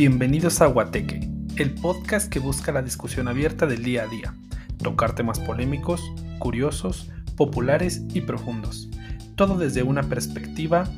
Bienvenidos 0.00 0.62
a 0.62 0.66
Guateque, 0.66 1.28
el 1.56 1.74
podcast 1.74 2.32
que 2.32 2.38
busca 2.38 2.72
la 2.72 2.80
discusión 2.80 3.28
abierta 3.28 3.66
del 3.66 3.82
día 3.82 4.04
a 4.04 4.06
día, 4.06 4.34
tocar 4.82 5.14
temas 5.14 5.38
polémicos, 5.38 6.00
curiosos, 6.38 7.10
populares 7.36 8.00
y 8.14 8.22
profundos, 8.22 8.88
todo 9.34 9.58
desde 9.58 9.82
una 9.82 10.02
perspectiva 10.04 10.88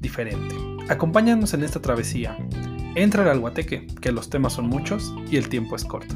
diferente. 0.00 0.54
Acompáñanos 0.90 1.54
en 1.54 1.64
esta 1.64 1.80
travesía. 1.80 2.36
Entra 2.94 3.30
al 3.32 3.40
Guateque, 3.40 3.86
que 4.02 4.12
los 4.12 4.28
temas 4.28 4.52
son 4.52 4.66
muchos 4.66 5.14
y 5.30 5.38
el 5.38 5.48
tiempo 5.48 5.74
es 5.74 5.86
corto. 5.86 6.14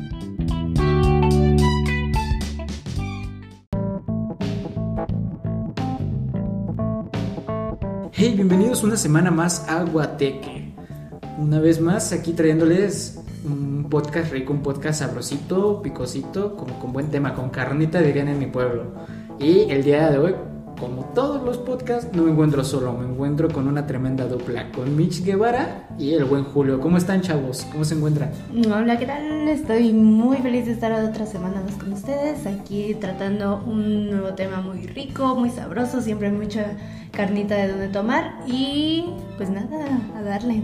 Hey, 8.13 8.35
bienvenidos 8.35 8.83
una 8.83 8.99
semana 8.99 9.31
más 9.31 9.67
a 9.71 9.85
Guateque 9.85 10.60
una 11.41 11.59
vez 11.59 11.81
más 11.81 12.13
aquí 12.13 12.33
trayéndoles 12.33 13.19
un 13.45 13.87
podcast 13.89 14.31
rico, 14.31 14.53
un 14.53 14.63
podcast 14.63 15.01
sabrosito, 15.01 15.81
picosito, 15.81 16.55
como 16.55 16.79
con 16.79 16.93
buen 16.93 17.11
tema, 17.11 17.35
con 17.35 17.49
carnita 17.49 18.03
dirían 18.03 18.29
en 18.29 18.39
mi 18.39 18.47
pueblo. 18.47 18.93
Y 19.39 19.71
el 19.71 19.83
día 19.83 20.11
de 20.11 20.19
hoy, 20.19 20.35
como 20.79 21.07
todos 21.15 21.43
los 21.43 21.57
podcasts, 21.57 22.15
no 22.15 22.25
me 22.25 22.33
encuentro 22.33 22.63
solo, 22.63 22.93
me 22.93 23.11
encuentro 23.11 23.49
con 23.49 23.69
una 23.69 23.87
tremenda 23.87 24.27
dupla, 24.27 24.71
con 24.73 24.95
Mitch 24.95 25.25
Guevara 25.25 25.89
y 25.99 26.13
el 26.13 26.27
buen 26.27 26.45
Julio. 26.45 26.79
¿Cómo 26.79 26.99
están 26.99 27.23
chavos? 27.23 27.67
¿Cómo 27.73 27.87
se 27.87 27.95
encuentran? 27.95 28.31
Hola, 28.67 28.99
¿qué 28.99 29.07
tal? 29.07 29.49
Estoy 29.49 29.95
muy 29.95 30.37
feliz 30.39 30.67
de 30.67 30.73
estar 30.73 30.93
otra 30.93 31.25
semana 31.25 31.63
más 31.63 31.75
con 31.77 31.95
ustedes, 31.95 32.47
aquí 32.47 32.95
tratando 33.01 33.63
un 33.67 34.11
nuevo 34.11 34.35
tema 34.35 34.61
muy 34.61 34.87
rico, 34.87 35.35
muy 35.37 35.49
sabroso, 35.49 36.03
siempre 36.03 36.29
hay 36.29 36.35
mucha 36.35 36.77
carnita 37.13 37.55
de 37.57 37.69
donde 37.69 37.89
tomar 37.89 38.41
y 38.47 39.07
pues 39.39 39.49
nada, 39.49 40.01
a 40.15 40.23
darle. 40.23 40.63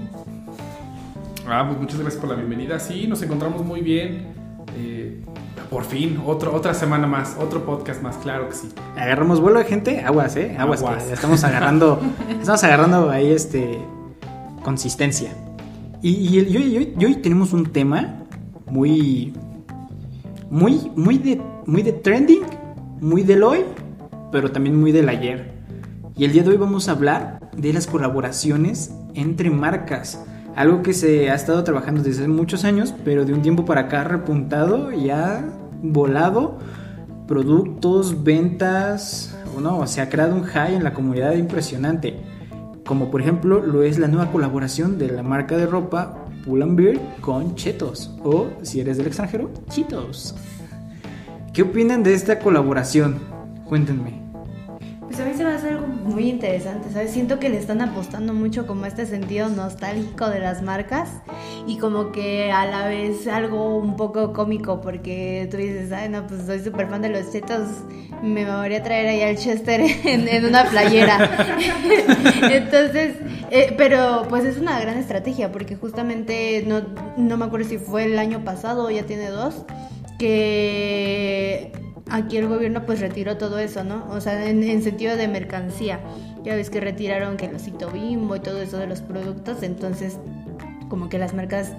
Ah, 1.48 1.64
pues 1.64 1.78
muchas 1.78 2.00
gracias 2.00 2.20
por 2.20 2.28
la 2.28 2.36
bienvenida. 2.36 2.80
Sí, 2.80 3.06
nos 3.06 3.22
encontramos 3.22 3.64
muy 3.64 3.80
bien. 3.80 4.26
Eh, 4.76 5.22
por 5.70 5.84
fin, 5.84 6.20
otro, 6.26 6.52
otra 6.52 6.74
semana 6.74 7.06
más, 7.06 7.36
otro 7.38 7.64
podcast 7.64 8.02
más, 8.02 8.16
claro 8.16 8.48
que 8.48 8.54
sí. 8.56 8.68
Agarramos 8.96 9.40
vuelo 9.40 9.60
de 9.60 9.64
gente, 9.64 10.00
aguas, 10.00 10.36
¿eh? 10.36 10.56
Aguas, 10.58 10.80
aguas. 10.80 11.08
estamos 11.08 11.44
agarrando, 11.44 12.00
estamos 12.40 12.64
agarrando 12.64 13.10
ahí 13.10 13.30
este 13.30 13.78
consistencia. 14.64 15.32
Y, 16.02 16.38
y, 16.38 17.04
hoy, 17.04 17.16
tenemos 17.22 17.52
un 17.52 17.66
tema 17.66 18.24
muy, 18.66 19.32
muy, 20.50 20.90
muy 20.96 21.18
de, 21.18 21.40
muy 21.64 21.82
de 21.82 21.92
trending, 21.92 22.42
muy 23.00 23.22
del 23.22 23.44
hoy, 23.44 23.60
pero 24.32 24.50
también 24.50 24.78
muy 24.80 24.90
del 24.90 25.08
ayer. 25.08 25.52
Y 26.16 26.24
el 26.24 26.32
día 26.32 26.42
de 26.42 26.50
hoy 26.50 26.56
vamos 26.56 26.88
a 26.88 26.92
hablar 26.92 27.50
de 27.56 27.72
las 27.72 27.86
colaboraciones 27.86 28.92
entre 29.14 29.50
marcas 29.50 30.20
algo 30.56 30.82
que 30.82 30.92
se 30.92 31.30
ha 31.30 31.34
estado 31.34 31.62
trabajando 31.62 32.02
desde 32.02 32.26
muchos 32.26 32.64
años, 32.64 32.92
pero 33.04 33.24
de 33.24 33.32
un 33.32 33.42
tiempo 33.42 33.64
para 33.64 33.82
acá 33.82 34.02
repuntado 34.02 34.90
y 34.90 35.10
ha 35.10 35.44
volado 35.82 36.58
productos, 37.28 38.24
ventas, 38.24 39.36
no, 39.60 39.86
se 39.86 40.00
ha 40.00 40.08
creado 40.08 40.34
un 40.34 40.44
high 40.44 40.74
en 40.74 40.84
la 40.84 40.92
comunidad 40.92 41.34
impresionante. 41.34 42.16
Como 42.84 43.10
por 43.10 43.20
ejemplo 43.20 43.60
lo 43.60 43.82
es 43.82 43.98
la 43.98 44.08
nueva 44.08 44.30
colaboración 44.30 44.98
de 44.98 45.10
la 45.10 45.22
marca 45.22 45.56
de 45.56 45.66
ropa 45.66 46.24
Pull 46.44 46.64
Beer 46.74 47.00
con 47.20 47.54
Chetos. 47.54 48.14
O 48.22 48.48
si 48.62 48.80
eres 48.80 48.96
del 48.96 49.08
extranjero, 49.08 49.50
Cheetos. 49.68 50.34
¿Qué 51.52 51.62
opinan 51.62 52.02
de 52.02 52.14
esta 52.14 52.38
colaboración? 52.38 53.18
Cuéntenme. 53.68 54.22
Pues 55.00 55.18
a 55.20 55.24
mí 55.24 55.32
se 55.34 55.44
me 55.44 55.50
hace 55.50 55.75
muy 56.06 56.28
interesante, 56.28 56.90
¿sabes? 56.90 57.10
Siento 57.10 57.38
que 57.38 57.48
le 57.48 57.58
están 57.58 57.80
apostando 57.80 58.32
mucho 58.32 58.66
como 58.66 58.86
este 58.86 59.06
sentido 59.06 59.48
nostálgico 59.48 60.28
de 60.28 60.40
las 60.40 60.62
marcas 60.62 61.08
y 61.66 61.78
como 61.78 62.12
que 62.12 62.50
a 62.52 62.66
la 62.66 62.88
vez 62.88 63.26
algo 63.28 63.76
un 63.76 63.96
poco 63.96 64.32
cómico 64.32 64.80
porque 64.80 65.48
tú 65.50 65.56
dices, 65.56 65.92
ay 65.92 66.08
no, 66.08 66.26
pues 66.26 66.42
soy 66.46 66.60
súper 66.60 66.88
fan 66.88 67.02
de 67.02 67.10
los 67.10 67.30
chetos, 67.32 67.68
me 68.22 68.44
voy 68.44 68.74
a 68.74 68.82
traer 68.82 69.08
ahí 69.08 69.22
al 69.22 69.36
Chester 69.36 69.80
en, 70.04 70.44
una 70.44 70.64
playera. 70.64 71.30
Entonces, 72.50 73.16
eh, 73.50 73.74
pero 73.76 74.26
pues 74.28 74.44
es 74.44 74.58
una 74.58 74.80
gran 74.80 74.98
estrategia 74.98 75.52
porque 75.52 75.76
justamente 75.76 76.64
no, 76.66 76.82
no 77.16 77.36
me 77.36 77.44
acuerdo 77.44 77.68
si 77.68 77.78
fue 77.78 78.04
el 78.04 78.18
año 78.18 78.44
pasado 78.44 78.86
o 78.86 78.90
ya 78.90 79.04
tiene 79.04 79.28
dos, 79.28 79.64
que 80.18 81.85
aquí 82.10 82.36
el 82.36 82.48
gobierno 82.48 82.84
pues 82.86 83.00
retiró 83.00 83.36
todo 83.36 83.58
eso, 83.58 83.84
¿no? 83.84 84.06
O 84.10 84.20
sea, 84.20 84.48
en, 84.48 84.82
sentido 84.82 85.16
de 85.16 85.28
mercancía. 85.28 86.00
Ya 86.44 86.54
ves 86.54 86.70
que 86.70 86.80
retiraron 86.80 87.36
que 87.36 87.46
el 87.46 87.56
osito 87.56 87.90
bimbo 87.90 88.36
y 88.36 88.40
todo 88.40 88.62
eso 88.62 88.78
de 88.78 88.86
los 88.86 89.00
productos, 89.00 89.62
entonces 89.62 90.18
como 90.88 91.08
que 91.08 91.18
las 91.18 91.34
marcas 91.34 91.72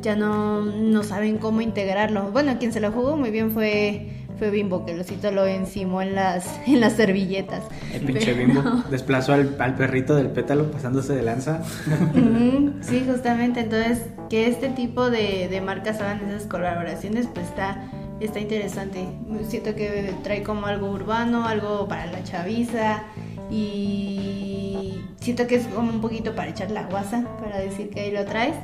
ya 0.00 0.14
no, 0.14 0.62
no 0.62 1.02
saben 1.02 1.38
cómo 1.38 1.60
integrarlo. 1.60 2.30
Bueno, 2.30 2.56
quien 2.58 2.72
se 2.72 2.80
lo 2.80 2.92
jugó 2.92 3.16
muy 3.16 3.30
bien 3.30 3.50
fue 3.50 4.08
fue 4.38 4.50
Bimbo, 4.50 4.84
que 4.84 4.92
el 4.92 5.00
osito 5.00 5.30
lo 5.30 5.46
encimó 5.46 6.02
en 6.02 6.14
las, 6.14 6.60
en 6.66 6.80
las 6.80 6.94
servilletas. 6.94 7.62
El 7.92 8.02
pinche 8.02 8.34
Bimbo 8.34 8.62
desplazó 8.90 9.32
al, 9.32 9.74
perrito 9.76 10.14
del 10.16 10.28
pétalo 10.28 10.70
pasándose 10.70 11.14
de 11.14 11.22
lanza. 11.22 11.62
sí, 12.80 13.04
justamente. 13.08 13.60
Entonces, 13.60 14.02
que 14.28 14.48
este 14.48 14.70
tipo 14.70 15.10
de, 15.10 15.48
de 15.48 15.60
marcas 15.60 16.00
hagan 16.00 16.28
esas 16.28 16.46
colaboraciones, 16.46 17.28
pues 17.32 17.46
está 17.46 17.90
está 18.24 18.40
interesante. 18.40 19.06
Siento 19.48 19.74
que 19.74 20.14
trae 20.22 20.42
como 20.42 20.66
algo 20.66 20.90
urbano, 20.90 21.46
algo 21.46 21.88
para 21.88 22.06
la 22.06 22.22
chaviza 22.24 23.02
y 23.50 24.94
siento 25.20 25.46
que 25.46 25.56
es 25.56 25.66
como 25.68 25.90
un 25.90 26.00
poquito 26.00 26.34
para 26.34 26.50
echar 26.50 26.70
la 26.70 26.84
guasa, 26.84 27.24
para 27.40 27.58
decir 27.58 27.90
que 27.90 28.00
ahí 28.00 28.10
lo 28.10 28.24
traes. 28.24 28.56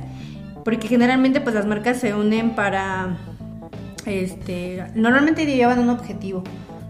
Porque 0.63 0.87
generalmente 0.87 1.41
pues 1.41 1.55
las 1.55 1.65
marcas 1.65 1.97
se 1.97 2.13
unen 2.13 2.55
para, 2.55 3.17
este, 4.05 4.85
normalmente 4.95 5.45
llevan 5.45 5.79
un 5.79 5.89
objetivo. 5.89 6.43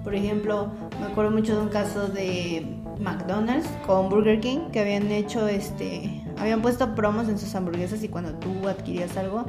Por 0.04 0.16
ejemplo, 0.16 0.72
me 1.00 1.08
acuerdo 1.08 1.32
mucho 1.32 1.56
de 1.56 1.62
un 1.62 1.70
caso 1.70 2.08
de 2.08 2.66
McDonald's 3.00 3.68
con 3.86 4.10
Burger 4.10 4.40
King 4.40 4.72
que 4.72 4.80
habían 4.80 5.12
hecho 5.12 5.48
este 5.48 6.22
habían 6.38 6.62
puesto 6.62 6.96
promos 6.96 7.30
en 7.30 7.38
sus 7.38 7.54
hamburguesas 7.54 8.04
y 8.04 8.10
cuando 8.10 8.34
tú 8.34 8.68
adquirías 8.68 9.16
algo 9.16 9.46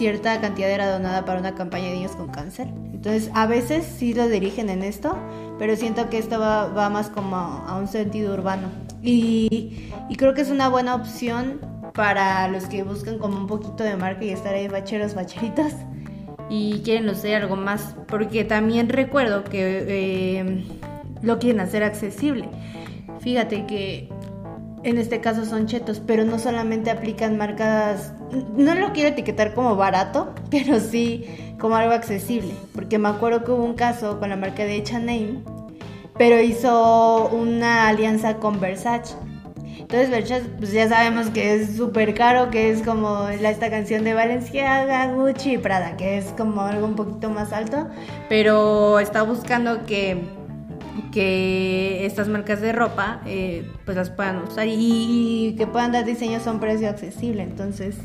cierta 0.00 0.40
cantidad 0.40 0.70
era 0.70 0.90
donada 0.90 1.26
para 1.26 1.40
una 1.40 1.54
campaña 1.54 1.88
de 1.88 1.96
niños 1.96 2.12
con 2.12 2.28
cáncer. 2.28 2.68
Entonces, 2.94 3.30
a 3.34 3.46
veces 3.46 3.84
sí 3.84 4.14
lo 4.14 4.30
dirigen 4.30 4.70
en 4.70 4.82
esto, 4.82 5.14
pero 5.58 5.76
siento 5.76 6.08
que 6.08 6.16
esto 6.16 6.40
va, 6.40 6.88
más 6.88 7.10
como 7.10 7.36
a 7.36 7.76
un 7.76 7.86
sentido 7.86 8.32
urbano. 8.32 8.68
Y, 9.02 9.90
creo 10.16 10.32
que 10.32 10.40
es 10.40 10.48
una 10.48 10.70
buena 10.70 10.94
opción 10.94 11.60
para 11.92 12.48
los 12.48 12.64
que 12.64 12.82
buscan 12.82 13.18
como 13.18 13.36
un 13.36 13.46
poquito 13.46 13.84
de 13.84 13.94
marca 13.98 14.24
y 14.24 14.30
estar 14.30 14.54
ahí 14.54 14.68
bacheros, 14.68 15.14
bacheritas 15.14 15.76
y 16.48 16.80
quieren, 16.82 17.14
sé, 17.14 17.36
algo 17.36 17.56
más. 17.56 17.94
Porque 18.08 18.44
también 18.44 18.88
recuerdo 18.88 19.44
que 19.44 19.84
eh, 19.86 20.64
lo 21.20 21.38
quieren 21.38 21.60
hacer 21.60 21.82
accesible. 21.82 22.48
Fíjate 23.18 23.66
que 23.66 24.08
en 24.82 24.96
este 24.96 25.20
caso 25.20 25.44
son 25.44 25.66
chetos, 25.66 26.00
pero 26.00 26.24
no 26.24 26.38
solamente 26.38 26.90
aplican 26.90 27.36
marcas, 27.36 28.14
no 28.56 28.74
lo 28.74 28.92
quiero 28.92 29.10
etiquetar 29.10 29.54
como 29.54 29.76
barato, 29.76 30.34
pero 30.50 30.80
sí 30.80 31.26
como 31.58 31.76
algo 31.76 31.92
accesible, 31.92 32.54
porque 32.74 32.98
me 32.98 33.08
acuerdo 33.08 33.44
que 33.44 33.50
hubo 33.52 33.64
un 33.64 33.74
caso 33.74 34.18
con 34.18 34.30
la 34.30 34.36
marca 34.36 34.64
de 34.64 34.80
H&M, 34.80 35.40
pero 36.16 36.40
hizo 36.40 37.28
una 37.28 37.88
alianza 37.88 38.36
con 38.36 38.60
Versace. 38.60 39.14
Entonces 39.78 40.10
Versace, 40.10 40.46
pues 40.58 40.72
ya 40.72 40.88
sabemos 40.88 41.28
que 41.30 41.54
es 41.54 41.76
súper 41.76 42.14
caro, 42.14 42.50
que 42.50 42.70
es 42.70 42.82
como 42.82 43.28
esta 43.28 43.70
canción 43.70 44.04
de 44.04 44.14
Valenciaga, 44.14 45.12
Gucci 45.12 45.54
y 45.54 45.58
Prada, 45.58 45.96
que 45.96 46.18
es 46.18 46.26
como 46.36 46.62
algo 46.62 46.86
un 46.86 46.96
poquito 46.96 47.28
más 47.28 47.52
alto, 47.52 47.88
pero 48.28 48.98
está 49.00 49.22
buscando 49.22 49.84
que 49.84 50.22
que 51.12 52.06
estas 52.06 52.28
marcas 52.28 52.60
de 52.60 52.72
ropa 52.72 53.20
eh, 53.26 53.68
pues 53.84 53.96
las 53.96 54.10
puedan 54.10 54.38
usar 54.38 54.66
y, 54.68 55.54
que 55.56 55.66
puedan 55.66 55.92
dar 55.92 56.04
diseños 56.04 56.46
a 56.46 56.52
un 56.52 56.60
precio 56.60 56.88
accesible. 56.88 57.42
Entonces 57.42 57.96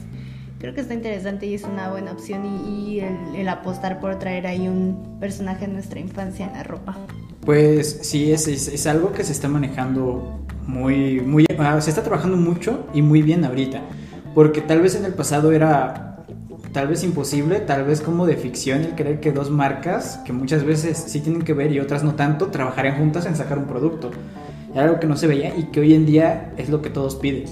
creo 0.60 0.74
que 0.74 0.82
está 0.82 0.94
interesante 0.94 1.46
y 1.46 1.56
es 1.56 1.64
una 1.64 1.90
buena 1.90 2.12
opción 2.12 2.46
y, 2.46 3.00
el, 3.00 3.48
apostar 3.48 4.00
por 4.00 4.18
traer 4.20 4.48
ahí 4.48 4.68
un 4.68 5.18
personaje 5.20 5.68
de 5.68 5.74
nuestra 5.74 6.00
infancia 6.00 6.48
en 6.48 6.54
la 6.54 6.64
ropa. 6.64 6.98
Pues 7.46 8.00
sí, 8.02 8.32
es, 8.32 8.48
es, 8.48 8.88
algo 8.88 9.12
que 9.12 9.24
se 9.24 9.32
está 9.32 9.48
manejando 9.48 10.40
muy, 10.66 11.22
muy, 11.22 11.46
ah, 11.60 11.80
se 11.80 11.92
está 11.92 12.02
trabajando 12.02 12.38
mucho 12.38 12.88
y 12.94 13.02
muy 13.02 13.22
bien 13.22 13.46
ahorita. 13.46 13.82
Porque 14.34 14.62
tal 14.62 14.82
vez 14.82 14.96
en 14.96 15.06
el 15.06 15.14
pasado 15.14 15.52
era 15.52 16.06
tal 16.74 16.88
vez 16.90 17.04
imposible, 17.04 17.62
tal 17.62 17.86
vez 17.86 18.02
como 18.02 18.26
de 18.26 18.36
ficción 18.36 18.82
el 18.82 18.96
creer 18.96 19.22
que 19.22 19.32
dos 19.32 19.50
marcas, 19.50 20.20
que 20.26 20.34
muchas 20.34 20.66
veces 20.66 20.98
sí 21.08 21.22
tienen 21.22 21.44
que 21.44 21.54
ver 21.54 21.72
y 21.72 21.80
otras 21.80 22.04
no 22.04 22.16
tanto, 22.16 22.48
trabajarían 22.48 22.98
juntas 22.98 23.26
en 23.26 23.36
sacar 23.38 23.58
un 23.58 23.66
producto. 23.66 24.12
Era 24.74 24.84
algo 24.84 25.00
que 25.00 25.08
no 25.08 25.16
se 25.16 25.28
veía 25.28 25.56
y 25.56 25.66
que 25.66 25.80
hoy 25.80 25.94
en 25.94 26.06
día 26.06 26.52
es 26.58 26.68
lo 26.68 26.82
que 26.82 26.90
todos 26.90 27.16
piden. 27.16 27.46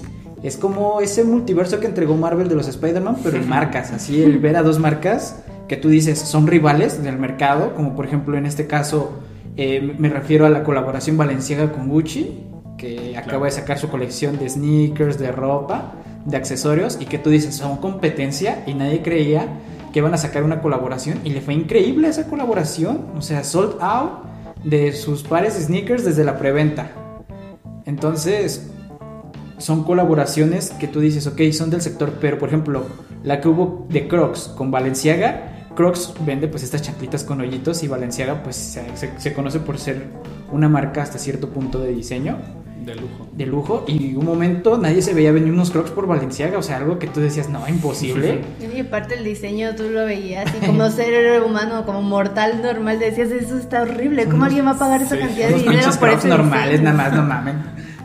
Es 0.44 0.58
como 0.58 1.00
ese 1.00 1.24
multiverso 1.24 1.80
que 1.80 1.86
entregó 1.86 2.16
Marvel 2.16 2.48
de 2.48 2.54
los 2.54 2.68
Spider-Man, 2.68 3.16
pero 3.24 3.38
en 3.38 3.48
marcas. 3.48 3.90
Así 3.92 4.22
el 4.22 4.38
ver 4.38 4.56
a 4.56 4.62
dos 4.62 4.78
marcas 4.78 5.42
que 5.68 5.78
tú 5.78 5.88
dices 5.88 6.18
son 6.18 6.46
rivales 6.46 7.02
del 7.02 7.18
mercado, 7.18 7.74
como 7.74 7.96
por 7.96 8.04
ejemplo 8.04 8.36
en 8.36 8.44
este 8.44 8.66
caso 8.66 9.18
eh, 9.56 9.94
me 9.98 10.10
refiero 10.10 10.44
a 10.44 10.50
la 10.50 10.62
colaboración 10.62 11.16
Valenciaga 11.16 11.72
con 11.72 11.88
Gucci, 11.88 12.42
que 12.76 13.16
acaba 13.16 13.46
de 13.46 13.52
sacar 13.52 13.78
su 13.78 13.88
colección 13.88 14.38
de 14.38 14.50
sneakers, 14.50 15.18
de 15.18 15.32
ropa 15.32 15.94
de 16.26 16.36
accesorios 16.36 16.98
y 17.00 17.06
que 17.06 17.18
tú 17.18 17.30
dices, 17.30 17.54
son 17.54 17.78
competencia 17.78 18.64
y 18.66 18.74
nadie 18.74 19.00
creía 19.02 19.48
que 19.94 20.00
iban 20.00 20.12
a 20.12 20.18
sacar 20.18 20.42
una 20.42 20.60
colaboración 20.60 21.20
y 21.24 21.30
le 21.30 21.40
fue 21.40 21.54
increíble 21.54 22.08
esa 22.08 22.26
colaboración, 22.26 23.06
o 23.16 23.22
sea, 23.22 23.44
sold 23.44 23.76
out 23.80 24.24
de 24.62 24.92
sus 24.92 25.22
pares 25.22 25.54
de 25.54 25.64
sneakers 25.64 26.04
desde 26.04 26.24
la 26.24 26.36
preventa. 26.36 26.90
Entonces, 27.86 28.70
son 29.58 29.84
colaboraciones 29.84 30.70
que 30.70 30.88
tú 30.88 31.00
dices, 31.00 31.26
ok, 31.26 31.40
son 31.52 31.70
del 31.70 31.80
sector, 31.80 32.14
pero 32.20 32.38
por 32.38 32.48
ejemplo, 32.48 32.86
la 33.22 33.40
que 33.40 33.48
hubo 33.48 33.86
de 33.88 34.08
Crocs 34.08 34.52
con 34.56 34.70
Valenciaga, 34.70 35.54
Crocs 35.74 36.14
vende 36.24 36.48
pues 36.48 36.62
estas 36.62 36.82
chanclitas 36.82 37.24
con 37.24 37.40
hoyitos 37.40 37.82
y 37.82 37.88
Valenciaga 37.88 38.42
pues 38.42 38.78
se, 39.18 39.34
conoce 39.34 39.60
por 39.60 39.78
ser 39.78 40.04
una 40.52 40.68
marca 40.68 41.02
hasta 41.02 41.18
cierto 41.18 41.50
punto 41.50 41.80
de 41.80 41.92
diseño. 41.92 42.38
De 42.84 42.94
lujo. 42.94 43.28
De 43.32 43.46
lujo. 43.46 43.84
Y 43.88 44.14
un 44.14 44.26
momento 44.26 44.76
nadie 44.76 45.00
se 45.00 45.14
veía 45.14 45.32
venir 45.32 45.52
unos 45.52 45.70
crocs 45.70 45.90
por 45.90 46.06
Valenciaga. 46.06 46.58
O 46.58 46.62
sea, 46.62 46.76
algo 46.76 46.98
que 46.98 47.06
tú 47.06 47.20
decías, 47.20 47.48
no, 47.48 47.66
imposible. 47.66 48.42
Y 48.60 48.80
aparte 48.80 49.14
el 49.14 49.24
diseño 49.24 49.74
tú 49.74 49.84
lo 49.84 50.04
veías 50.04 50.46
y 50.54 50.66
como 50.66 50.90
ser 50.90 51.42
humano, 51.46 51.86
como 51.86 52.02
mortal 52.02 52.60
normal, 52.62 52.98
decías, 52.98 53.30
eso 53.30 53.56
está 53.56 53.82
horrible. 53.82 54.26
¿Cómo 54.26 54.44
alguien 54.44 54.66
va 54.66 54.72
a 54.72 54.78
pagar 54.78 55.00
esa 55.00 55.18
cantidad 55.18 55.48
de 55.48 55.54
dinero 55.54 55.90
por 55.98 56.10
eso? 56.10 56.28
normales, 56.28 56.82
nada 56.82 56.96
más, 56.96 57.12
no 57.14 57.22
mamen. 57.26 57.56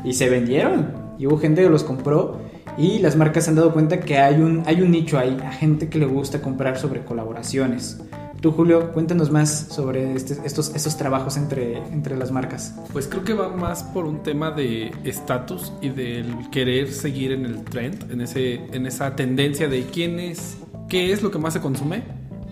Y 0.06 0.14
se 0.14 0.30
vendieron. 0.30 1.09
Y 1.20 1.28
hubo 1.28 1.38
gente 1.38 1.62
que 1.62 1.70
los 1.70 1.84
compró. 1.84 2.40
Y 2.78 3.00
las 3.00 3.16
marcas 3.16 3.44
se 3.44 3.50
han 3.52 3.58
dado 3.58 3.74
cuenta 3.74 4.00
que 4.00 4.18
hay 4.18 4.42
un, 4.42 4.64
hay 4.66 4.82
un 4.82 4.90
nicho 4.90 5.20
ahí, 5.20 5.38
a 5.44 5.52
gente 5.52 5.90
que 5.90 6.00
le 6.00 6.06
gusta 6.06 6.42
comprar 6.42 6.80
sobre 6.80 7.04
colaboraciones. 7.04 8.00
Tú, 8.40 8.54
Julio, 8.54 8.94
cuéntanos 8.94 9.30
más 9.30 9.68
sobre 9.70 10.14
este, 10.14 10.38
estos, 10.46 10.74
estos 10.74 10.96
trabajos 10.96 11.36
entre, 11.36 11.78
entre 11.92 12.16
las 12.16 12.32
marcas. 12.32 12.74
Pues 12.94 13.06
creo 13.06 13.26
que 13.26 13.34
va 13.34 13.50
más 13.50 13.84
por 13.84 14.06
un 14.06 14.24
tema 14.24 14.52
de 14.52 14.94
estatus 15.04 15.74
y 15.82 15.90
del 15.90 16.50
querer 16.50 16.90
seguir 16.94 17.34
en 17.34 17.46
el 17.46 17.66
trend, 17.66 18.10
en, 18.10 18.22
ese, 18.22 18.62
en 18.72 18.86
esa 18.86 19.14
tendencia 19.14 19.68
de 19.68 19.84
quién 19.88 20.22
es, 20.22 20.58
qué 20.88 21.12
es 21.12 21.22
lo 21.22 21.32
que 21.32 21.38
más 21.38 21.52
se 21.52 21.60
consume 21.60 22.04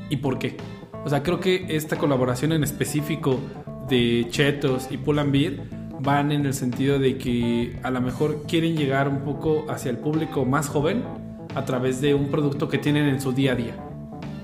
y 0.09 0.17
por 0.17 0.39
qué. 0.39 0.57
O 1.05 1.09
sea, 1.09 1.23
creo 1.23 1.39
que 1.39 1.67
esta 1.69 1.97
colaboración 1.97 2.51
en 2.51 2.65
específico 2.65 3.39
de 3.87 4.27
Chetos 4.29 4.89
y 4.91 4.97
Pull 4.97 5.23
Beer 5.31 5.76
van 5.99 6.31
en 6.31 6.45
el 6.45 6.53
sentido 6.53 6.99
de 6.99 7.17
que 7.17 7.79
a 7.83 7.91
lo 7.91 8.01
mejor 8.01 8.44
quieren 8.47 8.75
llegar 8.75 9.07
un 9.07 9.19
poco 9.19 9.65
hacia 9.69 9.91
el 9.91 9.97
público 9.97 10.45
más 10.45 10.67
joven 10.67 11.03
a 11.55 11.65
través 11.65 12.01
de 12.01 12.13
un 12.13 12.27
producto 12.27 12.67
que 12.67 12.77
tienen 12.77 13.07
en 13.07 13.19
su 13.21 13.31
día 13.31 13.53
a 13.53 13.55
día. 13.55 13.75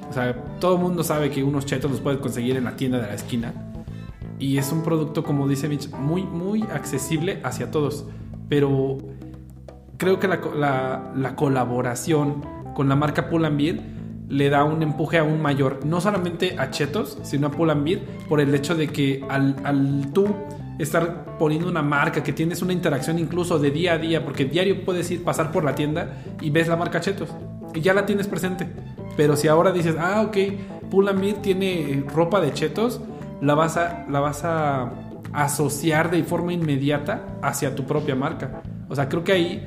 O 0.09 0.13
sea, 0.13 0.35
todo 0.59 0.75
el 0.75 0.81
mundo 0.81 1.03
sabe 1.03 1.29
que 1.29 1.44
unos 1.44 1.65
chetos 1.65 1.91
los 1.91 2.00
puedes 2.00 2.19
conseguir 2.19 2.55
en 2.55 2.63
la 2.65 2.75
tienda 2.75 3.00
de 3.00 3.07
la 3.07 3.13
esquina. 3.13 3.53
Y 4.39 4.57
es 4.57 4.71
un 4.71 4.83
producto, 4.83 5.23
como 5.23 5.47
dice 5.47 5.67
Mitch, 5.67 5.89
muy, 5.91 6.23
muy 6.23 6.63
accesible 6.63 7.39
hacia 7.44 7.71
todos. 7.71 8.06
Pero 8.49 8.97
creo 9.97 10.19
que 10.19 10.27
la, 10.27 11.33
colaboración 11.35 12.44
con 12.75 12.89
la 12.89 12.95
marca 12.95 13.29
Pull 13.29 13.49
Beer 13.56 13.81
le 14.27 14.49
da 14.49 14.63
un 14.63 14.81
empuje 14.83 15.17
aún 15.17 15.41
mayor. 15.41 15.79
No 15.85 16.01
solamente 16.01 16.59
a 16.59 16.71
Chetos, 16.71 17.17
sino 17.23 17.47
a 17.47 17.51
Pull 17.51 17.73
Beer. 17.83 18.01
Por 18.27 18.39
el 18.39 18.53
hecho 18.53 18.75
de 18.75 18.88
que 18.88 19.23
al, 19.29 19.56
al 19.63 20.11
tú 20.13 20.27
estar 20.79 21.37
poniendo 21.37 21.69
una 21.69 21.81
marca, 21.81 22.23
que 22.23 22.33
tienes 22.33 22.61
una 22.61 22.73
interacción 22.73 23.19
incluso 23.19 23.59
de 23.59 23.71
día 23.71 23.93
a 23.93 23.97
día, 23.97 24.23
porque 24.23 24.45
diario 24.45 24.83
puedes 24.85 25.09
ir, 25.11 25.23
pasar 25.23 25.51
por 25.51 25.63
la 25.63 25.75
tienda 25.75 26.23
y 26.41 26.49
ves 26.49 26.67
la 26.67 26.75
marca 26.75 26.99
Chetos. 26.99 27.29
Y 27.73 27.81
ya 27.81 27.93
la 27.93 28.05
tienes 28.05 28.27
presente. 28.27 28.67
Pero 29.15 29.35
si 29.35 29.47
ahora 29.47 29.71
dices, 29.71 29.95
ah, 29.99 30.21
ok, 30.27 30.37
Pull&Bear 30.89 31.41
tiene 31.41 32.03
ropa 32.13 32.41
de 32.41 32.53
chetos, 32.53 33.01
la 33.41 33.55
vas 33.55 33.77
a, 33.77 34.05
la 34.09 34.19
vas 34.19 34.43
a 34.43 34.91
asociar 35.33 36.11
de 36.11 36.23
forma 36.23 36.53
inmediata 36.53 37.25
hacia 37.41 37.75
tu 37.75 37.85
propia 37.85 38.15
marca. 38.15 38.61
O 38.89 38.95
sea, 38.95 39.09
creo 39.09 39.23
que 39.23 39.31
ahí 39.31 39.63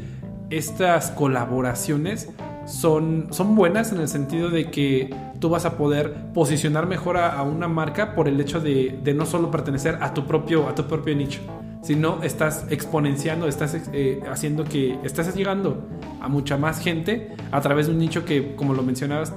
estas 0.51 1.11
colaboraciones 1.11 2.29
son, 2.67 3.29
son 3.31 3.55
buenas 3.55 3.93
en 3.93 4.01
el 4.01 4.09
sentido 4.09 4.51
de 4.51 4.71
que 4.71 5.15
tú 5.39 5.49
vas 5.49 5.65
a 5.65 5.77
poder 5.77 6.33
posicionar 6.35 6.87
mejor 6.87 7.17
a, 7.17 7.43
una 7.43 7.69
marca 7.69 8.15
por 8.15 8.29
el 8.29 8.41
hecho 8.41 8.61
de, 8.61 8.99
no 9.17 9.25
solo 9.25 9.51
pertenecer 9.51 9.99
a 10.01 10.13
tu 10.13 10.27
propio, 10.27 10.69
a 10.69 10.75
tu 10.75 10.85
propio 10.85 11.15
nicho, 11.15 11.41
sino 11.83 12.23
estás 12.23 12.67
exponenciando, 12.71 13.47
estás 13.47 13.77
eh, 13.93 14.21
haciendo 14.29 14.65
que 14.65 14.99
estás 15.05 15.35
llegando 15.35 15.87
a 16.21 16.29
mucha 16.29 16.57
más 16.57 16.81
gente 16.81 17.33
a 17.53 17.61
través 17.61 17.87
de 17.87 17.93
un 17.93 17.99
nicho 17.99 18.25
que, 18.25 18.57
como 18.57 18.75
lo 18.75 18.83
mencionabas, 18.83 19.33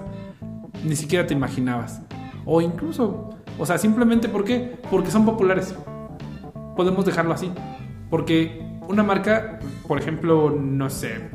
ni 0.84 0.96
siquiera 0.96 1.28
te 1.28 1.34
imaginabas. 1.34 2.02
O 2.46 2.62
incluso, 2.62 3.30
o 3.60 3.66
sea, 3.66 3.78
simplemente 3.78 4.28
¿por? 4.28 4.44
Porque 4.90 5.12
son 5.12 5.26
populares. 5.26 5.76
Podemos 6.76 7.06
dejarlo 7.06 7.34
así. 7.34 7.52
Porque 8.10 8.66
una 8.88 9.04
marca, 9.04 9.60
por 9.88 10.00
ejemplo, 10.00 10.50
no 10.50 10.90
sé, 10.90 11.30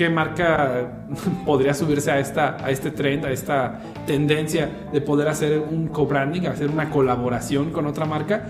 ¿qué 0.00 0.08
marca 0.08 1.04
podría 1.44 1.74
subirse 1.74 2.10
a, 2.10 2.18
esta, 2.18 2.56
a 2.64 2.70
este 2.70 2.90
trend, 2.90 3.26
a 3.26 3.30
esta 3.30 3.82
tendencia 4.06 4.88
de 4.90 5.02
poder 5.02 5.28
hacer 5.28 5.58
un 5.58 5.88
co-branding, 5.88 6.46
hacer 6.46 6.70
una 6.70 6.88
colaboración 6.88 7.70
con 7.70 7.84
otra 7.84 8.06
marca? 8.06 8.46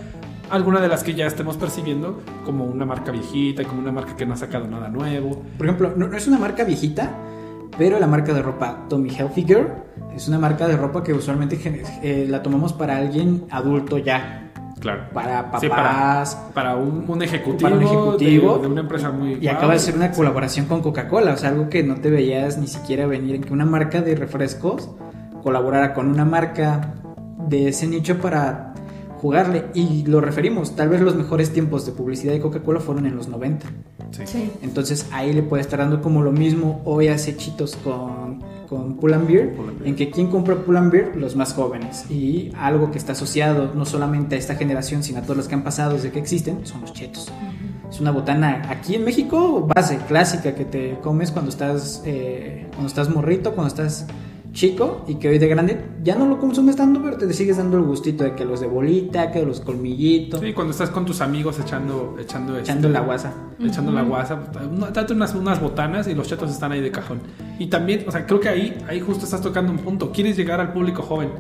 alguna 0.49 0.81
de 0.81 0.87
las 0.87 1.03
que 1.03 1.15
ya 1.15 1.27
estemos 1.27 1.57
percibiendo 1.57 2.23
como 2.45 2.65
una 2.65 2.85
marca 2.85 3.11
viejita, 3.11 3.65
como 3.65 3.81
una 3.81 3.91
marca 3.91 4.17
que 4.17 4.27
no 4.27 4.35
ha 4.35 4.37
sacado 4.37 4.67
nada 4.67 4.89
nuevo. 4.89 5.43
Por 5.57 5.67
ejemplo, 5.67 5.93
no, 5.97 6.13
es 6.17 6.27
una 6.27 6.39
marca 6.39 6.65
viejita, 6.65 7.17
pero 7.79 8.01
la 8.01 8.09
marca 8.09 8.33
de 8.33 8.43
ropa 8.43 8.87
Tommy 8.89 9.11
Hilfiger 9.11 9.73
es 10.15 10.27
una 10.29 10.39
marca 10.39 10.67
de 10.67 10.77
ropa 10.77 11.05
que 11.05 11.13
usualmente 11.13 11.85
eh, 12.03 12.27
la 12.29 12.43
tomamos 12.43 12.73
para 12.73 12.97
alguien 12.97 13.45
adulto 13.51 13.99
ya. 13.99 14.50
Claro. 14.81 15.05
Para 15.13 15.51
papás. 15.51 16.37
para, 16.55 16.75
un, 16.75 17.23
ejecutivo. 17.23 18.59
De, 18.59 18.67
una 18.67 18.81
empresa 18.81 19.11
muy. 19.11 19.39
Y 19.41 19.49
acaba 19.49 19.75
de 19.75 19.79
ser 19.79 19.95
una 19.95 20.11
colaboración 20.11 20.67
con 20.67 20.81
Coca-Cola. 20.81 21.35
O 21.35 21.37
sea, 21.37 21.51
algo 21.51 21.69
que 21.69 21.83
no 21.83 21.97
te 21.97 22.11
veías 22.11 22.57
ni 22.57 22.67
siquiera 22.67 23.07
venir 23.07 23.35
en 23.35 23.43
que 23.43 23.53
una 23.53 23.67
marca 23.67 24.01
de 24.01 24.15
refrescos 24.17 24.91
colaborara 25.43 25.93
con 25.93 26.09
una 26.09 26.25
marca 26.25 26.95
de 27.49 27.69
ese 27.69 27.87
nicho 27.87 28.19
para 28.19 28.73
jugarle. 29.21 29.67
Y 29.75 30.05
lo 30.07 30.21
referimos, 30.21 30.75
tal 30.75 30.89
vez 30.89 31.03
los 31.03 31.15
mejores 31.15 31.53
tiempos 31.53 31.85
de 31.85 31.93
publicidad 31.93 32.33
de 32.33 32.41
Coca-Cola 32.41 32.81
fueron 32.81 33.07
en 33.07 33.17
los 33.17 33.29
90. 33.29 33.67
Sí. 34.25 34.51
Entonces 34.63 35.07
ahí 35.13 35.33
le 35.33 35.43
puede 35.43 35.61
estar 35.61 35.79
dando 35.79 36.01
como 36.01 36.23
lo 36.23 36.33
mismo 36.33 36.81
hoy 36.85 37.09
hace 37.09 37.37
Chitos 37.37 37.77
con, 37.77 38.43
con 38.71 38.95
Pull 38.95 39.19
Beer, 39.27 39.53
en 39.85 39.97
que 39.97 40.11
quien 40.11 40.29
compra 40.29 40.55
Pull 40.55 40.79
Beer, 40.91 41.17
los 41.17 41.35
más 41.35 41.55
jóvenes. 41.55 42.09
Y 42.09 42.53
algo 42.57 42.93
que 42.93 42.99
está 42.99 43.13
asociado 43.13 43.73
no 43.75 43.85
solamente 43.85 44.37
a 44.37 44.39
esta 44.39 44.55
generación, 44.55 45.03
sino 45.03 45.19
a 45.19 45.23
todos 45.23 45.37
los 45.37 45.49
que 45.49 45.57
han 45.57 45.65
pasado 45.65 45.95
desde 45.95 46.13
que 46.13 46.21
existen, 46.21 46.65
son 46.65 46.83
los 46.83 46.93
chetos. 46.93 47.33
Es 47.91 48.01
una 48.01 48.13
botana 48.13 48.63
aquí 48.71 48.95
en 48.95 49.05
México, 49.05 49.69
base 49.75 49.99
clásica 50.07 50.55
que 50.55 50.65
te 50.65 51.01
comes 51.03 51.33
cuando 51.33 51.51
estás, 51.51 52.05
eh, 52.07 52.69
cuando 52.71 52.87
estás 52.87 53.11
morrito, 53.11 53.57
cuando 53.57 53.67
estás 53.67 54.07
chico 54.53 55.05
y 55.07 55.17
que 55.17 55.29
hoy 55.29 55.39
de 55.39 55.49
grande 55.49 55.85
ya 56.03 56.17
no 56.17 56.27
lo 56.27 56.39
consumes 56.39 56.77
tanto, 56.77 57.03
pero 57.03 57.17
te 57.17 57.33
sigues 57.33 57.57
dando 57.57 57.77
el 57.77 57.85
gustito 57.85 58.25
de 58.25 58.35
que 58.35 58.45
los 58.45 58.61
de 58.61 58.67
bolita, 58.67 59.31
que 59.31 59.45
los 59.45 59.61
colmillitos. 59.61 60.41
Sí, 60.41 60.53
cuando 60.53 60.73
estás 60.73 60.91
con 60.91 61.05
tus 61.07 61.21
amigos 61.21 61.59
echando 61.61 62.17
echando 62.19 62.59
echando 62.59 62.89
la 62.89 63.01
guasa. 63.01 63.33
Echando 63.61 63.93
la 63.93 64.03
guasa, 64.03 64.41
date 64.93 65.13
unas, 65.13 65.35
unas 65.35 65.61
botanas 65.61 66.09
y 66.09 66.15
los 66.15 66.27
chetos 66.27 66.51
están 66.51 66.73
ahí 66.73 66.81
de 66.81 66.91
cajón. 66.91 67.21
Y 67.59 67.67
también, 67.67 68.05
o 68.09 68.11
sea, 68.11 68.27
creo 68.27 68.41
que 68.41 68.49
ahí 68.49 68.79
ahí 68.89 69.01
justo 69.01 69.25
estás 69.25 69.43
tocando 69.43 69.71
un 69.73 69.79
punto. 69.79 70.11
Quieres 70.13 70.37
llegar 70.37 70.61
al 70.61 70.73
público 70.73 71.03
joven. 71.03 71.31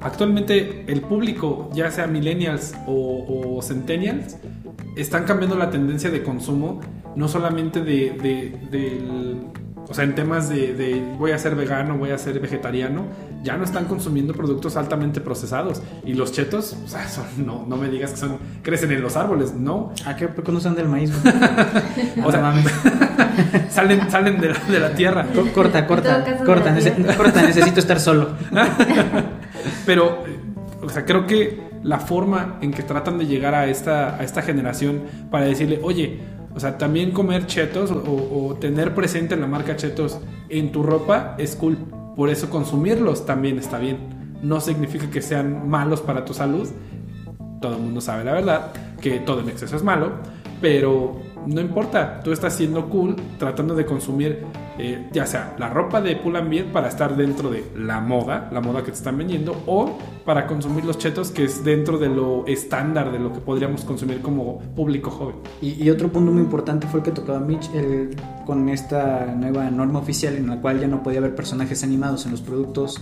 Actualmente 0.00 0.84
el 0.86 1.00
público, 1.00 1.70
ya 1.74 1.90
sea 1.90 2.06
millennials 2.06 2.74
o, 2.86 3.56
o 3.56 3.62
centennials, 3.62 4.36
están 4.96 5.24
cambiando 5.24 5.56
la 5.56 5.70
tendencia 5.70 6.10
de 6.10 6.22
consumo, 6.22 6.80
no 7.16 7.28
solamente 7.28 7.82
de, 7.82 8.10
de, 8.10 8.58
del 8.70 9.36
o 9.88 9.94
sea, 9.94 10.04
en 10.04 10.14
temas 10.14 10.48
de, 10.48 11.14
voy 11.18 11.30
a 11.30 11.38
ser 11.38 11.54
vegano, 11.54 11.96
voy 11.96 12.10
a 12.10 12.18
ser 12.18 12.38
vegetariano, 12.40 13.06
ya 13.42 13.56
no 13.56 13.64
están 13.64 13.86
consumiendo 13.86 14.34
productos 14.34 14.76
altamente 14.76 15.20
procesados. 15.20 15.82
Y 16.04 16.14
los 16.14 16.32
chetos, 16.32 16.76
o 16.84 16.88
sea, 16.88 17.06
no, 17.38 17.64
no 17.66 17.76
me 17.76 17.88
digas 17.88 18.10
que 18.10 18.16
son, 18.18 18.38
crecen 18.62 18.92
en 18.92 19.00
los 19.00 19.16
árboles, 19.16 19.54
no. 19.54 19.92
¿A 20.04 20.16
qué? 20.16 20.28
¿Por 20.28 20.44
qué 20.44 20.52
no 20.52 20.60
son 20.60 20.74
del 20.74 20.88
maíz? 20.88 21.10
o 22.24 22.30
sea, 22.30 22.54
salen, 23.70 24.10
salen 24.10 24.40
de, 24.40 24.78
la, 24.78 24.94
tierra. 24.94 25.26
Corta, 25.54 25.86
corta, 25.86 26.24
corta, 26.44 26.74
corta, 27.16 27.42
necesito 27.42 27.80
estar 27.80 27.98
solo. 28.00 28.30
Pero, 29.86 30.24
o 30.82 30.88
sea, 30.88 31.04
creo 31.04 31.26
que 31.26 31.68
la 31.82 31.98
forma 31.98 32.58
en 32.60 32.72
que 32.72 32.82
tratan 32.82 33.18
de 33.18 33.26
llegar 33.26 33.54
a 33.54 33.66
esta, 33.66 34.16
a 34.16 34.24
esta 34.24 34.42
generación 34.42 35.02
para 35.30 35.46
decirle, 35.46 35.80
oye, 35.82 36.18
o 36.58 36.60
sea, 36.60 36.76
también 36.76 37.12
comer 37.12 37.46
chetos 37.46 37.92
o, 37.92 38.56
tener 38.60 38.92
presente 38.92 39.36
la 39.36 39.46
marca 39.46 39.76
chetos 39.76 40.18
en 40.48 40.72
tu 40.72 40.82
ropa 40.82 41.36
es 41.38 41.54
cool. 41.54 41.76
Por 42.16 42.30
eso 42.30 42.50
consumirlos 42.50 43.24
también 43.24 43.60
está 43.60 43.78
bien. 43.78 43.98
No 44.42 44.60
significa 44.60 45.08
que 45.08 45.22
sean 45.22 45.68
malos 45.68 46.00
para 46.00 46.24
tu 46.24 46.34
salud. 46.34 46.68
Todo 47.60 47.76
el 47.76 47.80
mundo 47.80 48.00
sabe 48.00 48.24
la 48.24 48.32
verdad, 48.32 48.72
que 49.00 49.20
todo 49.20 49.38
en 49.38 49.50
exceso 49.50 49.76
es 49.76 49.84
malo. 49.84 50.14
Pero 50.60 51.22
no 51.46 51.60
importa, 51.60 52.22
tú 52.24 52.32
estás 52.32 52.56
siendo 52.56 52.88
cool 52.88 53.14
tratando 53.38 53.76
de 53.76 53.86
consumir 53.86 54.44
eh, 54.78 55.08
ya 55.12 55.26
sea 55.26 55.56
la 55.58 55.68
ropa 55.68 56.00
de 56.00 56.16
Pull 56.16 56.36
and 56.36 56.72
para 56.72 56.88
estar 56.88 57.16
dentro 57.16 57.50
de 57.50 57.64
la 57.76 58.00
moda, 58.00 58.48
la 58.52 58.60
moda 58.60 58.80
que 58.80 58.90
te 58.92 58.96
están 58.96 59.18
vendiendo, 59.18 59.62
o 59.66 59.98
para 60.24 60.46
consumir 60.46 60.84
los 60.84 60.98
chetos 60.98 61.30
que 61.30 61.44
es 61.44 61.64
dentro 61.64 61.98
de 61.98 62.08
lo 62.08 62.46
estándar 62.46 63.10
de 63.12 63.18
lo 63.18 63.32
que 63.32 63.40
podríamos 63.40 63.84
consumir 63.84 64.20
como 64.20 64.60
público 64.76 65.10
joven. 65.10 65.36
Y, 65.60 65.88
otro 65.90 66.08
punto 66.08 66.30
muy 66.30 66.42
importante 66.42 66.86
fue 66.86 67.00
el 67.00 67.04
que 67.04 67.12
tocaba 67.12 67.40
Mitch 67.40 67.70
el, 67.74 68.14
con 68.46 68.68
esta 68.68 69.26
nueva 69.26 69.70
norma 69.70 69.98
oficial 69.98 70.36
en 70.36 70.48
la 70.48 70.60
cual 70.60 70.80
ya 70.80 70.86
no 70.86 71.02
podía 71.02 71.18
haber 71.18 71.34
personajes 71.34 71.82
animados 71.82 72.24
en 72.26 72.32
los 72.32 72.40
productos 72.40 73.00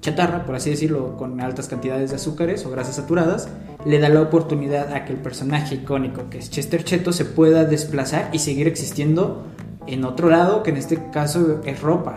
chatarra, 0.00 0.44
por 0.44 0.54
así 0.54 0.70
decirlo, 0.70 1.16
con 1.16 1.40
altas 1.40 1.68
cantidades 1.68 2.10
de 2.10 2.16
azúcares 2.16 2.64
o 2.64 2.70
grasas 2.70 2.96
saturadas, 2.96 3.48
le 3.84 3.98
da 3.98 4.08
la 4.08 4.22
oportunidad 4.22 4.92
a 4.92 5.04
que 5.04 5.12
el 5.12 5.18
personaje 5.18 5.76
icónico 5.76 6.30
que 6.30 6.38
es 6.38 6.50
Chester 6.50 6.84
Cheto 6.84 7.12
se 7.12 7.24
pueda 7.24 7.64
desplazar 7.64 8.30
y 8.32 8.38
seguir 8.38 8.68
existiendo 8.68 9.44
en 9.88 10.04
otro 10.04 10.28
lado, 10.28 10.62
que 10.62 10.70
en 10.70 10.76
este 10.76 11.10
caso 11.10 11.60
es 11.64 11.80
ropa. 11.80 12.16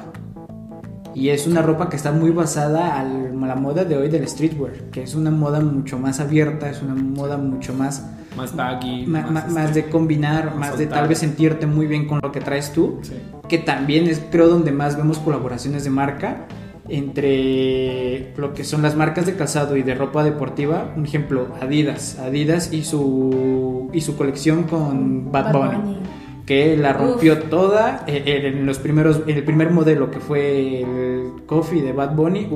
Y 1.13 1.29
es 1.29 1.47
una 1.47 1.61
ropa 1.61 1.89
que 1.89 1.97
está 1.97 2.11
muy 2.11 2.31
basada 2.31 2.99
a 2.99 3.03
la 3.03 3.55
moda 3.55 3.83
de 3.83 3.97
hoy 3.97 4.09
del 4.09 4.27
streetwear, 4.27 4.73
que 4.91 5.03
es 5.03 5.15
una 5.15 5.31
moda 5.31 5.59
mucho 5.59 5.97
más 5.99 6.19
abierta, 6.19 6.69
es 6.69 6.81
una 6.81 6.95
moda 6.95 7.37
mucho 7.37 7.73
más... 7.73 8.05
Más 8.37 8.55
baggy. 8.55 9.05
más, 9.07 9.45
este, 9.67 9.81
de 9.81 9.89
combinar, 9.89 10.55
más, 10.55 10.77
de 10.77 10.87
tal 10.87 11.09
vez 11.09 11.19
sentirte 11.19 11.67
muy 11.67 11.85
bien 11.85 12.07
con 12.07 12.21
lo 12.23 12.31
que 12.31 12.39
traes 12.39 12.71
tú. 12.71 13.01
Que 13.49 13.57
también 13.57 14.07
es 14.07 14.21
creo 14.31 14.47
donde 14.47 14.71
más 14.71 14.95
vemos 14.95 15.19
colaboraciones 15.19 15.83
de 15.83 15.89
marca 15.89 16.45
entre 16.87 18.33
lo 18.37 18.53
que 18.53 18.63
son 18.63 18.81
las 18.81 18.95
marcas 18.95 19.25
de 19.25 19.35
calzado 19.35 19.75
y 19.75 19.83
de 19.83 19.95
ropa 19.95 20.23
deportiva. 20.23 20.93
Un 20.95 21.05
ejemplo, 21.05 21.47
Adidas. 21.59 22.19
Adidas 22.19 22.71
y 22.71 22.83
su, 22.83 23.89
y 23.91 23.99
su 23.99 24.15
colección 24.15 24.63
con 24.63 25.29
Bad, 25.29 25.51
Bunny 25.51 26.00
que 26.45 26.75
la 26.77 26.93
rompió 26.93 27.43
toda 27.43 28.03
eh, 28.07 28.51
en 28.53 28.65
los 28.65 28.79
primeros 28.79 29.21
el 29.27 29.43
primer 29.43 29.71
modelo 29.71 30.09
que 30.11 30.19
fue 30.19 30.81
el 30.81 31.45
Coffee 31.45 31.81
de 31.81 31.93
Bad 31.93 32.15
Bunny 32.15 32.47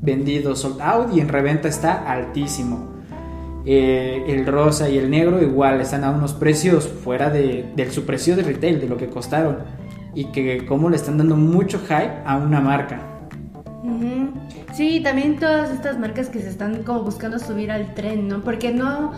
vendido 0.00 0.56
sold 0.56 0.80
out 0.80 1.14
y 1.14 1.20
en 1.20 1.28
reventa 1.28 1.68
está 1.68 2.10
altísimo. 2.10 2.92
Eh, 3.64 4.24
el 4.26 4.44
rosa 4.44 4.90
y 4.90 4.98
el 4.98 5.08
negro 5.08 5.40
igual 5.40 5.80
están 5.80 6.02
a 6.02 6.10
unos 6.10 6.32
precios 6.32 6.88
fuera 6.88 7.30
de, 7.30 7.88
su 7.92 8.04
precio 8.04 8.34
de 8.34 8.42
retail 8.42 8.80
de 8.80 8.88
lo 8.88 8.96
que 8.96 9.06
costaron 9.06 9.58
y 10.14 10.26
que 10.26 10.66
como 10.66 10.90
le 10.90 10.96
están 10.96 11.16
dando 11.16 11.36
mucho 11.36 11.78
hype 11.78 12.22
a 12.24 12.36
una 12.36 12.60
marca. 12.60 13.00
Sí, 14.74 15.00
también 15.00 15.38
todas 15.38 15.70
estas 15.70 15.98
marcas 15.98 16.28
que 16.28 16.40
se 16.40 16.48
están 16.48 16.82
como 16.82 17.02
buscando 17.02 17.38
subir 17.38 17.70
al 17.70 17.94
tren, 17.94 18.26
¿no? 18.26 18.40
Porque 18.40 18.72
no 18.72 19.12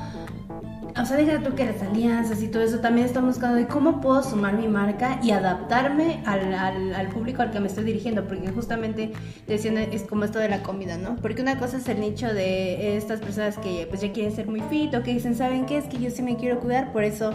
o 1.05 1.07
sea, 1.07 1.19
deja 1.19 1.39
tú 1.41 1.55
que 1.55 1.67
las 1.67 1.83
alianzas 1.83 2.43
y 2.43 2.49
todo 2.49 2.63
eso, 2.63 2.81
también 2.81 3.07
estamos 3.07 3.35
buscando 3.35 3.57
de 3.57 3.67
cómo 3.67 4.01
puedo 4.01 4.23
sumar 4.23 4.55
mi 4.55 4.69
marca 4.69 5.21
y 5.23 5.33
adaptarme 5.33 6.23
al, 6.25 6.95
al, 6.95 7.09
público 7.09 7.43
al 7.43 7.51
que 7.51 7.61
me 7.61 7.67
estoy 7.67 7.85
diciendo, 7.85 8.25
porque 8.27 8.49
justamente 8.49 9.13
decían 9.47 9.77
es 9.77 10.03
como 10.05 10.25
esto 10.25 10.39
de 10.39 10.49
la 10.49 10.63
comida, 10.63 10.97
¿no? 10.97 11.17
Porque 11.17 11.43
una 11.43 11.59
cosa 11.59 11.77
es 11.77 11.87
el 11.91 12.01
nicho 12.01 12.33
de 12.33 12.97
estas 12.97 13.21
personas 13.21 13.59
que 13.59 13.87
pues 13.87 14.01
ya 14.01 14.13
quieren 14.13 14.35
ser 14.35 14.47
muy 14.47 14.63
fit 14.63 14.95
o 14.95 15.03
que 15.03 15.13
dicen, 15.13 15.35
¿saben 15.35 15.67
qué? 15.67 15.77
Es 15.77 15.85
que 15.85 15.99
yo 15.99 16.11
sí 16.11 16.23
me 16.23 16.37
quiero 16.37 16.59
cuidar, 16.61 16.91
por 16.91 17.05
eso 17.05 17.35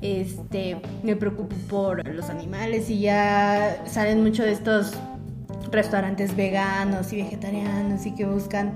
este, 0.00 0.80
me 1.02 1.14
preocupo 1.14 1.54
por 1.68 2.08
los 2.08 2.30
animales 2.30 2.88
y 2.88 3.00
ya 3.00 3.82
salen 3.84 4.22
mucho 4.22 4.44
de 4.44 4.52
estos 4.52 4.94
restaurantes 5.70 6.34
veganos 6.34 7.12
y 7.12 7.16
vegetarianos 7.16 8.06
y 8.06 8.14
que 8.14 8.24
buscan 8.24 8.72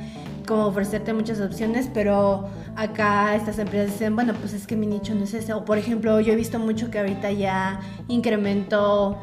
como 0.47 0.67
ofrecerte 0.67 1.13
muchas 1.13 1.41
opciones, 1.41 1.89
pero 1.93 2.49
acá 2.77 3.35
estas 3.35 3.59
empresas 3.59 3.93
dicen, 3.93 4.15
bueno, 4.15 4.35
pues 4.35 4.53
es 4.53 4.67
que 4.67 4.77
mi 4.77 4.87
nicho 4.87 5.15
no 5.15 5.25
es 5.25 5.35
ese. 5.35 5.53
O 5.53 5.65
por 5.65 5.79
ejemplo, 5.79 6.21
yo 6.21 6.33
he 6.33 6.37
visto 6.37 6.59
mucho 6.59 6.91
que 6.91 6.99
ahorita 6.99 7.33
ya 7.33 7.81
incrementó 8.09 9.19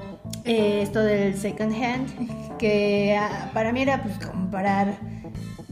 eh, 0.45 0.81
esto 0.81 0.99
del 0.99 1.37
second 1.37 1.73
hand, 1.73 2.57
que 2.57 3.17
ah, 3.17 3.51
para 3.53 3.71
mí 3.71 3.81
era 3.81 4.01
pues 4.03 4.17
comprar 4.25 4.97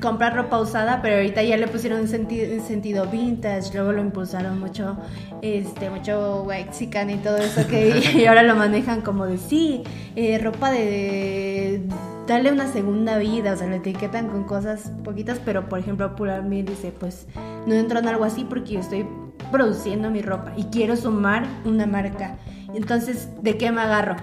comprar 0.01 0.35
ropa 0.35 0.59
usada, 0.59 1.01
pero 1.01 1.15
ahorita 1.15 1.43
ya 1.43 1.57
le 1.57 1.67
pusieron 1.67 2.01
un 2.01 2.07
sentido, 2.07 2.63
sentido 2.63 3.05
vintage, 3.07 3.73
luego 3.73 3.91
lo 3.91 4.01
impulsaron 4.01 4.59
mucho, 4.59 4.97
este, 5.41 5.89
mucho 5.89 6.45
Mexican 6.47 7.09
y 7.09 7.17
todo 7.17 7.37
eso 7.37 7.67
que 7.67 8.01
y 8.15 8.25
ahora 8.25 8.43
lo 8.43 8.55
manejan 8.55 9.01
como 9.01 9.25
de 9.25 9.37
sí, 9.37 9.83
eh, 10.15 10.37
ropa 10.37 10.71
de 10.71 11.81
darle 12.27 12.51
una 12.51 12.67
segunda 12.67 13.17
vida, 13.17 13.53
o 13.53 13.57
sea, 13.57 13.67
lo 13.67 13.75
etiquetan 13.75 14.27
con 14.27 14.43
cosas 14.43 14.91
poquitas, 15.03 15.39
pero 15.43 15.67
por 15.67 15.79
ejemplo, 15.79 16.15
mí 16.43 16.61
dice, 16.61 16.91
pues 16.91 17.27
no 17.65 17.73
entro 17.73 17.99
en 17.99 18.07
algo 18.07 18.23
así 18.23 18.45
porque 18.47 18.73
yo 18.73 18.79
estoy 18.79 19.05
produciendo 19.51 20.11
mi 20.11 20.21
ropa 20.21 20.53
y 20.55 20.65
quiero 20.65 20.95
sumar 20.95 21.47
una 21.65 21.87
marca. 21.87 22.37
Entonces, 22.73 23.29
¿de 23.41 23.57
qué 23.57 23.71
me 23.71 23.81
agarro? 23.81 24.15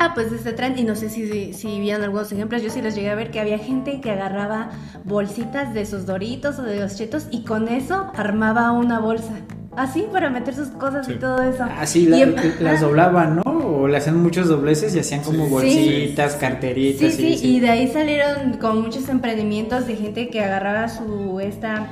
Ah, 0.00 0.12
pues 0.14 0.30
este 0.32 0.52
trend, 0.52 0.78
y 0.78 0.84
no 0.84 0.94
sé 0.94 1.10
si, 1.10 1.52
si 1.52 1.80
vieron 1.80 2.04
algunos 2.04 2.30
ejemplos, 2.30 2.62
yo 2.62 2.70
sí 2.70 2.80
les 2.80 2.94
llegué 2.94 3.10
a 3.10 3.16
ver 3.16 3.30
que 3.30 3.40
había 3.40 3.58
gente 3.58 4.00
que 4.00 4.10
agarraba 4.12 4.70
bolsitas 5.04 5.74
de 5.74 5.84
sus 5.86 6.06
doritos 6.06 6.58
o 6.58 6.62
de 6.62 6.78
los 6.80 6.96
chetos 6.96 7.26
y 7.32 7.42
con 7.42 7.66
eso 7.68 8.10
armaba 8.14 8.70
una 8.70 9.00
bolsa. 9.00 9.34
Así, 9.76 10.06
para 10.12 10.28
meter 10.30 10.54
sus 10.54 10.68
cosas 10.68 11.08
y 11.08 11.14
todo 11.14 11.42
eso. 11.42 11.64
Así 11.78 12.12
em, 12.12 12.34
las 12.60 12.80
doblaban, 12.80 13.36
¿no? 13.36 13.42
O 13.42 13.86
le 13.86 13.96
hacían 13.96 14.20
muchos 14.20 14.48
dobleces 14.48 14.94
y 14.94 14.98
hacían 14.98 15.22
como 15.22 15.48
bolsitas, 15.48 16.34
carteritas. 16.34 17.14
Sí, 17.14 17.36
sí, 17.36 17.46
y 17.46 17.60
de 17.60 17.70
ahí 17.70 17.88
salieron 17.88 18.54
con 18.54 18.82
muchos 18.82 19.08
emprendimientos 19.08 19.86
de 19.86 19.96
gente 19.96 20.30
que 20.30 20.42
agarraba 20.42 20.88
su 20.88 21.38
esta 21.40 21.86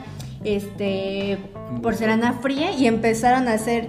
este 0.44 1.38
porcelana 1.82 2.34
fría 2.34 2.72
y 2.72 2.86
empezaron 2.86 3.48
a 3.48 3.54
hacer 3.54 3.88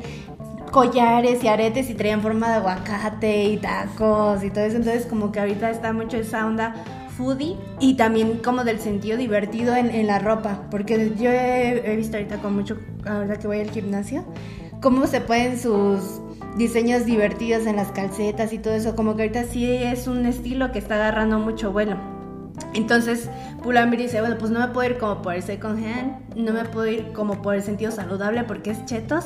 collares 0.77 1.43
y 1.43 1.47
aretes 1.47 1.89
y 1.89 1.95
traían 1.95 2.21
forma 2.21 2.49
de 2.49 2.53
aguacate 2.57 3.45
y 3.45 3.57
tacos 3.57 4.43
y 4.43 4.51
todo 4.51 4.63
eso. 4.63 4.77
Entonces 4.77 5.07
como 5.07 5.31
que 5.31 5.39
ahorita 5.39 5.71
está 5.71 5.91
mucho 5.91 6.17
esa 6.17 6.45
onda 6.45 6.75
foodie 7.17 7.57
y 7.79 7.95
también 7.95 8.37
como 8.43 8.63
del 8.63 8.79
sentido 8.79 9.17
divertido 9.17 9.75
en, 9.75 10.05
la 10.05 10.19
ropa, 10.19 10.67
porque 10.69 11.13
yo 11.17 11.31
he, 11.31 11.95
visto 11.95 12.17
ahorita 12.17 12.37
con 12.43 12.53
mucho, 12.53 12.77
ahora 13.07 13.39
que 13.39 13.47
voy 13.47 13.59
al 13.59 13.71
gimnasio, 13.71 14.23
cómo 14.79 15.07
se 15.07 15.19
pueden 15.19 15.57
sus 15.57 16.21
diseños 16.57 17.05
divertidos 17.05 17.65
en 17.65 17.77
las 17.77 17.87
calcetas 17.87 18.53
y 18.53 18.59
todo 18.59 18.75
eso, 18.75 18.95
como 18.95 19.15
que 19.15 19.23
ahorita 19.23 19.45
sí 19.45 19.65
es 19.65 20.07
un 20.07 20.27
estilo 20.27 20.71
que 20.71 20.77
está 20.77 20.93
agarrando 20.93 21.39
mucho 21.39 21.71
vuelo. 21.71 21.97
Entonces, 22.75 23.31
Pull&Bear 23.63 23.97
dice, 23.97 24.19
bueno, 24.19 24.37
pues 24.37 24.51
no 24.51 24.59
me 24.59 24.67
puedo 24.67 24.91
ir 24.91 24.99
como 24.99 25.23
por 25.23 25.33
el 25.33 25.41
second 25.41 25.83
hand, 25.83 26.35
no 26.35 26.53
me 26.53 26.65
puedo 26.65 26.85
ir 26.85 27.13
como 27.13 27.41
por 27.41 27.55
el 27.55 27.63
sentido 27.63 27.91
saludable 27.91 28.43
porque 28.43 28.69
es 28.69 28.85
chetos, 28.85 29.25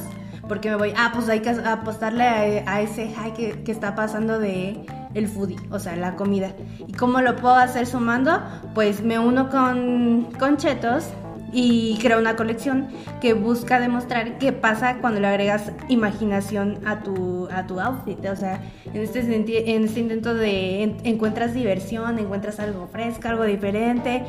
porque 0.52 0.70
me 0.70 0.76
voy, 0.76 0.92
ah, 0.98 1.12
pues 1.14 1.30
hay 1.30 1.40
que 1.40 1.50
apostarle 1.50 2.24
a, 2.26 2.82
ese 2.82 3.10
high 3.14 3.34
que, 3.34 3.64
que 3.64 3.72
está 3.72 3.96
pasando 3.96 4.38
de 4.38 4.86
el 5.14 5.30
foodie, 5.30 5.56
o 5.70 5.80
sea, 5.80 5.96
la 5.96 6.18
comida. 6.18 6.52
¿Y 6.86 6.92
cómo 6.92 7.22
lo 7.22 7.38
puedo 7.38 7.56
hacer 7.56 7.88
sumando? 7.88 8.38
Pues 8.76 9.02
me 9.02 9.18
uno 9.18 9.50
con, 9.50 10.28
con 10.38 10.58
Chetos 10.58 11.06
y 11.54 11.98
creo 12.02 12.20
una 12.20 12.36
colección 12.36 12.90
que 13.22 13.34
busca 13.34 13.80
demostrar 13.80 14.40
qué 14.40 14.52
pasa 14.52 14.98
cuando 15.00 15.22
le 15.22 15.28
agregas 15.28 15.72
imaginación 15.88 16.80
a 16.86 17.02
tu, 17.02 17.48
a 17.50 17.66
tu 17.66 17.80
outfit. 17.80 18.26
O 18.26 18.36
sea, 18.36 18.62
en 18.94 19.02
este, 19.02 19.22
en 19.74 19.86
este 19.86 20.00
intento 20.02 20.34
de 20.34 20.84
encuentras 21.06 21.54
diversión, 21.54 22.20
encuentras 22.20 22.60
algo 22.60 22.88
fresco, 22.88 23.30
algo 23.30 23.46
diferente. 23.46 24.24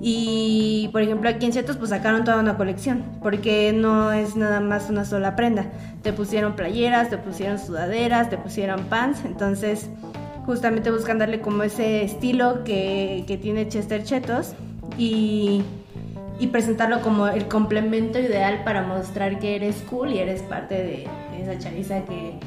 Y 0.00 0.88
por 0.92 1.02
ejemplo 1.02 1.28
aquí 1.28 1.46
en 1.46 1.52
Chetos 1.52 1.76
pues 1.76 1.90
sacaron 1.90 2.24
toda 2.24 2.38
una 2.38 2.56
colección, 2.56 3.04
porque 3.22 3.72
no 3.72 4.12
es 4.12 4.36
nada 4.36 4.60
más 4.60 4.90
una 4.90 5.04
sola 5.04 5.34
prenda. 5.34 5.66
Te 6.02 6.12
pusieron 6.12 6.54
playeras, 6.54 7.10
te 7.10 7.18
pusieron 7.18 7.58
sudaderas, 7.58 8.30
te 8.30 8.38
pusieron 8.38 8.84
pants, 8.84 9.24
entonces 9.24 9.88
justamente 10.46 10.90
buscan 10.90 11.18
darle 11.18 11.40
como 11.40 11.62
ese 11.62 12.02
estilo 12.02 12.64
que, 12.64 13.24
que 13.26 13.36
tiene 13.36 13.68
Chester 13.68 14.02
Chetos 14.02 14.54
y, 14.96 15.62
y, 16.40 16.46
presentarlo 16.46 17.02
como 17.02 17.28
el 17.28 17.48
complemento 17.48 18.18
ideal 18.18 18.62
para 18.64 18.82
mostrar 18.82 19.38
que 19.40 19.56
eres 19.56 19.76
cool 19.90 20.12
y 20.12 20.18
eres 20.18 20.42
parte 20.42 20.74
de, 20.74 21.06
esa 21.38 21.58
chaviza 21.58 22.00
que, 22.06 22.38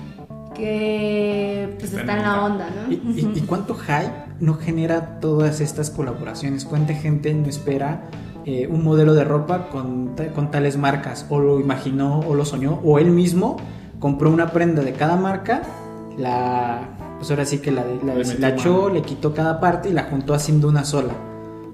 que 0.54 1.76
pues 1.80 1.94
está 1.94 2.18
en 2.18 2.24
la 2.24 2.44
onda, 2.44 2.70
¿no? 2.70 2.92
¿Y, 2.92 3.32
y, 3.36 3.42
cuánto 3.42 3.76
hype 3.76 4.12
no 4.40 4.56
genera 4.56 5.20
todas 5.20 5.62
estas 5.62 5.90
colaboraciones? 5.90 6.66
¿Cuánta 6.66 6.94
gente 6.94 7.34
no 7.34 7.48
espera 7.48 8.10
eh, 8.46 8.68
un 8.68 8.84
modelo 8.84 9.14
de 9.14 9.24
ropa 9.24 9.70
con, 9.70 10.16
con 10.36 10.52
tales 10.52 10.78
marcas? 10.78 11.26
O 11.30 11.40
lo 11.40 11.60
imaginó 11.60 12.20
o 12.22 12.36
lo 12.36 12.46
soñó, 12.46 12.80
o 12.84 13.00
él 13.00 13.12
mismo 13.12 13.58
compró 14.00 14.30
una 14.30 14.52
prenda 14.52 14.82
de 14.82 14.94
cada 14.94 15.16
marca, 15.16 15.62
la 16.18 16.90
pues 17.22 17.30
ahora 17.30 17.46
sí 17.46 17.60
que 17.60 17.70
la, 17.70 17.86
la 18.04 18.16
deshilachó, 18.16 18.90
le 18.90 19.04
quitó 19.04 19.32
cada 19.36 19.60
parte 19.60 19.90
y 19.90 19.94
la 19.94 20.06
juntó 20.06 20.34
haciendo 20.34 20.68
una 20.68 20.84
sola. 20.84 21.14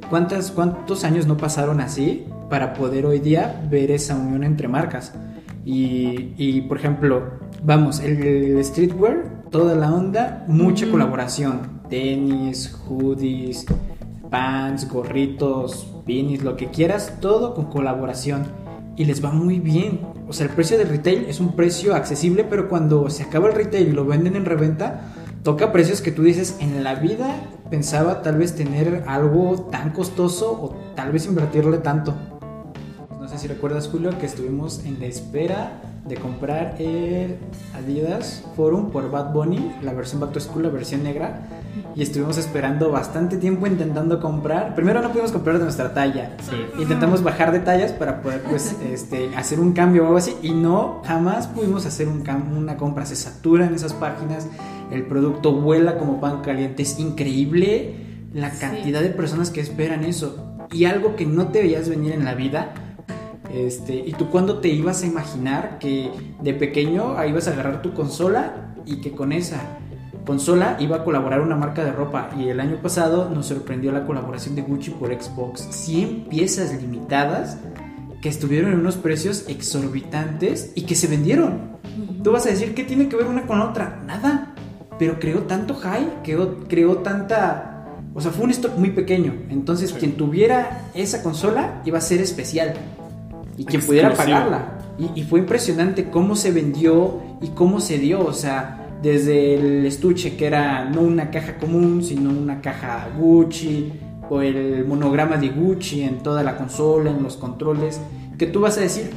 ¿Cuántas, 0.10 0.52
¿Cuántos 0.52 1.06
años 1.06 1.26
no 1.26 1.38
pasaron 1.38 1.80
así 1.80 2.26
para 2.50 2.74
poder 2.74 3.06
hoy 3.06 3.20
día 3.20 3.62
ver 3.70 3.92
esa 3.92 4.18
unión 4.18 4.44
entre 4.44 4.68
marcas? 4.68 5.14
Y, 5.68 6.34
y 6.38 6.62
por 6.62 6.78
ejemplo, 6.78 7.24
vamos, 7.62 8.00
el, 8.00 8.64
streetwear, 8.64 9.44
toda 9.52 9.76
la 9.76 9.94
onda, 9.94 10.46
mucha 10.48 10.90
colaboración. 10.90 11.82
Tenis, 11.90 12.74
hoodies, 12.88 13.66
pants, 14.32 14.88
gorritos, 14.88 15.94
beanies, 16.08 16.42
lo 16.42 16.56
que 16.56 16.68
quieras, 16.68 17.18
todo 17.20 17.54
con 17.54 17.66
colaboración. 17.66 18.46
Y 18.96 19.04
les 19.04 19.22
va 19.22 19.32
muy 19.32 19.60
bien. 19.60 20.00
O 20.30 20.32
sea, 20.32 20.46
el 20.46 20.54
precio 20.54 20.78
de 20.78 20.86
retail 20.86 21.26
es 21.26 21.42
un 21.42 21.54
precio 21.54 21.96
accesible, 21.96 22.46
pero 22.46 22.70
cuando 22.70 23.10
se 23.10 23.24
acaba 23.24 23.50
el 23.50 23.56
retail 23.56 23.90
y 23.90 23.92
lo 23.92 24.06
venden 24.06 24.38
en 24.38 24.46
reventa, 24.46 25.12
toca 25.44 25.74
precios 25.74 26.00
que 26.00 26.14
tú 26.14 26.24
dices, 26.24 26.56
en 26.62 26.82
la 26.82 26.96
vida 26.96 27.42
pensaba 27.70 28.22
tal 28.22 28.38
vez 28.38 28.56
tener 28.56 29.04
algo 29.06 29.68
tan 29.70 29.90
costoso 29.90 30.50
o 30.50 30.76
tal 30.96 31.12
vez 31.12 31.26
invertirle 31.26 31.80
tanto. 31.80 32.16
No 33.28 33.34
sé 33.34 33.40
si 33.40 33.48
recuerdas, 33.50 33.90
Julio, 33.90 34.18
que 34.18 34.26
estuvimos 34.26 34.86
en 34.86 35.02
la 35.02 35.06
espera 35.08 35.82
de 36.08 36.16
comprar 36.16 36.78
el 36.80 37.36
Adidas 37.76 38.46
Forum 38.56 38.90
por 38.90 39.12
Bad 39.12 39.34
Bunny, 39.34 39.70
la 39.84 39.92
versión 39.92 40.22
Back 40.22 40.32
to 40.32 40.40
School, 40.40 40.64
la 40.64 40.70
versión 40.70 41.04
negra. 41.04 41.42
Y 41.94 42.04
estuvimos 42.04 42.38
esperando 42.38 42.90
bastante 42.90 43.36
tiempo 43.36 43.68
intentando 43.68 44.22
comprar. 44.22 44.76
Primero 44.76 45.02
no 45.02 45.10
pudimos 45.10 45.34
comprar 45.34 45.58
de 45.58 45.66
nuestra 45.66 45.94
talla. 45.94 46.38
Intentamos 46.80 47.22
bajar 47.22 47.52
de 47.52 47.60
tallas 47.60 47.92
para 47.92 48.22
poder 48.22 48.44
pues, 48.44 48.78
este, 48.94 49.36
hacer 49.36 49.60
un 49.60 49.74
cambio 49.74 50.04
o 50.04 50.06
algo 50.06 50.20
así. 50.20 50.34
Y 50.42 50.52
no, 50.52 51.02
jamás 51.04 51.48
pudimos 51.48 51.86
hacer 51.86 52.08
un 52.08 52.24
una 52.56 52.78
compra. 52.78 53.06
Se 53.06 53.18
saturan 53.18 53.76
esas 53.76 53.92
páginas. 53.92 54.48
El 54.90 55.06
producto 55.06 55.52
vuela 55.52 55.98
como 55.98 56.22
pan 56.22 56.42
caliente. 56.44 56.84
Es 56.84 56.98
increíble 56.98 57.94
la 58.34 58.52
cantidad 58.52 59.02
de 59.02 59.10
personas 59.10 59.50
que 59.50 59.60
esperan 59.60 60.06
eso. 60.06 60.46
Y 60.72 60.86
algo 60.86 61.18
que 61.18 61.26
no 61.26 61.50
te 61.50 61.62
veías 61.62 61.90
venir 61.90 62.14
en 62.14 62.24
la 62.24 62.34
vida 62.34 62.74
este, 63.54 63.96
¿Y 63.96 64.13
tú 64.13 64.30
cuándo 64.30 64.60
te 64.60 64.68
ibas 64.70 65.04
a 65.04 65.06
imaginar 65.06 65.77
que 65.80 66.12
de 66.42 66.54
pequeño 66.54 67.16
ibas 67.25 67.48
a 67.48 67.51
agarrar 67.51 67.82
tu 67.82 67.94
consola 67.94 68.74
y 68.86 69.01
que 69.01 69.12
con 69.12 69.32
esa 69.32 69.62
consola 70.25 70.75
iba 70.80 70.98
a 70.98 71.04
colaborar 71.04 71.42
una 71.42 71.56
marca 71.56 71.84
de 71.84 71.92
ropa? 71.92 72.30
Y 72.38 72.50
el 72.50 72.60
año 72.60 72.77
pasado 72.82 73.30
nos 73.30 73.48
sorprendió 73.48 73.92
la 73.92 74.06
colaboración 74.06 74.56
de 74.56 74.63
Gucci 74.63 74.92
por 74.92 75.10
Xbox. 75.13 75.68
100 75.72 76.25
piezas 76.25 76.82
limitadas 76.82 77.58
que 78.22 78.30
estuvieron 78.30 78.74
en 78.74 78.80
unos 78.80 78.98
precios 78.98 79.46
exorbitantes 79.48 80.72
y 80.75 80.82
que 80.84 80.96
se 80.96 81.08
vendieron. 81.08 81.77
Tú 82.24 82.32
vas 82.32 82.46
a 82.46 82.50
decir, 82.50 82.74
¿qué 82.75 82.84
tiene 82.84 83.08
que 83.08 83.16
ver 83.16 83.27
una 83.27 83.48
con 83.48 83.60
la 83.60 83.70
otra? 83.70 84.04
Nada. 84.06 84.54
Pero 85.00 85.20
creó 85.20 85.44
tanto 85.44 85.75
high, 85.75 86.22
creó, 86.24 86.58
creó 86.68 86.98
tanta... 86.98 87.74
O 88.13 88.20
sea, 88.20 88.32
fue 88.32 88.46
un 88.46 88.51
stock 88.51 88.75
muy 88.77 88.89
pequeño. 88.89 89.34
Entonces, 89.50 89.94
quien 89.94 90.18
tuviera 90.18 90.89
esa 90.96 91.22
consola 91.22 91.84
iba 91.86 92.00
a 92.00 92.01
ser 92.01 92.20
especial 92.20 92.74
y 93.58 93.66
quien 93.66 93.82
pudiera 93.82 94.14
pagarla. 94.14 94.80
Y, 95.16 95.24
fue 95.24 95.40
impresionante 95.40 96.10
cómo 96.10 96.36
se 96.36 96.52
vendió 96.52 97.22
y 97.42 97.50
cómo 97.50 97.80
se 97.80 98.00
dio, 98.00 98.26
o 98.26 98.34
sea, 98.34 98.88
desde 99.02 99.56
el 99.56 99.86
estuche 99.86 100.36
que 100.36 100.48
era 100.48 100.86
no 100.86 101.02
una 101.02 101.30
caja 101.30 101.58
común, 101.58 102.04
sino 102.04 102.32
una 102.32 102.62
caja 102.62 103.08
Gucci, 103.18 103.94
o 104.30 104.42
el 104.42 104.86
monograma 104.86 105.38
de 105.38 105.50
Gucci 105.50 106.02
en 106.02 106.18
toda 106.20 106.44
la 106.44 106.58
consola, 106.58 107.12
en 107.12 107.22
los 107.22 107.38
controles, 107.38 108.00
que 108.38 108.48
tú 108.48 108.62
vas 108.62 108.78
a 108.78 108.82
decir, 108.82 109.12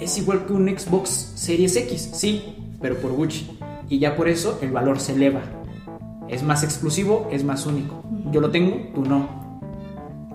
es 0.00 0.16
igual 0.18 0.46
que 0.46 0.52
un 0.52 0.68
Xbox 0.68 1.32
Series 1.34 1.76
X, 1.76 2.10
sí, 2.14 2.56
pero 2.80 2.96
por 2.96 3.12
Gucci. 3.12 3.58
Y 3.88 3.98
ya 3.98 4.16
por 4.16 4.28
eso 4.28 4.58
el 4.62 4.72
valor 4.72 4.98
se 4.98 5.12
eleva. 5.12 5.42
Es 6.28 6.42
más 6.42 6.64
exclusivo, 6.64 7.28
es 7.30 7.44
más 7.44 7.66
único. 7.66 8.02
Yo 8.32 8.40
lo 8.40 8.50
tengo, 8.50 8.76
tú 8.94 9.04
no. 9.04 9.28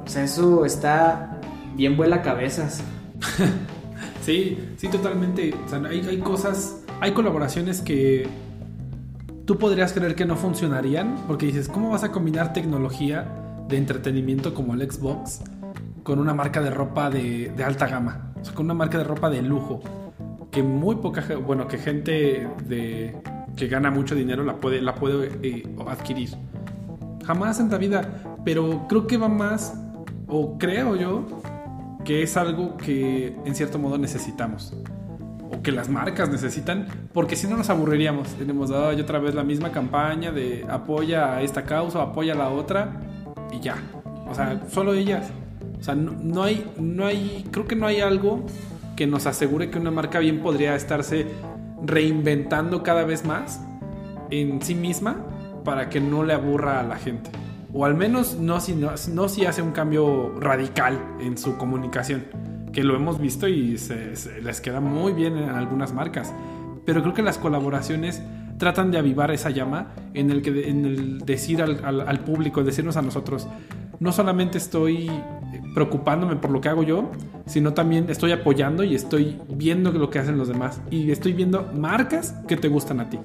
O 0.05 0.07
sea, 0.07 0.23
eso 0.23 0.65
está 0.65 1.39
bien 1.75 1.97
vuela 1.97 2.21
cabezas. 2.21 2.81
sí, 4.21 4.57
sí, 4.77 4.87
totalmente. 4.87 5.53
hay, 5.89 6.19
cosas, 6.19 6.83
hay 6.99 7.11
colaboraciones 7.13 7.81
que 7.81 8.27
tú 9.45 9.57
podrías 9.57 9.93
creer 9.93 10.15
que 10.15 10.25
no 10.25 10.35
funcionarían, 10.35 11.15
porque 11.27 11.45
dices, 11.45 11.67
¿cómo 11.67 11.89
vas 11.89 12.03
a 12.03 12.11
combinar 12.11 12.53
tecnología 12.53 13.27
de 13.67 13.77
entretenimiento 13.77 14.53
como 14.53 14.73
el 14.73 14.89
Xbox 14.89 15.41
con 16.03 16.19
una 16.19 16.33
marca 16.33 16.61
de 16.61 16.69
ropa 16.69 17.09
de, 17.09 17.53
alta 17.63 17.87
gama? 17.87 18.33
O 18.41 18.45
sea, 18.45 18.53
con 18.53 18.65
una 18.65 18.73
marca 18.73 18.97
de 18.97 19.03
ropa 19.03 19.29
de 19.29 19.41
lujo, 19.41 19.81
que 20.51 20.63
muy 20.63 20.95
poca, 20.97 21.23
bueno, 21.37 21.67
que 21.67 21.77
gente 21.77 22.47
que 23.55 23.67
gana 23.67 23.91
mucho 23.91 24.15
dinero 24.15 24.43
la 24.43 24.55
puede, 24.55 24.81
la 24.81 24.95
puede 24.95 25.39
eh, 25.43 25.63
adquirir. 25.87 26.29
Jamás 27.25 27.59
en 27.59 27.69
la 27.69 27.77
vida, 27.77 28.39
pero 28.43 28.87
creo 28.87 29.05
que 29.07 29.17
va 29.17 29.29
más, 29.29 29.75
o 30.27 30.57
creo 30.57 30.95
yo, 30.95 31.25
que 32.03 32.23
es 32.23 32.37
algo 32.37 32.77
que 32.77 33.35
en 33.45 33.55
cierto 33.55 33.79
modo 33.79 33.97
necesitamos 33.97 34.73
o 35.51 35.61
que 35.61 35.71
las 35.71 35.89
marcas 35.89 36.29
necesitan, 36.29 36.87
porque 37.13 37.35
si 37.35 37.47
no 37.47 37.57
nos 37.57 37.69
aburriríamos. 37.69 38.29
Tenemos 38.35 38.71
oh, 38.71 38.87
otra 38.89 39.19
vez 39.19 39.35
la 39.35 39.43
misma 39.43 39.71
campaña 39.71 40.31
de 40.31 40.65
apoya 40.69 41.35
a 41.35 41.41
esta 41.41 41.63
causa, 41.63 42.01
apoya 42.01 42.33
a 42.33 42.37
la 42.37 42.49
otra 42.49 43.01
y 43.51 43.59
ya. 43.59 43.75
O 44.29 44.33
sea, 44.33 44.61
solo 44.69 44.93
ellas. 44.93 45.29
O 45.79 45.83
sea, 45.83 45.95
no, 45.95 46.43
hay, 46.43 46.71
no 46.79 47.05
hay, 47.05 47.45
creo 47.51 47.67
que 47.67 47.75
no 47.75 47.87
hay 47.87 48.01
algo 48.01 48.45
que 48.95 49.07
nos 49.07 49.25
asegure 49.25 49.69
que 49.69 49.79
una 49.79 49.91
marca 49.91 50.19
bien 50.19 50.39
podría 50.39 50.75
estarse 50.75 51.25
reinventando 51.83 52.83
cada 52.83 53.03
vez 53.03 53.25
más 53.25 53.59
en 54.29 54.61
sí 54.61 54.75
misma 54.75 55.25
para 55.65 55.89
que 55.89 55.99
no 55.99 56.23
le 56.23 56.33
aburra 56.33 56.79
a 56.79 56.83
la 56.83 56.97
gente 56.97 57.31
o 57.73 57.85
al 57.85 57.95
menos 57.95 58.37
no 58.37 58.59
si, 58.59 58.73
no, 58.73 59.29
si 59.29 59.45
hace 59.45 59.61
un 59.61 59.71
cambio 59.71 60.33
radical 60.39 60.99
en 61.19 61.37
su 61.37 61.57
comunicación, 61.57 62.25
que 62.73 62.83
lo 62.83 62.95
hemos 62.95 63.19
visto 63.19 63.47
y 63.47 63.77
les 64.41 64.61
queda 64.61 64.79
muy 64.79 65.13
bien 65.13 65.37
en 65.37 65.49
algunas 65.49 65.93
marcas. 65.93 66.33
Pero 66.85 67.01
creo 67.01 67.13
que 67.13 67.21
las 67.21 67.37
colaboraciones 67.37 68.21
tratan 68.57 68.91
de 68.91 68.97
avivar 68.97 69.31
esa 69.31 69.49
llama 69.49 69.93
en 70.13 70.31
el, 70.31 70.41
que, 70.41 70.69
en 70.69 71.19
decir 71.19 71.61
al, 71.61 71.83
al, 71.83 72.19
público, 72.19 72.63
decirnos 72.63 72.97
a 72.97 73.01
nosotros, 73.01 73.47
no 73.99 74.11
solamente 74.11 74.57
estoy 74.57 75.09
preocupándome 75.73 76.35
por 76.35 76.51
lo 76.51 76.61
que 76.61 76.69
hago 76.69 76.83
yo, 76.83 77.11
sino 77.45 77.73
también 77.73 78.05
estoy 78.09 78.31
apoyando 78.31 78.83
y 78.83 78.95
estoy 78.95 79.39
viendo 79.49 79.91
lo 79.91 80.09
que 80.09 80.19
hacen 80.19 80.37
los 80.37 80.47
demás 80.47 80.81
y 80.89 81.11
estoy 81.11 81.33
viendo 81.33 81.71
marcas 81.73 82.35
que 82.47 82.57
te 82.57 82.67
gustan 82.67 82.99
a 82.99 83.09
ti 83.09 83.19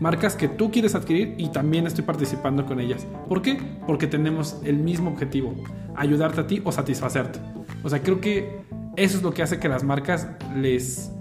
marcas 0.00 0.34
que 0.34 0.48
tú 0.48 0.70
quieres 0.70 0.94
adquirir 0.94 1.34
y 1.38 1.48
también 1.48 1.86
estoy 1.86 2.04
participando 2.04 2.66
con 2.66 2.80
ellas. 2.80 3.06
¿Por 3.28 3.42
qué? 3.42 3.58
Porque 3.86 4.06
tenemos 4.06 4.60
el 4.64 4.78
mismo 4.78 5.10
objetivo, 5.10 5.54
ayudarte 5.94 6.40
a 6.40 6.46
ti 6.46 6.62
o 6.64 6.72
satisfacerte. 6.72 7.38
O 7.82 7.90
sea, 7.90 8.02
creo 8.02 8.20
que 8.20 8.60
eso 8.96 9.18
es 9.18 9.22
lo 9.22 9.32
que 9.32 9.42
hace 9.42 9.58
que 9.58 9.68
las 9.68 9.84
marcas 9.84 10.28
les, 10.54 11.12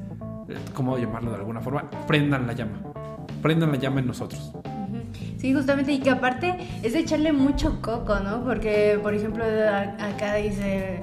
¿cómo 0.73 0.97
llamarlo 0.97 1.31
de 1.31 1.37
alguna 1.37 1.61
forma? 1.61 1.89
Prendan 2.07 2.47
la 2.47 2.53
llama. 2.53 2.81
Prendan 3.41 3.71
la 3.71 3.77
llama 3.77 3.99
en 3.99 4.07
nosotros. 4.07 4.53
Sí, 5.37 5.53
justamente, 5.53 5.91
y 5.91 5.99
que 5.99 6.09
aparte 6.09 6.55
es 6.81 6.93
de 6.93 6.99
echarle 6.99 7.31
mucho 7.31 7.81
coco, 7.81 8.19
¿no? 8.19 8.43
Porque, 8.43 8.99
por 9.01 9.13
ejemplo, 9.13 9.43
acá 9.43 10.35
dice 10.35 11.01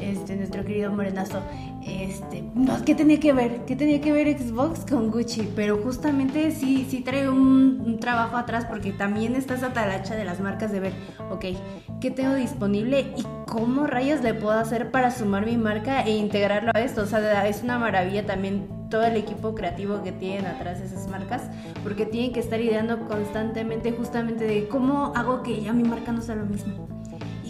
este, 0.00 0.36
nuestro 0.36 0.64
querido 0.64 0.92
Morenazo, 0.92 1.42
este, 1.84 2.44
no, 2.54 2.84
¿qué 2.84 2.94
tenía 2.94 3.18
que 3.18 3.32
ver? 3.32 3.64
¿Qué 3.64 3.74
tenía 3.74 4.00
que 4.00 4.12
ver 4.12 4.38
Xbox 4.38 4.84
con 4.88 5.10
Gucci? 5.10 5.48
Pero 5.56 5.78
justamente 5.78 6.50
sí, 6.52 6.86
sí 6.88 7.00
trae 7.00 7.28
un, 7.28 7.98
trabajo 8.00 8.36
atrás 8.36 8.66
porque 8.68 8.92
también 8.92 9.36
está 9.36 9.54
esa 9.54 9.72
talacha 9.72 10.16
de 10.16 10.24
las 10.24 10.40
marcas 10.40 10.72
de 10.72 10.80
ver, 10.80 10.92
ok, 11.30 11.44
¿qué 12.00 12.10
tengo 12.10 12.34
disponible 12.34 13.12
y 13.16 13.24
cómo 13.46 13.86
rayos 13.86 14.22
le 14.22 14.34
puedo 14.34 14.58
hacer 14.58 14.90
para 14.90 15.10
sumar 15.12 15.46
mi 15.46 15.56
marca 15.56 16.02
e 16.02 16.16
integrarlo 16.16 16.72
a 16.74 16.80
esto? 16.80 17.02
O 17.02 17.06
sea, 17.06 17.46
es 17.46 17.62
una 17.62 17.78
maravilla 17.78 18.26
también 18.26 18.68
todo 18.90 19.04
el 19.04 19.16
equipo 19.16 19.54
creativo 19.54 20.02
que 20.02 20.12
tienen 20.12 20.46
atrás 20.46 20.80
esas 20.80 21.06
marcas, 21.08 21.42
porque 21.82 22.06
tienen 22.06 22.32
que 22.32 22.40
estar 22.40 22.60
ideando 22.60 23.06
constantemente 23.08 23.92
justamente 23.92 24.44
de 24.44 24.68
cómo 24.68 25.12
hago 25.14 25.42
que 25.42 25.62
ya 25.62 25.72
mi 25.72 25.84
marca 25.84 26.12
no 26.12 26.22
sea 26.22 26.34
lo 26.34 26.44
mismo 26.44 27.01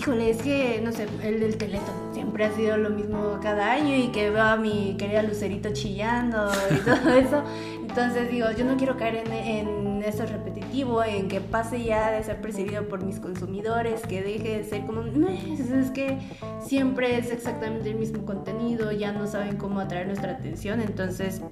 híjole, 0.03 0.31
es 0.31 0.39
que, 0.39 0.81
no 0.83 0.91
sé, 0.91 1.07
el 1.23 1.39
del 1.39 1.57
Teleto 1.57 1.93
siempre 2.13 2.45
ha 2.45 2.53
sido 2.57 2.77
lo 2.77 2.91
mismo 2.91 3.39
cada 3.41 3.71
año 3.71 3.95
y 3.95 4.09
que 4.09 4.31
veo 4.31 4.43
a 4.43 4.57
mi 4.57 4.97
querida 4.99 5.23
Lucerito 5.23 5.73
chillando 5.73 6.51
y 6.73 6.79
todo 6.79 7.15
eso. 7.15 7.45
Entonces 7.81 8.29
digo, 8.29 8.49
yo 8.51 8.65
no 8.65 8.77
quiero 8.77 8.97
caer 8.97 9.23
en, 9.25 9.33
en 9.33 10.03
eso 10.03 10.27
repetitivo, 10.27 11.05
en 11.05 11.29
que 11.29 11.41
pase 11.41 11.85
ya 11.85 12.11
de 12.11 12.25
ser 12.25 12.41
percibido 12.41 12.89
por 12.89 13.05
mis 13.05 13.21
consumidores, 13.21 14.01
que 14.03 14.23
deje 14.23 14.59
de 14.59 14.65
ser 14.65 14.85
como, 14.87 15.03
es 15.03 15.91
que 15.93 16.19
siempre 16.61 17.17
es 17.19 17.31
exactamente 17.31 17.91
el 17.91 17.95
mismo 17.95 18.25
contenido, 18.25 18.91
ya 18.91 19.13
no 19.13 19.29
saben 19.29 19.57
cómo 19.57 19.79
atraer 19.79 20.09
nuestra 20.09 20.33
atención, 20.33 20.81
entonces 20.81 21.43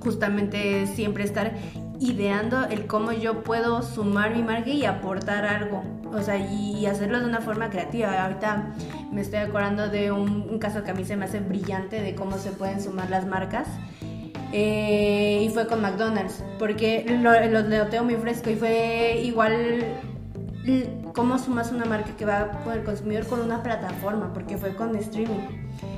justamente 0.00 0.86
siempre 0.86 1.24
estar 1.24 1.52
ideando 2.00 2.64
el 2.64 2.86
cómo 2.86 3.12
yo 3.12 3.42
puedo 3.42 3.82
sumar 3.82 4.34
mi 4.34 4.42
marca 4.42 4.70
y 4.70 4.84
aportar 4.84 5.44
algo, 5.44 5.82
o 6.12 6.22
sea, 6.22 6.36
y 6.38 6.86
hacerlo 6.86 7.20
de 7.20 7.26
una 7.26 7.40
forma 7.40 7.70
creativa. 7.70 8.24
Ahorita 8.24 8.74
me 9.12 9.20
estoy 9.20 9.40
acordando 9.40 9.88
de 9.88 10.10
un, 10.12 10.58
caso 10.58 10.82
que 10.82 10.90
a 10.90 10.94
mí 10.94 11.04
se 11.04 11.16
me 11.16 11.24
hace 11.24 11.40
brillante 11.40 12.00
de 12.00 12.14
cómo 12.14 12.38
se 12.38 12.50
pueden 12.50 12.80
sumar 12.80 13.10
las 13.10 13.26
marcas. 13.26 13.68
Eh, 14.56 15.42
y 15.44 15.48
fue 15.48 15.66
con 15.66 15.80
McDonald's, 15.80 16.44
porque 16.60 17.04
lo, 17.20 17.32
lo, 17.48 17.86
tengo 17.88 18.04
muy 18.04 18.14
fresco 18.14 18.50
y 18.50 18.54
fue 18.54 19.20
igual 19.24 19.84
cómo 21.12 21.38
sumas 21.38 21.72
una 21.72 21.84
marca 21.84 22.16
que 22.16 22.24
va 22.24 22.62
por 22.64 22.74
el 22.74 22.84
consumidor 22.84 23.26
con 23.26 23.40
una 23.40 23.62
plataforma, 23.62 24.32
porque 24.32 24.56
fue 24.56 24.74
con 24.76 24.94
streaming. 24.96 25.40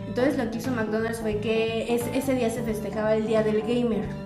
Entonces 0.09 0.39
lo 0.39 0.51
que 0.51 0.59
hizo 0.59 0.71
McDonald's 0.71 1.21
fue 1.21 1.39
que 1.39 1.95
ese 1.95 2.35
día 2.35 2.49
se 2.49 2.63
festejaba 2.63 3.15
el 3.15 3.27
Día 3.27 3.43
del 3.43 3.61
Gamer. 3.61 4.26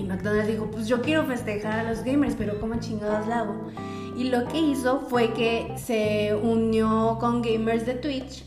Y 0.00 0.04
McDonald's 0.04 0.48
dijo, 0.48 0.70
pues 0.70 0.88
yo 0.88 1.02
quiero 1.02 1.24
festejar 1.24 1.80
a 1.80 1.90
los 1.90 2.02
gamers, 2.02 2.34
pero 2.34 2.58
¿cómo 2.58 2.80
chingados 2.80 3.26
la 3.26 3.40
hago? 3.40 3.70
Y 4.16 4.24
lo 4.24 4.46
que 4.48 4.58
hizo 4.58 5.00
fue 5.00 5.32
que 5.34 5.74
se 5.76 6.34
unió 6.34 7.18
con 7.20 7.42
gamers 7.42 7.84
de 7.84 7.94
Twitch 7.94 8.44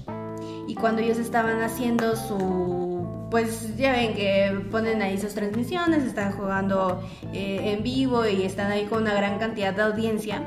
y 0.68 0.76
cuando 0.76 1.02
ellos 1.02 1.18
estaban 1.18 1.62
haciendo 1.62 2.16
su 2.16 2.84
pues 3.30 3.76
ya 3.78 3.94
ven 3.94 4.14
que 4.14 4.68
ponen 4.70 5.02
ahí 5.02 5.18
sus 5.18 5.34
transmisiones, 5.34 6.04
están 6.04 6.34
jugando 6.34 7.02
eh, 7.34 7.74
en 7.74 7.82
vivo 7.82 8.28
y 8.28 8.44
están 8.44 8.72
ahí 8.72 8.86
con 8.86 9.02
una 9.02 9.16
gran 9.16 9.40
cantidad 9.40 9.74
de 9.74 9.82
audiencia. 9.82 10.44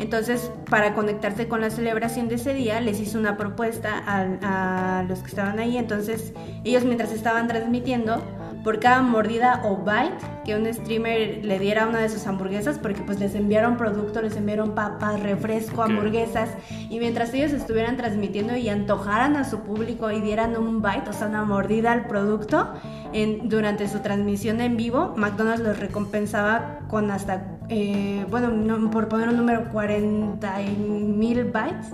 Entonces, 0.00 0.50
para 0.68 0.94
conectarse 0.94 1.46
con 1.46 1.60
la 1.60 1.70
celebración 1.70 2.28
de 2.28 2.34
ese 2.34 2.52
día, 2.52 2.80
les 2.80 2.98
hizo 2.98 3.20
una 3.20 3.36
propuesta 3.36 4.02
a, 4.04 4.98
a 4.98 5.02
los 5.04 5.20
que 5.20 5.28
estaban 5.28 5.60
ahí. 5.60 5.76
Entonces, 5.76 6.32
ellos 6.64 6.84
mientras 6.84 7.12
estaban 7.12 7.46
transmitiendo, 7.46 8.20
por 8.64 8.80
cada 8.80 9.02
mordida 9.02 9.60
o 9.62 9.76
bite 9.76 10.16
que 10.44 10.56
un 10.56 10.72
streamer 10.72 11.44
le 11.44 11.58
diera 11.58 11.84
a 11.84 11.88
una 11.88 12.00
de 12.00 12.08
sus 12.08 12.26
hamburguesas, 12.26 12.78
porque 12.78 13.02
pues 13.02 13.20
les 13.20 13.34
enviaron 13.34 13.76
producto, 13.76 14.22
les 14.22 14.36
enviaron 14.36 14.74
papas, 14.74 15.20
refresco, 15.20 15.82
hamburguesas, 15.82 16.48
y 16.90 16.98
mientras 16.98 17.32
ellos 17.34 17.52
estuvieran 17.52 17.96
transmitiendo 17.96 18.56
y 18.56 18.68
antojaran 18.68 19.36
a 19.36 19.44
su 19.44 19.60
público 19.60 20.10
y 20.10 20.20
dieran 20.20 20.56
un 20.56 20.82
bite, 20.82 21.10
o 21.10 21.12
sea, 21.12 21.28
una 21.28 21.44
mordida 21.44 21.92
al 21.92 22.06
producto, 22.06 22.72
en, 23.12 23.48
durante 23.48 23.86
su 23.86 24.00
transmisión 24.00 24.60
en 24.60 24.76
vivo, 24.76 25.14
McDonald's 25.16 25.62
los 25.62 25.78
recompensaba 25.78 26.80
con 26.88 27.10
hasta, 27.10 27.44
eh, 27.68 28.26
bueno, 28.30 28.90
por 28.90 29.08
poner 29.08 29.28
un 29.28 29.36
número, 29.36 29.70
40 29.70 30.58
mil 30.78 31.44
bytes, 31.44 31.92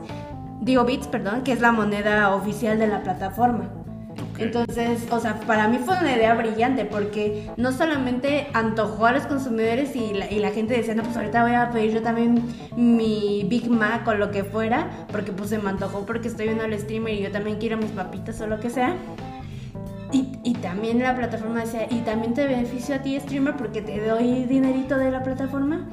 digo 0.60 0.84
bits, 0.84 1.08
perdón, 1.08 1.42
que 1.42 1.52
es 1.52 1.60
la 1.60 1.72
moneda 1.72 2.34
oficial 2.34 2.78
de 2.78 2.86
la 2.86 3.02
plataforma. 3.02 3.79
Entonces, 4.40 5.06
o 5.10 5.20
sea, 5.20 5.38
para 5.40 5.68
mí 5.68 5.78
fue 5.78 5.98
una 5.98 6.16
idea 6.16 6.34
brillante 6.34 6.86
porque 6.86 7.50
no 7.56 7.72
solamente 7.72 8.48
antojó 8.54 9.06
a 9.06 9.12
los 9.12 9.24
consumidores 9.24 9.94
y 9.94 10.14
la, 10.14 10.50
gente 10.50 10.74
decía, 10.74 10.94
no, 10.94 11.02
pues 11.02 11.16
ahorita 11.16 11.42
voy 11.42 11.54
a 11.54 11.70
pedir 11.70 11.92
yo 11.92 12.02
también 12.02 12.42
mi 12.76 13.44
Big 13.48 13.70
Mac 13.70 14.06
o 14.08 14.14
lo 14.14 14.30
que 14.30 14.44
fuera, 14.44 15.06
porque 15.12 15.32
pues 15.32 15.50
se 15.50 15.58
me 15.58 15.68
antojó 15.68 16.06
porque 16.06 16.28
estoy 16.28 16.46
viendo 16.46 16.64
el 16.64 16.78
streamer 16.78 17.14
y 17.14 17.22
yo 17.22 17.30
también 17.30 17.58
quiero 17.58 17.76
mis 17.76 17.90
papitas 17.90 18.40
o 18.40 18.46
lo 18.46 18.58
que 18.60 18.70
sea. 18.70 18.96
Y, 20.12 20.32
y, 20.42 20.54
también 20.54 20.98
la 20.98 21.14
plataforma 21.14 21.60
decía, 21.60 21.86
y 21.88 22.00
también 22.00 22.34
te 22.34 22.44
beneficio 22.44 22.96
a 22.96 22.98
ti 22.98 23.20
streamer 23.20 23.56
porque 23.56 23.80
te 23.80 24.04
doy 24.04 24.44
dinerito 24.44 24.98
de 24.98 25.12
la 25.12 25.22
plataforma 25.22 25.86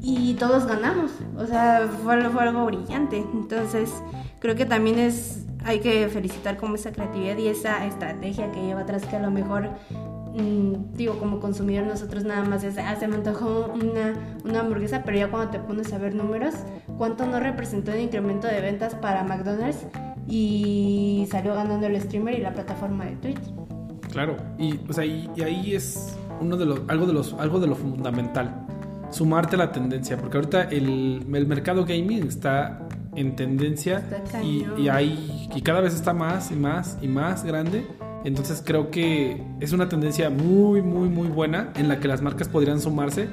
y 0.00 0.34
todos 0.34 0.66
ganamos. 0.66 1.10
O 1.36 1.44
sea, 1.44 1.88
fue, 2.04 2.22
fue 2.30 2.42
algo 2.42 2.66
brillante. 2.66 3.24
Entonces, 3.34 3.92
creo 4.38 4.54
que 4.54 4.64
también 4.64 4.98
es 5.00 5.47
hay 5.68 5.80
que 5.80 6.08
felicitar 6.08 6.56
como 6.56 6.76
esa 6.76 6.92
creatividad 6.92 7.36
y 7.36 7.48
esa 7.48 7.84
estrategia 7.84 8.50
que 8.50 8.62
lleva 8.62 8.80
atrás 8.80 9.04
que 9.04 9.16
a 9.16 9.20
lo 9.20 9.30
mejor 9.30 9.68
mm, 10.34 10.94
digo 10.94 11.18
como 11.18 11.40
consumidor 11.40 11.86
nosotros 11.86 12.24
nada 12.24 12.42
más 12.42 12.64
es 12.64 12.78
ah, 12.78 12.96
se 12.96 13.06
me 13.06 13.16
antojó 13.16 13.70
una, 13.74 14.14
una 14.46 14.60
hamburguesa 14.60 15.02
pero 15.04 15.18
ya 15.18 15.30
cuando 15.30 15.50
te 15.50 15.58
pones 15.58 15.92
a 15.92 15.98
ver 15.98 16.14
números 16.14 16.54
cuánto 16.96 17.26
no 17.26 17.38
representó 17.38 17.92
el 17.92 18.00
incremento 18.00 18.46
de 18.46 18.62
ventas 18.62 18.94
para 18.94 19.24
McDonald's 19.24 19.86
y 20.26 21.28
salió 21.30 21.54
ganando 21.54 21.86
el 21.86 22.00
streamer 22.00 22.38
y 22.38 22.42
la 22.42 22.54
plataforma 22.54 23.04
de 23.04 23.16
Twitch 23.16 23.52
claro 24.10 24.38
y, 24.58 24.80
o 24.88 24.92
sea, 24.94 25.04
y, 25.04 25.28
ahí 25.44 25.74
es 25.74 26.16
uno 26.40 26.56
de 26.56 26.64
los 26.64 26.80
algo 26.88 27.04
de 27.04 27.12
los 27.12 27.34
algo 27.34 27.60
de 27.60 27.66
lo 27.66 27.74
fundamental 27.74 28.66
sumarte 29.10 29.56
a 29.56 29.58
la 29.58 29.72
tendencia 29.72 30.16
porque 30.16 30.38
ahorita 30.38 30.62
el, 30.64 31.26
el 31.30 31.46
mercado 31.46 31.84
gaming 31.84 32.26
está 32.26 32.87
en 33.18 33.36
tendencia 33.36 34.02
y, 34.42 34.66
y, 34.76 34.88
hay, 34.88 35.48
y 35.54 35.62
cada 35.62 35.80
vez 35.80 35.94
está 35.94 36.12
más 36.12 36.50
y 36.50 36.54
más 36.54 36.98
y 37.02 37.08
más 37.08 37.44
grande. 37.44 37.86
Entonces 38.24 38.62
creo 38.64 38.90
que 38.90 39.42
es 39.60 39.72
una 39.72 39.88
tendencia 39.88 40.30
muy, 40.30 40.82
muy, 40.82 41.08
muy 41.08 41.28
buena 41.28 41.72
en 41.76 41.88
la 41.88 42.00
que 42.00 42.08
las 42.08 42.20
marcas 42.22 42.48
podrían 42.48 42.80
sumarse 42.80 43.28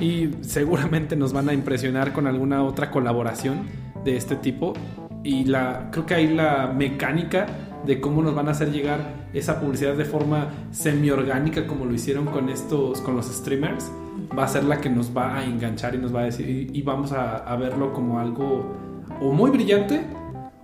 y 0.00 0.30
seguramente 0.42 1.16
nos 1.16 1.32
van 1.32 1.48
a 1.48 1.52
impresionar 1.54 2.12
con 2.12 2.26
alguna 2.26 2.62
otra 2.62 2.90
colaboración 2.90 3.60
de 4.04 4.16
este 4.16 4.36
tipo. 4.36 4.74
Y 5.22 5.44
la, 5.44 5.88
creo 5.90 6.06
que 6.06 6.14
hay 6.14 6.34
la 6.34 6.72
mecánica 6.76 7.46
de 7.84 8.00
cómo 8.00 8.22
nos 8.22 8.34
van 8.34 8.48
a 8.48 8.50
hacer 8.52 8.70
llegar 8.70 9.26
esa 9.32 9.60
publicidad 9.60 9.94
de 9.94 10.04
forma 10.04 10.48
semi-orgánica 10.70 11.66
como 11.66 11.84
lo 11.84 11.94
hicieron 11.94 12.26
con 12.26 12.48
estos, 12.48 13.00
con 13.00 13.16
los 13.16 13.26
streamers, 13.26 13.90
va 14.36 14.44
a 14.44 14.48
ser 14.48 14.64
la 14.64 14.80
que 14.80 14.90
nos 14.90 15.16
va 15.16 15.38
a 15.38 15.44
enganchar 15.44 15.94
y 15.94 15.98
nos 15.98 16.14
va 16.14 16.20
a 16.20 16.24
decir, 16.24 16.70
y, 16.72 16.82
vamos 16.82 17.12
a, 17.12 17.36
a 17.36 17.56
verlo 17.56 17.92
como 17.92 18.18
algo 18.18 18.85
o 19.20 19.32
muy 19.32 19.50
brillante 19.50 20.06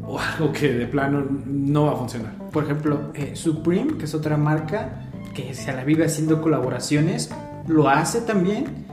o 0.05 0.19
algo 0.19 0.53
que 0.53 0.73
de 0.73 0.87
plano 0.87 1.25
no 1.47 1.87
va 1.87 1.93
a 1.93 1.97
funcionar. 1.97 2.35
Por 2.51 2.65
ejemplo, 2.65 3.13
eh, 3.15 3.35
Supreme, 3.35 3.97
que 3.97 4.05
es 4.05 4.15
otra 4.15 4.37
marca 4.37 5.11
que 5.35 5.55
se 5.55 5.73
la 5.73 5.85
vive 5.85 6.05
haciendo 6.05 6.43
colaboraciones, 6.43 7.31
lo 7.67 7.89
hace 7.89 8.21
también 8.21 8.87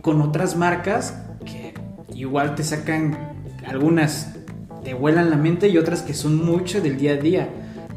con 0.00 0.22
otras 0.22 0.56
marcas 0.56 1.22
que 1.44 1.74
igual 2.14 2.54
te 2.54 2.64
sacan 2.64 3.34
algunas 3.66 4.34
te 4.82 4.94
vuelan 4.94 5.30
la 5.30 5.36
mente 5.36 5.68
y 5.68 5.76
otras 5.76 6.02
que 6.02 6.14
son 6.14 6.36
mucho 6.36 6.80
del 6.80 6.96
día 6.96 7.12
a 7.12 7.16
día. 7.16 7.48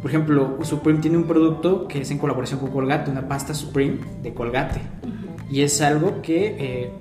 Por 0.01 0.09
ejemplo, 0.09 0.57
Supreme 0.63 0.99
tiene 0.99 1.17
un 1.17 1.25
producto 1.25 1.87
que 1.87 2.01
es 2.01 2.11
en 2.11 2.17
colaboración 2.17 2.59
con 2.59 2.71
Colgate, 2.71 3.11
una 3.11 3.27
pasta 3.27 3.53
Supreme 3.53 3.99
de 4.21 4.33
Colgate. 4.33 4.81
Y 5.49 5.61
es 5.61 5.79
algo 5.81 6.21
que 6.21 6.55
eh, 6.57 6.91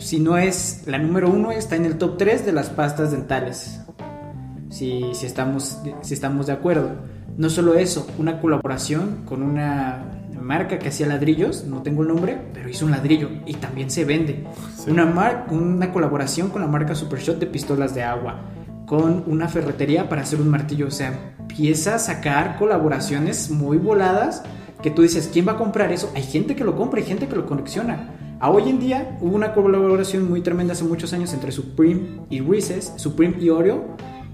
si 0.00 0.18
no 0.18 0.38
es 0.38 0.82
la 0.86 0.98
número 0.98 1.30
uno, 1.30 1.52
está 1.52 1.76
en 1.76 1.84
el 1.84 1.98
top 1.98 2.16
3 2.18 2.44
de 2.46 2.52
las 2.52 2.70
pastas 2.70 3.12
dentales. 3.12 3.80
Si, 4.70 5.02
si, 5.14 5.26
estamos, 5.26 5.78
si 6.00 6.14
estamos 6.14 6.46
de 6.46 6.52
acuerdo. 6.52 6.90
No 7.36 7.50
solo 7.50 7.74
eso, 7.74 8.06
una 8.18 8.40
colaboración 8.40 9.22
con 9.26 9.42
una 9.42 10.20
marca 10.40 10.78
que 10.78 10.88
hacía 10.88 11.06
ladrillos, 11.06 11.64
no 11.64 11.82
tengo 11.82 12.02
el 12.02 12.08
nombre, 12.08 12.38
pero 12.54 12.68
hizo 12.68 12.84
un 12.84 12.90
ladrillo 12.90 13.30
y 13.46 13.54
también 13.54 13.90
se 13.90 14.04
vende. 14.04 14.44
Una, 14.86 15.06
mar, 15.06 15.46
una 15.50 15.92
colaboración 15.92 16.50
con 16.50 16.62
la 16.62 16.68
marca 16.68 16.94
Supershot 16.94 17.38
de 17.38 17.46
pistolas 17.46 17.94
de 17.94 18.02
agua, 18.02 18.40
con 18.86 19.24
una 19.26 19.48
ferretería 19.48 20.08
para 20.08 20.22
hacer 20.22 20.40
un 20.40 20.48
martillo. 20.48 20.86
O 20.86 20.90
sea, 20.90 21.34
empieza 21.38 21.96
a 21.96 21.98
sacar 21.98 22.58
colaboraciones 22.58 23.50
muy 23.50 23.76
voladas 23.76 24.42
que 24.82 24.90
tú 24.90 25.02
dices, 25.02 25.28
¿quién 25.32 25.46
va 25.46 25.52
a 25.52 25.58
comprar 25.58 25.92
eso? 25.92 26.10
Hay 26.14 26.22
gente 26.22 26.56
que 26.56 26.64
lo 26.64 26.76
compra, 26.76 27.00
hay 27.00 27.06
gente 27.06 27.28
que 27.28 27.36
lo 27.36 27.46
colecciona. 27.46 28.14
A 28.42 28.50
hoy 28.50 28.70
en 28.70 28.80
día 28.80 29.18
hubo 29.20 29.36
una 29.36 29.52
colaboración 29.52 30.26
muy 30.26 30.40
tremenda 30.40 30.72
hace 30.72 30.84
muchos 30.84 31.12
años 31.12 31.34
entre 31.34 31.52
Supreme 31.52 32.22
y 32.30 32.40
Reese's, 32.40 32.94
Supreme 32.96 33.36
y 33.38 33.50
Oreo, 33.50 33.84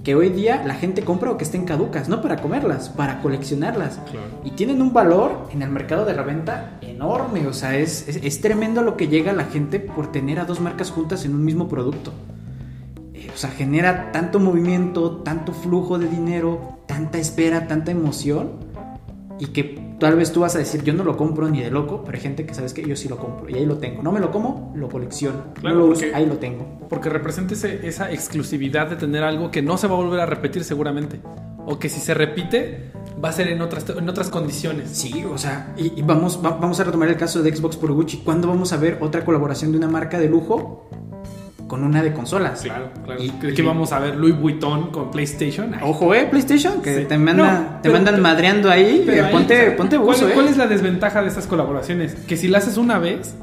que 0.04 0.14
hoy 0.14 0.28
día 0.28 0.62
la 0.64 0.74
gente 0.74 1.02
compra 1.02 1.32
o 1.32 1.36
que 1.36 1.42
estén 1.42 1.64
caducas, 1.64 2.08
no 2.08 2.22
para 2.22 2.36
comerlas, 2.36 2.88
para 2.88 3.20
coleccionarlas. 3.20 3.98
Y 4.44 4.52
tienen 4.52 4.80
un 4.80 4.92
valor 4.92 5.48
en 5.50 5.60
el 5.60 5.70
mercado 5.70 6.04
de 6.04 6.12
reventa 6.12 6.78
enorme, 6.82 7.48
o 7.48 7.52
sea, 7.52 7.76
es, 7.76 8.06
es, 8.06 8.40
tremendo 8.40 8.82
lo 8.82 8.96
que 8.96 9.08
llega 9.08 9.32
a 9.32 9.34
la 9.34 9.46
gente 9.46 9.80
por 9.80 10.12
tener 10.12 10.38
a 10.38 10.44
dos 10.44 10.60
marcas 10.60 10.92
juntas 10.92 11.24
en 11.24 11.34
un 11.34 11.44
mismo 11.44 11.66
producto. 11.66 12.12
Eh, 13.12 13.28
o 13.34 13.36
sea, 13.36 13.50
genera 13.50 14.12
tanto 14.12 14.38
movimiento, 14.38 15.16
tanto 15.24 15.52
flujo 15.52 15.98
de 15.98 16.06
dinero, 16.06 16.78
tanta 16.86 17.18
espera, 17.18 17.66
tanta 17.66 17.90
emoción, 17.90 18.65
y 19.38 19.46
que 19.46 19.86
Tal 19.98 20.14
vez 20.14 20.30
tú 20.30 20.40
vas 20.40 20.54
a 20.54 20.58
decir, 20.58 20.82
yo 20.84 20.92
no 20.92 21.04
lo 21.04 21.16
compro 21.16 21.48
ni 21.48 21.62
de 21.62 21.70
loco, 21.70 22.02
pero 22.04 22.18
hay 22.18 22.22
gente 22.22 22.44
que 22.44 22.52
sabes 22.52 22.74
que 22.74 22.86
yo 22.86 22.94
sí 22.96 23.08
lo 23.08 23.16
compro 23.16 23.48
y 23.48 23.54
ahí 23.54 23.64
lo 23.64 23.78
tengo. 23.78 24.02
No 24.02 24.12
me 24.12 24.20
lo 24.20 24.30
como, 24.30 24.72
lo 24.76 24.90
colecciono. 24.90 25.54
no 25.62 25.74
lo 25.74 25.86
uso, 25.86 26.04
ahí 26.12 26.26
lo 26.26 26.36
tengo. 26.36 26.66
Porque 26.90 27.08
representa 27.08 27.54
esa 27.54 28.12
exclusividad 28.12 28.90
de 28.90 28.96
tener 28.96 29.24
algo 29.24 29.50
que 29.50 29.62
no 29.62 29.78
se 29.78 29.86
va 29.86 29.94
a 29.94 29.96
volver 29.96 30.20
a 30.20 30.26
repetir 30.26 30.64
seguramente. 30.64 31.20
O 31.64 31.78
que 31.78 31.88
si 31.88 31.98
se 32.00 32.12
repite, 32.12 32.92
va 33.24 33.30
a 33.30 33.32
ser 33.32 33.48
en 33.48 33.62
otras, 33.62 33.88
en 33.88 34.06
otras 34.06 34.28
condiciones. 34.28 34.90
Sí, 34.90 35.24
o 35.24 35.38
sea, 35.38 35.72
y, 35.78 36.02
vamos, 36.02 36.42
vamos 36.42 36.78
a 36.78 36.84
retomar 36.84 37.08
el 37.08 37.16
caso 37.16 37.42
de 37.42 37.56
Xbox 37.56 37.78
por 37.78 37.90
Gucci. 37.92 38.18
¿Cuándo 38.18 38.48
vamos 38.48 38.74
a 38.74 38.76
ver 38.76 38.98
otra 39.00 39.24
colaboración 39.24 39.72
de 39.72 39.78
una 39.78 39.88
marca 39.88 40.18
de 40.18 40.28
lujo 40.28 40.90
con 41.66 41.82
una 41.82 42.02
de 42.02 42.12
consolas. 42.12 42.62
Claro, 42.62 42.90
claro. 43.04 43.22
Y, 43.22 43.30
que 43.30 43.62
vamos 43.62 43.92
a 43.92 43.98
ver 43.98 44.16
Louis 44.16 44.38
Vuitton 44.38 44.90
con 44.90 45.10
PlayStation. 45.10 45.74
Ojo, 45.82 46.14
eh, 46.14 46.26
PlayStation, 46.30 46.80
que 46.80 47.00
te, 47.00 47.18
manda, 47.18 47.80
te 47.82 47.90
mandan 47.90 48.20
madreando 48.20 48.70
ahí. 48.70 49.04
ponte, 49.32 49.72
ponte 49.72 49.96
buzo, 49.96 50.28
¿cuál, 50.32 50.46
eh. 50.46 50.50
es 50.50 50.56
la 50.56 50.66
desventaja 50.66 51.22
de 51.22 51.28
estas 51.28 51.46
colaboraciones? 51.46 52.14
Que 52.14 52.36
si 52.36 52.48
la 52.48 52.58
haces 52.58 52.76
una 52.76 52.98
vez, 52.98 53.34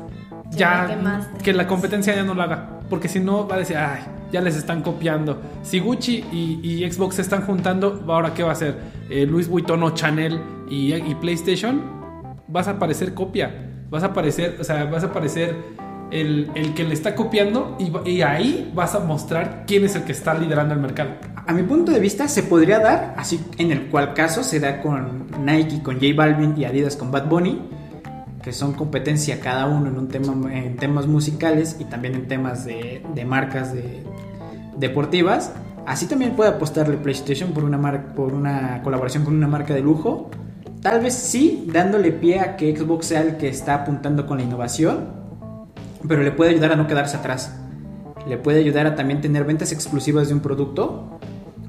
ya 0.51 0.97
que 1.43 1.53
la 1.53 1.67
competencia 1.67 2.15
ya 2.15 2.23
no 2.23 2.33
la 2.33 2.43
haga. 2.43 2.69
Porque 2.89 3.07
si 3.07 3.19
no, 3.19 3.47
va 3.47 3.55
a 3.55 3.59
decir, 3.59 3.77
ay, 3.77 4.01
ya 4.31 4.41
les 4.41 4.55
están 4.55 4.81
copiando. 4.81 5.41
Si 5.63 5.79
Gucci 5.79 6.23
y, 6.31 6.89
Xbox 6.89 7.15
se 7.15 7.21
están 7.21 7.43
juntando, 7.43 8.03
¿ahora 8.07 8.33
qué 8.33 8.43
va 8.43 8.49
a 8.49 8.53
hacer? 8.53 8.75
Eh, 9.09 9.25
Louis 9.25 9.47
Vuitton 9.47 9.81
o 9.83 9.91
Chanel 9.91 10.39
y, 10.69 10.93
y 10.93 11.15
PlayStation, 11.15 11.81
vas 12.47 12.67
a 12.67 12.79
parecer 12.79 13.13
copia. 13.13 13.69
Vas 13.89 14.03
a 14.03 14.13
parecer, 14.13 14.57
o 14.59 14.63
sea, 14.63 14.85
vas 14.85 15.03
a 15.03 15.13
parecer 15.13 15.55
el, 16.13 16.73
que 16.75 16.83
le 16.83 16.93
está 16.93 17.15
copiando 17.15 17.75
y, 18.05 18.21
ahí 18.21 18.71
vas 18.73 18.93
a 18.93 18.99
mostrar 18.99 19.63
quién 19.65 19.83
es 19.83 19.95
el 19.95 20.03
que 20.03 20.11
está 20.11 20.33
liderando 20.33 20.73
el 20.73 20.79
mercado. 20.79 21.11
A 21.47 21.53
mi 21.53 21.63
punto 21.63 21.91
de 21.91 21.99
vista 21.99 22.27
se 22.27 22.43
podría 22.43 22.79
dar, 22.79 23.15
así 23.17 23.43
en 23.57 23.71
el 23.71 23.87
cual 23.87 24.13
caso 24.13 24.43
se 24.43 24.59
da 24.59 24.81
con 24.81 25.27
Nike, 25.43 25.81
con 25.81 25.95
J 25.95 26.07
Balvin 26.15 26.53
y 26.55 26.65
Adidas 26.65 26.95
con 26.95 27.11
Bad 27.11 27.27
Bunny, 27.27 27.59
que 28.43 28.53
son 28.53 28.73
competencia 28.73 29.39
cada 29.39 29.65
uno 29.65 29.89
en 29.89 29.97
un 29.97 30.07
tema 30.07 30.53
en 30.53 30.75
temas 30.77 31.07
musicales 31.07 31.77
y 31.79 31.85
también 31.85 32.13
en 32.13 32.27
temas 32.27 32.63
de, 32.65 33.01
marcas 33.25 33.73
de, 33.73 34.03
deportivas. 34.77 35.51
Así 35.85 36.05
también 36.05 36.35
puede 36.35 36.51
apostarle 36.51 36.95
PlayStation 36.97 37.51
por 37.51 37.63
una, 37.63 38.13
por 38.13 38.33
una 38.33 38.81
colaboración 38.83 39.25
con 39.25 39.35
una 39.35 39.47
marca 39.47 39.73
de 39.73 39.81
lujo. 39.81 40.29
Tal 40.81 41.01
vez 41.01 41.13
sí, 41.13 41.65
dándole 41.73 42.11
pie 42.11 42.39
a 42.39 42.55
que 42.55 42.75
Xbox 42.75 43.07
sea 43.07 43.21
el 43.21 43.37
que 43.37 43.47
está 43.47 43.73
apuntando 43.75 44.27
con 44.27 44.37
la 44.37 44.43
innovación 44.43 45.22
pero 46.07 46.23
le 46.23 46.31
puede 46.31 46.51
ayudar 46.51 46.71
a 46.73 46.75
no 46.75 46.87
quedarse 46.87 47.17
atrás. 47.17 47.55
Le 48.27 48.37
puede 48.37 48.59
ayudar 48.59 48.85
a 48.87 48.95
también 48.95 49.21
tener 49.21 49.43
ventas 49.43 49.71
exclusivas 49.71 50.27
de 50.29 50.33
un 50.33 50.39
producto 50.39 51.19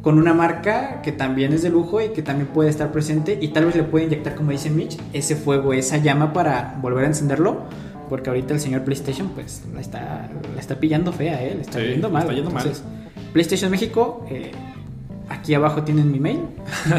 con 0.02 0.18
una 0.18 0.34
marca 0.34 1.00
que 1.02 1.12
también 1.12 1.52
es 1.52 1.62
de 1.62 1.70
lujo 1.70 2.00
y 2.00 2.08
que 2.10 2.22
también 2.22 2.46
puede 2.48 2.68
estar 2.68 2.92
presente 2.92 3.38
y 3.40 3.48
tal 3.48 3.64
vez 3.66 3.74
le 3.74 3.82
puede 3.84 4.04
inyectar, 4.04 4.34
como 4.34 4.50
dice 4.50 4.68
Mitch, 4.70 4.98
ese 5.12 5.34
fuego, 5.34 5.72
esa 5.72 5.96
llama 5.96 6.32
para 6.32 6.76
volver 6.80 7.04
a 7.04 7.08
encenderlo. 7.08 7.62
Porque 8.10 8.28
ahorita 8.28 8.52
el 8.52 8.60
señor 8.60 8.82
PlayStation, 8.82 9.28
pues, 9.30 9.62
la 9.74 9.80
está, 9.80 10.28
la 10.54 10.60
está 10.60 10.78
pillando 10.78 11.10
fea, 11.10 11.42
¿eh? 11.42 11.54
Le 11.56 11.62
está 11.62 11.78
Sí, 11.80 11.86
yendo 11.86 12.10
mal. 12.10 12.22
está 12.24 12.34
yendo 12.34 12.50
mal. 12.50 12.62
Entonces, 12.62 12.84
PlayStation 13.32 13.70
México, 13.70 14.26
eh, 14.30 14.52
aquí 15.30 15.54
abajo 15.54 15.82
tienen 15.84 16.12
mi 16.12 16.20
mail 16.20 16.40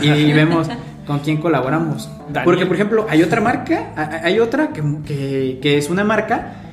y 0.02 0.34
vemos 0.34 0.68
con 1.06 1.20
quién 1.20 1.38
colaboramos. 1.38 2.10
Daniel. 2.30 2.44
Porque, 2.44 2.66
por 2.66 2.76
ejemplo, 2.76 3.06
hay 3.08 3.22
otra 3.22 3.40
marca, 3.40 3.92
hay 4.24 4.40
otra 4.40 4.70
que, 4.70 4.82
que- 5.06 5.60
que 5.62 5.78
es 5.78 5.92
una 5.92 6.04
marca 6.04 6.65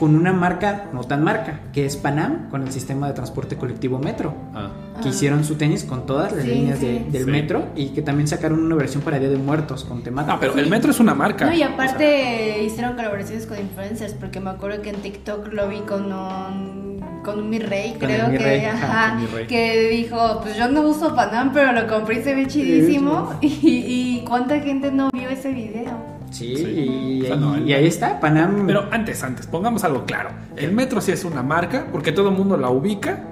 con 0.00 0.16
una 0.16 0.32
marca, 0.32 0.86
no 0.94 1.04
tan 1.04 1.22
marca, 1.22 1.60
que 1.74 1.84
es 1.84 1.98
Panam, 1.98 2.48
con 2.48 2.62
el 2.62 2.72
sistema 2.72 3.06
de 3.06 3.12
transporte 3.12 3.58
colectivo 3.58 3.98
Metro. 3.98 4.34
Ah. 4.54 4.70
Que 5.00 5.08
Ah. 5.08 5.10
hicieron 5.10 5.44
su 5.44 5.54
tenis 5.56 5.84
con 5.84 6.06
todas 6.06 6.32
las 6.32 6.44
Sí, 6.44 6.50
líneas 6.50 6.78
sí. 6.78 6.86
de- 6.86 7.04
del 7.10 7.24
Sí. 7.24 7.30
metro 7.30 7.66
y 7.76 7.88
que 7.88 8.02
también 8.02 8.28
sacaron 8.28 8.62
una 8.64 8.74
versión 8.76 9.02
para 9.02 9.18
Día 9.18 9.28
de 9.30 9.36
Muertos 9.38 9.84
con 9.84 10.02
temática. 10.02 10.34
No, 10.34 10.40
pero 10.40 10.54
el 10.58 10.68
metro 10.68 10.90
es 10.90 11.00
una 11.00 11.14
marca. 11.14 11.46
No, 11.46 11.52
y 11.52 11.56
O 11.56 11.58
sea, 11.58 11.68
aparte 11.74 12.62
hicieron 12.64 12.94
colaboraciones 12.96 13.46
con 13.46 13.58
influencers, 13.58 14.14
porque 14.14 14.40
me 14.40 14.50
acuerdo 14.50 14.82
que 14.82 14.90
en 14.90 14.96
TikTok 14.96 15.52
lo 15.52 15.68
vi 15.68 15.80
con 15.80 16.12
un, 16.12 17.00
con 17.24 17.38
un 17.38 17.50
mi 17.50 17.58
rey, 17.58 17.90
Con 17.90 18.00
creo 18.08 18.26
el 18.26 18.32
Mi 18.32 18.38
que, 18.38 18.44
Rey, 18.44 18.64
ajá, 18.64 18.86
ajá, 19.08 19.14
Mi 19.16 19.26
Rey. 19.26 19.46
que 19.46 19.88
dijo, 19.90 20.40
pues 20.42 20.56
yo 20.56 20.68
no 20.68 20.82
uso 20.82 21.14
Panam, 21.14 21.52
pero 21.52 21.72
lo 21.72 21.86
compré 21.86 22.20
y 22.20 22.22
se 22.22 22.34
ve 22.34 22.46
chidísimo. 22.46 23.34
Y, 23.42 23.48
y 23.62 24.24
cuánta 24.26 24.58
gente 24.60 24.90
no 24.90 25.10
vio 25.12 25.28
ese 25.28 25.52
video. 25.52 25.92
Sí, 26.30 26.56
Sí. 26.56 26.64
Y, 26.64 27.22
O 27.22 27.26
sea, 27.26 27.36
no, 27.36 27.56
el- 27.56 27.68
y 27.68 27.72
ahí 27.72 27.86
está, 27.86 28.20
Panam. 28.20 28.64
Pero 28.66 28.84
antes, 28.92 29.22
antes, 29.24 29.46
pongamos 29.48 29.82
algo 29.84 30.04
claro. 30.04 30.30
El 30.56 30.72
metro 30.72 31.00
sí 31.00 31.10
es 31.12 31.24
una 31.24 31.42
marca 31.42 31.86
porque 31.90 32.12
todo 32.12 32.28
el 32.28 32.36
mundo 32.36 32.56
la 32.56 32.70
ubica 32.70 33.24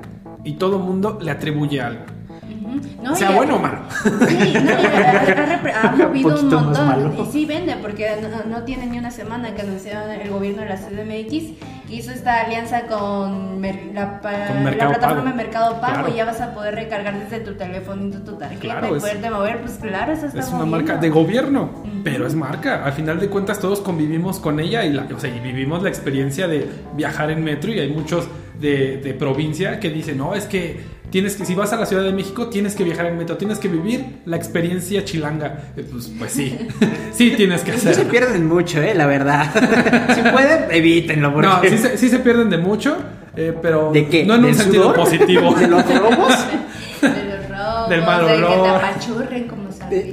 y 0.49 0.55
todo 0.55 0.79
mundo 0.79 1.19
le 1.21 1.31
atribuye 1.31 1.79
algo. 1.79 2.18
Sea 3.15 3.31
bueno 3.33 3.57
o 3.57 3.59
malo. 3.59 3.79
Sí, 4.29 4.55
no, 4.55 4.71
ha, 4.73 5.71
ha 5.83 5.89
ha 5.89 5.97
movido 5.97 6.41
un 6.41 6.49
montón. 6.49 7.17
Y 7.19 7.33
sí 7.33 7.45
vende, 7.47 7.77
porque 7.81 8.09
no, 8.21 8.59
no 8.59 8.65
tiene 8.65 8.87
ni 8.87 8.99
una 8.99 9.11
semana 9.11 9.55
que 9.55 9.63
anunciaron 9.63 10.11
el 10.11 10.31
gobierno 10.31 10.63
de 10.63 10.69
la 10.69 10.77
CDMX 10.77 11.53
que 11.89 11.95
hizo 11.95 12.11
esta 12.11 12.43
alianza 12.43 12.83
con 12.87 13.63
la, 13.95 14.21
Con 14.21 14.73
plataforma 14.75 15.25
Pago. 15.25 15.37
Mercado 15.37 15.81
Pago 15.81 15.95
Claro. 15.95 16.09
y 16.13 16.17
ya 16.17 16.25
vas 16.27 16.41
a 16.41 16.55
poder 16.55 16.75
recargar 16.75 17.19
desde 17.19 17.41
tu 17.41 17.55
teléfono 17.55 18.15
tu 18.25 18.37
tarjeta 18.37 18.61
Claro, 18.61 18.97
y 18.97 19.01
poderte 19.01 19.31
mover. 19.31 19.61
Pues 19.63 19.79
claro, 19.81 20.13
eso 20.13 20.27
está 20.27 20.41
Es 20.41 20.49
una 20.51 20.67
marca 20.67 20.99
de 20.99 21.09
gobierno, 21.09 21.71
pero 22.05 22.27
es 22.27 22.35
marca. 22.35 22.85
Al 22.85 22.93
final 22.93 23.19
de 23.19 23.29
cuentas 23.29 23.59
todos 23.59 23.81
convivimos 23.81 24.39
con 24.39 24.61
ella 24.61 24.85
y, 24.85 24.93
la, 24.93 25.05
o 25.15 25.19
sea, 25.19 25.35
y 25.35 25.41
vivimos 25.41 25.83
la 25.83 25.89
experiencia 25.89 26.47
de 26.47 26.69
viajar 26.95 27.31
en 27.31 27.43
metro 27.43 27.73
y 27.73 27.79
hay 27.81 27.91
muchos 27.91 28.29
de, 28.61 28.99
de 28.99 29.15
provincia 29.15 29.81
que 29.81 29.89
dicen, 29.89 30.19
no, 30.19 30.35
es 30.35 30.45
que 30.45 30.98
tienes 31.11 31.37
que, 31.37 31.45
si 31.45 31.55
vas 31.55 31.73
a 31.73 31.77
la 31.77 31.87
Ciudad 31.87 32.03
de 32.05 32.13
México, 32.13 32.49
tienes 32.49 32.75
que 32.75 32.85
viajar 32.85 33.07
en 33.07 33.17
metro, 33.19 33.37
tienes 33.37 33.59
que 33.59 33.69
vivir 33.69 34.19
la 34.27 34.37
experiencia 34.37 35.05
chilanga. 35.05 35.65
Eh, 35.77 35.85
Pues, 35.91 36.11
pues 36.19 36.33
sí, 36.33 36.57
sí 37.13 37.33
tienes 37.37 37.63
que 37.63 37.73
Sí 37.73 37.81
se 37.81 37.91
hacerlo. 37.91 38.11
pierden 38.11 38.47
mucho, 38.47 38.81
eh, 38.83 38.95
la 38.95 39.07
verdad. 39.07 39.51
si 40.15 40.21
pueden, 40.23 40.65
evítenlo. 40.71 41.33
Porque... 41.35 41.49
No, 41.49 41.63
sí 41.63 41.79
se, 41.79 41.97
sí 41.99 42.09
se 42.09 42.19
pierden 42.21 42.51
de 42.51 42.59
mucho, 42.59 42.97
eh, 43.37 43.55
pero 43.61 43.91
¿De 43.93 44.07
qué? 44.09 44.25
no 44.25 44.35
en 44.35 44.41
un 44.41 44.47
¿Del 44.47 44.55
sentido 44.57 44.83
sudor? 44.85 44.97
positivo. 44.97 45.55
¿De 45.55 45.67
los 45.69 45.85
robos? 45.87 46.35
De 47.01 47.09
los 47.25 47.49
robos, 47.49 47.89
Del 47.91 48.03
mal 48.03 48.27
de 48.27 48.33
que 48.33 48.39
te 48.39 48.45
olor. 48.45 48.69
apachurren 48.77 49.47
como 49.49 49.68
sabes. 49.89 50.13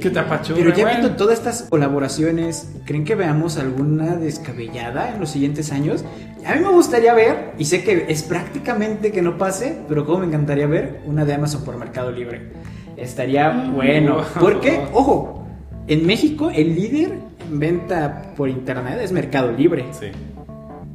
Pero 0.54 0.70
ya 0.76 0.84
bueno. 0.84 0.98
viendo 1.00 1.16
todas 1.16 1.38
estas 1.38 1.62
colaboraciones, 1.62 2.68
¿creen 2.84 3.04
que 3.04 3.14
veamos 3.14 3.56
alguna 3.58 4.16
descabellada 4.16 5.10
en 5.14 5.20
los 5.20 5.30
siguientes 5.30 5.72
años? 5.72 6.04
A 6.46 6.54
mí 6.54 6.60
me 6.62 6.68
gustaría 6.70 7.12
ver, 7.14 7.52
y 7.58 7.64
sé 7.64 7.82
que 7.82 8.06
es 8.08 8.22
prácticamente 8.22 9.10
que 9.12 9.22
no 9.22 9.36
pase, 9.36 9.78
pero 9.88 10.04
como 10.06 10.20
me 10.20 10.26
encantaría 10.26 10.66
ver 10.66 11.00
una 11.06 11.24
de 11.24 11.34
Amazon 11.34 11.64
por 11.64 11.76
Mercado 11.76 12.10
Libre. 12.12 12.52
Estaría 12.96 13.50
Mm. 13.52 13.74
bueno. 13.74 14.22
Porque, 14.40 14.80
ojo, 14.92 15.46
en 15.88 16.06
México 16.06 16.50
el 16.54 16.74
líder 16.74 17.12
en 17.50 17.58
venta 17.58 18.32
por 18.36 18.48
internet 18.48 18.98
es 19.02 19.12
Mercado 19.12 19.52
Libre. 19.52 19.84
Sí. 19.92 20.06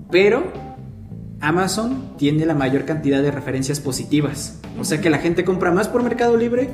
Pero 0.09 0.43
Amazon 1.39 2.13
tiene 2.17 2.45
la 2.45 2.53
mayor 2.53 2.85
cantidad 2.85 3.21
de 3.21 3.31
referencias 3.31 3.79
positivas. 3.79 4.59
O 4.79 4.83
sea 4.85 5.01
que 5.01 5.09
la 5.09 5.17
gente 5.17 5.43
compra 5.43 5.71
más 5.71 5.87
por 5.87 6.03
Mercado 6.03 6.37
Libre, 6.37 6.69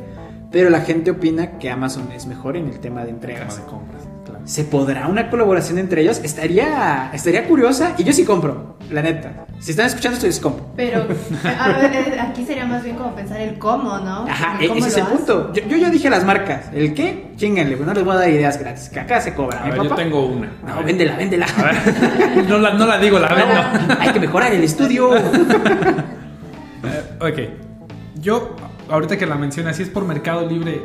pero 0.52 0.70
la 0.70 0.82
gente 0.82 1.12
opina 1.12 1.58
que 1.60 1.70
Amazon 1.70 2.10
es 2.16 2.26
mejor 2.26 2.56
en 2.58 2.68
el 2.68 2.80
tema 2.80 3.02
de 3.02 3.08
Tema 3.08 3.16
entregas. 3.18 3.58
de 3.58 3.64
compras, 3.64 4.04
claro. 4.26 4.42
¿Se 4.46 4.64
podrá 4.64 5.08
una 5.08 5.30
colaboración 5.30 5.78
entre 5.78 6.02
ellos? 6.02 6.22
Estaría, 6.24 7.10
estaría 7.14 7.46
curiosa 7.48 7.94
y 7.98 8.04
yo 8.06 8.14
sí 8.14 8.24
compro, 8.24 8.78
la 8.90 9.02
neta. 9.02 9.46
Si 9.60 9.72
están 9.72 9.88
escuchando 9.88 10.16
esto, 10.18 10.28
yo 10.28 10.34
sí 10.34 10.40
compro. 10.42 10.68
Pero 10.78 11.06
a 11.60 11.68
ver, 11.80 12.20
aquí 12.20 12.46
sería 12.46 12.66
más 12.66 12.84
bien 12.84 12.96
como 12.96 13.14
pensar 13.16 13.42
el 13.42 13.58
cómo, 13.58 13.98
¿no? 13.98 14.26
Ajá, 14.28 14.58
e- 14.62 14.68
cómo 14.68 14.80
ese 14.80 14.90
es 14.90 14.98
el 14.98 15.06
punto. 15.06 15.52
Yo, 15.54 15.64
yo 15.68 15.78
ya 15.78 15.90
dije 15.90 16.10
las 16.10 16.24
marcas. 16.24 16.66
¿El 16.74 16.94
qué? 16.94 17.32
Chinganle, 17.36 17.76
pues 17.76 17.88
no 17.88 17.94
les 17.94 18.04
voy 18.06 18.16
a 18.16 18.20
dar 18.20 18.30
ideas 18.30 18.58
gratis. 18.60 18.90
Que 18.90 19.00
acá 19.00 19.20
se 19.20 19.34
cobra. 19.34 19.64
A 19.64 19.68
¿eh, 19.68 19.72
ver, 19.72 19.82
yo 19.84 19.96
tengo 19.96 20.26
una. 20.28 20.48
A 20.64 20.70
No, 20.70 20.76
ver. 20.78 20.86
véndela, 20.86 21.18
véndela. 21.18 21.46
A 21.58 21.64
ver. 21.64 22.46
No 22.48 22.58
la, 22.60 22.74
no 22.74 22.86
la 22.86 22.98
digo, 23.00 23.20
la 23.20 23.28
vendo. 23.34 23.96
Hay 24.00 24.12
que 24.12 24.20
mejorar 24.20 24.54
el 24.54 24.64
estudio. 24.64 25.10
Eh, 26.84 27.04
ok. 27.20 28.20
Yo, 28.22 28.56
ahorita 28.90 29.18
que 29.18 29.26
la 29.26 29.36
mencionas, 29.36 29.78
sí 29.78 29.84
es 29.84 29.90
por 29.90 30.06
Mercado 30.06 30.46
Libre 30.46 30.82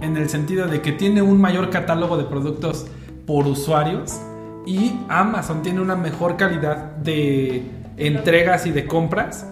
en 0.00 0.16
el 0.16 0.28
sentido 0.28 0.66
de 0.66 0.82
que 0.82 0.92
tiene 0.92 1.22
un 1.22 1.40
mayor 1.40 1.70
catálogo 1.70 2.16
de 2.16 2.24
productos 2.24 2.86
por 3.26 3.46
usuarios 3.46 4.20
y 4.66 4.92
Amazon 5.08 5.62
tiene 5.62 5.80
una 5.80 5.96
mejor 5.96 6.36
calidad 6.36 6.96
de 6.96 7.62
entregas 7.96 8.66
y 8.66 8.72
de 8.72 8.86
compras. 8.86 9.46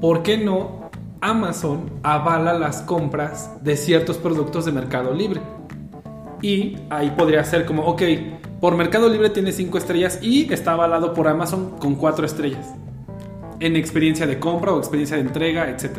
¿Por 0.00 0.22
qué 0.22 0.38
no? 0.38 0.90
Amazon 1.20 1.90
avala 2.02 2.52
las 2.52 2.82
compras 2.82 3.50
de 3.62 3.76
ciertos 3.76 4.18
productos 4.18 4.64
de 4.64 4.72
Mercado 4.72 5.12
Libre. 5.12 5.40
Y 6.42 6.76
ahí 6.90 7.10
podría 7.16 7.42
ser 7.42 7.66
como, 7.66 7.82
ok, 7.84 8.02
por 8.60 8.76
Mercado 8.76 9.08
Libre 9.08 9.30
tiene 9.30 9.50
5 9.50 9.78
estrellas 9.78 10.20
y 10.22 10.52
está 10.52 10.72
avalado 10.72 11.14
por 11.14 11.26
Amazon 11.26 11.76
con 11.78 11.96
4 11.96 12.26
estrellas. 12.26 12.66
En 13.58 13.74
experiencia 13.74 14.26
de 14.26 14.38
compra 14.38 14.72
o 14.72 14.78
experiencia 14.78 15.16
de 15.16 15.22
entrega, 15.22 15.68
etc. 15.68 15.98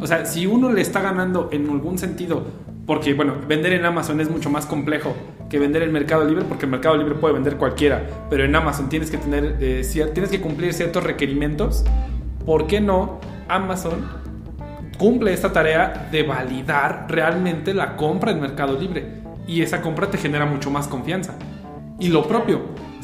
O 0.00 0.06
sea, 0.06 0.26
si 0.26 0.46
uno 0.46 0.70
le 0.72 0.80
está 0.80 1.00
ganando 1.00 1.48
en 1.52 1.68
algún 1.70 1.98
sentido, 1.98 2.44
porque 2.86 3.14
bueno, 3.14 3.34
vender 3.48 3.72
en 3.72 3.84
Amazon 3.84 4.20
es 4.20 4.30
mucho 4.30 4.50
más 4.50 4.66
complejo 4.66 5.14
que 5.48 5.58
vender 5.58 5.82
en 5.82 5.92
Mercado 5.92 6.24
Libre, 6.24 6.44
porque 6.48 6.66
en 6.66 6.72
Mercado 6.72 6.96
Libre 6.96 7.14
puede 7.14 7.34
vender 7.34 7.56
cualquiera, 7.56 8.04
pero 8.30 8.44
en 8.44 8.54
Amazon 8.54 8.88
tienes 8.88 9.10
que 9.10 9.18
tener, 9.18 9.56
eh, 9.60 9.82
cier- 9.84 10.12
tienes 10.12 10.30
que 10.30 10.40
cumplir 10.40 10.72
ciertos 10.72 11.02
requerimientos. 11.02 11.84
¿Por 12.44 12.66
qué 12.66 12.80
no 12.80 13.18
Amazon 13.48 14.06
cumple 14.98 15.32
esta 15.32 15.52
tarea 15.52 16.08
de 16.12 16.22
validar 16.22 17.06
realmente 17.08 17.74
la 17.74 17.96
compra 17.96 18.30
en 18.30 18.40
Mercado 18.40 18.78
Libre? 18.78 19.22
Y 19.48 19.62
esa 19.62 19.82
compra 19.82 20.10
te 20.10 20.18
genera 20.18 20.46
mucho 20.46 20.70
más 20.70 20.88
confianza. 20.88 21.34
Y 21.98 22.08
lo 22.08 22.26
propio, 22.26 22.60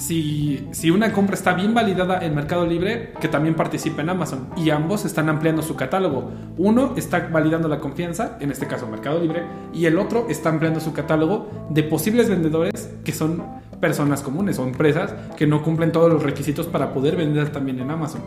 si, 0.07 0.67
si 0.73 0.91
una 0.91 1.13
compra 1.13 1.35
está 1.35 1.53
bien 1.55 1.75
validada 1.75 2.19
en 2.25 2.35
Mercado 2.35 2.67
Libre, 2.67 3.13
que 3.21 3.29
también 3.29 3.55
participe 3.55 4.03
en 4.03 4.09
Amazon. 4.11 4.49
Y 4.57 4.71
ambos 4.71 5.05
están 5.05 5.29
ampliando 5.29 5.63
su 5.63 5.77
catálogo. 5.77 6.33
Uno 6.59 6.95
está 6.97 7.29
validando 7.31 7.69
la 7.69 7.79
confianza, 7.79 8.37
en 8.41 8.51
este 8.51 8.67
caso 8.67 8.89
Mercado 8.89 9.21
Libre, 9.21 9.43
y 9.73 9.87
el 9.87 9.99
otro 9.99 10.27
está 10.29 10.49
ampliando 10.49 10.81
su 10.81 10.93
catálogo 10.93 11.49
de 11.71 11.85
posibles 11.85 12.29
vendedores 12.29 12.91
que 13.05 13.13
son 13.13 13.45
personas 13.81 14.23
comunes 14.23 14.59
o 14.59 14.65
empresas 14.65 15.15
que 15.37 15.47
no 15.47 15.63
cumplen 15.63 15.93
todos 15.93 16.13
los 16.13 16.23
requisitos 16.23 16.67
para 16.67 16.93
poder 16.93 17.15
vender 17.17 17.51
también 17.51 17.79
en 17.79 17.91
Amazon. 17.91 18.23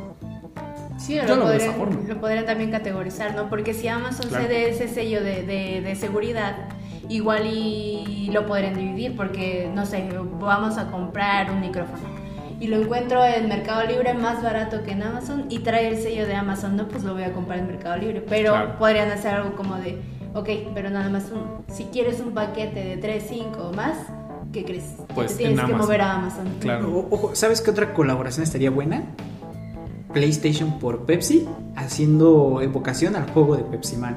Sí, 0.97 1.15
Yo 1.27 1.35
lo, 1.35 1.43
podrían, 1.43 1.73
lo 2.07 2.21
podrían 2.21 2.45
también 2.45 2.71
categorizar, 2.71 3.35
¿no? 3.35 3.49
Porque 3.49 3.73
si 3.73 3.87
Amazon 3.89 4.29
Claro. 4.29 4.45
cede 4.45 4.69
ese 4.69 4.87
sello 4.87 5.21
de, 5.21 5.43
de- 5.43 5.81
de 5.81 5.95
seguridad, 5.95 6.55
igual 7.09 7.45
y 7.47 8.29
lo 8.31 8.45
podrían 8.45 8.75
dividir, 8.75 9.15
porque, 9.15 9.69
no 9.73 9.85
sé, 9.85 10.09
vamos 10.39 10.77
a 10.77 10.89
comprar 10.91 11.51
un 11.51 11.61
micrófono 11.61 12.03
y 12.59 12.67
lo 12.67 12.77
encuentro 12.81 13.23
en 13.25 13.49
Mercado 13.49 13.85
Libre 13.85 14.13
más 14.13 14.41
barato 14.41 14.81
que 14.83 14.91
en 14.91 15.03
Amazon 15.03 15.45
y 15.49 15.59
trae 15.59 15.89
el 15.89 15.97
sello 15.97 16.25
de 16.25 16.35
Amazon, 16.35 16.77
no, 16.77 16.87
pues 16.87 17.03
lo 17.03 17.13
voy 17.13 17.23
a 17.23 17.33
comprar 17.33 17.59
en 17.59 17.67
Mercado 17.67 17.97
Libre. 17.97 18.21
Pero 18.27 18.53
Claro. 18.53 18.77
podrían 18.79 19.11
hacer 19.11 19.33
algo 19.35 19.55
como 19.57 19.75
de, 19.75 20.01
ok, 20.33 20.49
pero 20.73 20.89
nada 20.89 21.09
más 21.09 21.25
uno. 21.33 21.63
Si 21.67 21.83
quieres 21.85 22.21
un 22.21 22.31
paquete 22.33 22.81
de 22.81 22.97
3, 22.97 23.25
5 23.27 23.69
o 23.71 23.73
más, 23.73 23.97
¿qué 24.53 24.63
crees? 24.63 24.95
Pues 25.13 25.33
Te 25.33 25.39
tienes 25.39 25.59
en 25.59 25.65
que 25.65 25.71
Amazon. 25.73 25.85
mover 25.85 26.01
a 26.01 26.13
Amazon. 26.13 26.47
Claro. 26.61 26.89
O- 26.97 27.07
Ojo, 27.13 27.35
¿sabes 27.35 27.59
qué 27.61 27.71
otra 27.71 27.93
colaboración 27.93 28.43
estaría 28.43 28.69
buena? 28.71 29.03
PlayStation 30.13 30.79
por 30.79 31.05
Pepsi 31.05 31.45
haciendo 31.75 32.61
evocación 32.61 33.17
al 33.17 33.29
juego 33.31 33.57
de 33.57 33.63
Pepsi 33.63 33.97
Man. 33.97 34.15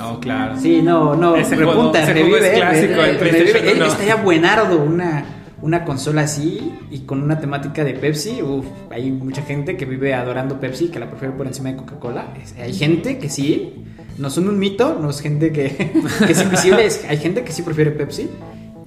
Oh, 0.00 0.18
claro. 0.20 0.56
Sí, 0.58 0.80
no, 0.82 1.14
no, 1.16 1.36
Ese 1.36 1.56
repunta, 1.56 1.74
juego- 1.82 1.96
ese 1.96 2.12
revive, 2.14 2.28
juego 2.38 2.44
es 2.44 2.52
eh, 2.52 2.56
clásico 2.56 2.94
re- 3.02 3.10
en 3.10 3.18
revive. 3.18 3.30
PlayStation 3.30 3.68
Eh, 3.68 3.72
1. 3.76 3.86
Estaría 3.86 4.16
buenardo 4.16 4.82
una, 4.82 5.24
una 5.62 5.84
consola 5.84 6.22
así 6.22 6.72
y 6.90 7.00
con 7.00 7.22
una 7.22 7.40
temática 7.40 7.84
de 7.84 7.94
Pepsi. 7.94 8.42
Uf, 8.42 8.66
hay 8.90 9.10
mucha 9.10 9.42
gente 9.42 9.76
que 9.76 9.84
vive 9.84 10.14
adorando 10.14 10.60
Pepsi, 10.60 10.88
que 10.88 10.98
la 10.98 11.08
prefiere 11.10 11.34
por 11.34 11.46
encima 11.46 11.70
de 11.70 11.76
Coca-Cola. 11.76 12.26
Hay 12.60 12.72
gente 12.74 13.18
que 13.18 13.28
sí, 13.28 13.84
no 14.18 14.30
son 14.30 14.48
un 14.48 14.58
mito, 14.58 14.98
no 15.00 15.10
es 15.10 15.20
gente 15.20 15.52
que, 15.52 15.92
que 16.26 16.32
es 16.32 16.42
invisible, 16.42 16.84
es- 16.86 17.04
hay 17.08 17.16
gente 17.18 17.42
que 17.44 17.52
sí 17.52 17.62
prefiere 17.62 17.90
Pepsi. 17.90 18.28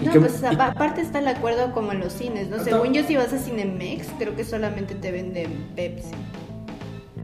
No, 0.03 0.11
que- 0.11 0.19
pues 0.21 0.41
y- 0.41 0.55
aparte 0.55 1.01
está 1.01 1.19
el 1.19 1.27
acuerdo 1.27 1.73
como 1.73 1.91
en 1.91 1.99
los 1.99 2.13
cines, 2.13 2.49
¿no? 2.49 2.57
Según 2.63 2.93
yo, 2.93 3.03
si 3.03 3.15
vas 3.17 3.31
a 3.33 3.37
Cinemex, 3.37 4.07
creo 4.17 4.35
que 4.35 4.43
solamente 4.43 4.95
te 4.95 5.11
venden 5.11 5.51
Pepsi. 5.75 6.09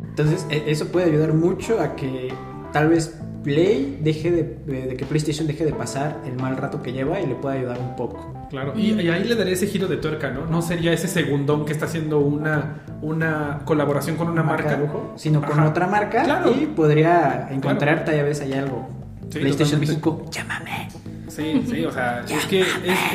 Entonces, 0.10 0.46
e- 0.50 0.64
eso 0.68 0.88
puede 0.88 1.08
ayudar 1.08 1.34
mucho 1.34 1.80
a 1.80 1.96
que 1.96 2.32
tal 2.74 2.90
vez 2.90 3.16
Play 3.48 4.00
deje 4.02 4.30
de, 4.30 4.98
que 4.98 5.06
PlayStation 5.06 5.48
deje 5.48 5.64
de 5.64 5.72
pasar 5.72 6.22
el 6.26 6.36
mal 6.36 6.58
rato 6.58 6.84
que 6.84 6.92
lleva 6.92 7.22
y 7.22 7.28
le 7.28 7.36
pueda 7.36 7.56
ayudar 7.56 7.80
un 7.80 7.96
poco. 7.96 8.34
Claro, 8.50 8.78
y, 8.78 8.92
ahí 9.08 9.24
le 9.24 9.36
daría 9.36 9.54
ese 9.54 9.68
giro 9.68 9.88
de 9.88 9.96
tuerca, 9.96 10.32
¿no? 10.32 10.48
No 10.48 10.62
sería 10.62 10.92
ese 10.92 11.08
segundón 11.08 11.64
que 11.66 11.72
está 11.72 11.86
haciendo 11.86 12.20
una, 12.20 12.84
una 13.02 13.62
colaboración 13.64 14.18
con 14.18 14.28
una, 14.28 14.44
marca, 14.44 14.78
sino 15.16 15.42
con 15.42 15.62
otra 15.62 15.88
marca 15.88 16.24
claro. 16.26 16.54
y 16.54 16.66
podría 16.66 17.48
encontrar 17.50 18.04
tal 18.04 18.22
vez 18.26 18.42
hay 18.42 18.52
algo. 18.52 18.90
PlayStation 19.32 19.80
México, 19.80 20.26
llámame. 20.30 20.90
Sí, 21.30 21.64
sí, 21.70 21.86
o 21.86 21.92
sea, 21.94 22.26
es 22.28 22.46
que 22.48 22.66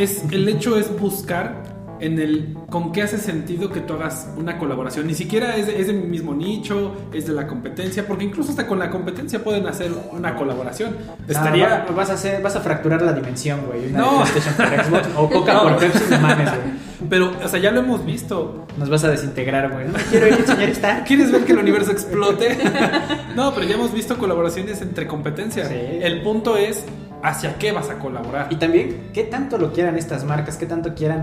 es, 0.01 0.25
el 0.33 0.49
hecho 0.49 0.79
es 0.79 0.99
buscar 0.99 1.63
en 2.03 2.19
el 2.19 2.57
con 2.69 2.91
qué 2.91 3.03
hace 3.03 3.17
sentido 3.17 3.71
que 3.71 3.81
tú 3.81 3.95
hagas 3.95 4.29
una 4.37 4.59
colaboración. 4.59 5.07
Ni 5.07 5.15
siquiera 5.15 5.57
es, 5.57 5.69
es 5.69 5.87
del 5.87 6.03
mismo 6.03 6.35
nicho, 6.35 6.93
es 7.15 7.27
de 7.27 7.33
la 7.33 7.47
competencia, 7.47 8.07
porque 8.07 8.25
incluso 8.25 8.51
hasta 8.51 8.67
con 8.67 8.81
la 8.81 8.91
competencia 8.91 9.43
pueden 9.43 9.67
hacer 9.69 9.93
una 10.11 10.35
colaboración. 10.35 10.97
Estaría... 11.29 11.87
vas, 11.95 12.11
a 12.11 12.15
hacer, 12.15 12.43
vas 12.43 12.57
a 12.57 12.61
fracturar 12.61 13.03
la 13.03 13.13
dimensión, 13.13 13.61
güey. 13.67 13.91
no. 13.93 14.27
Xbox 14.27 15.09
o 15.17 15.31
Coca 15.31 15.63
por 15.63 15.79
Pepsi, 15.79 16.03
no 16.11 16.19
mames, 16.19 16.49
güey. 16.51 16.93
Pero, 17.09 17.33
o 17.43 17.49
sea, 17.49 17.61
ya 17.61 17.71
lo 17.71 17.81
hemos 17.81 18.05
visto. 18.05 18.67
Nos 18.79 18.89
vas 18.89 19.05
a 19.05 19.11
desintegrar, 19.11 19.71
güey. 19.73 19.87
No 19.87 19.95
quiero 20.11 20.27
ir, 20.29 20.45
señor 20.45 20.63
está. 20.63 21.05
¿Quieres 21.05 21.31
ver 21.31 21.45
que 21.45 21.53
el 21.53 21.59
universo 21.59 21.93
explote? 21.93 22.59
no, 23.37 23.55
pero 23.55 23.67
ya 23.67 23.75
hemos 23.75 23.93
visto 23.93 24.19
colaboraciones 24.19 24.83
entre 24.83 25.07
competencias. 25.07 25.71
El 25.71 26.23
punto 26.23 26.57
es 26.57 26.85
hacia 27.23 27.57
qué 27.57 27.73
vas 27.73 27.89
a 27.89 27.99
colaborar. 27.99 28.49
Y 28.51 28.57
también, 28.57 29.11
¿qué 29.13 29.25
tanto 29.25 29.57
lo 29.59 29.73
quieran 29.73 29.97
estas 29.97 30.25
marcas? 30.25 30.57
¿Qué 30.57 30.67
tanto 30.67 30.95
quieran 30.95 31.23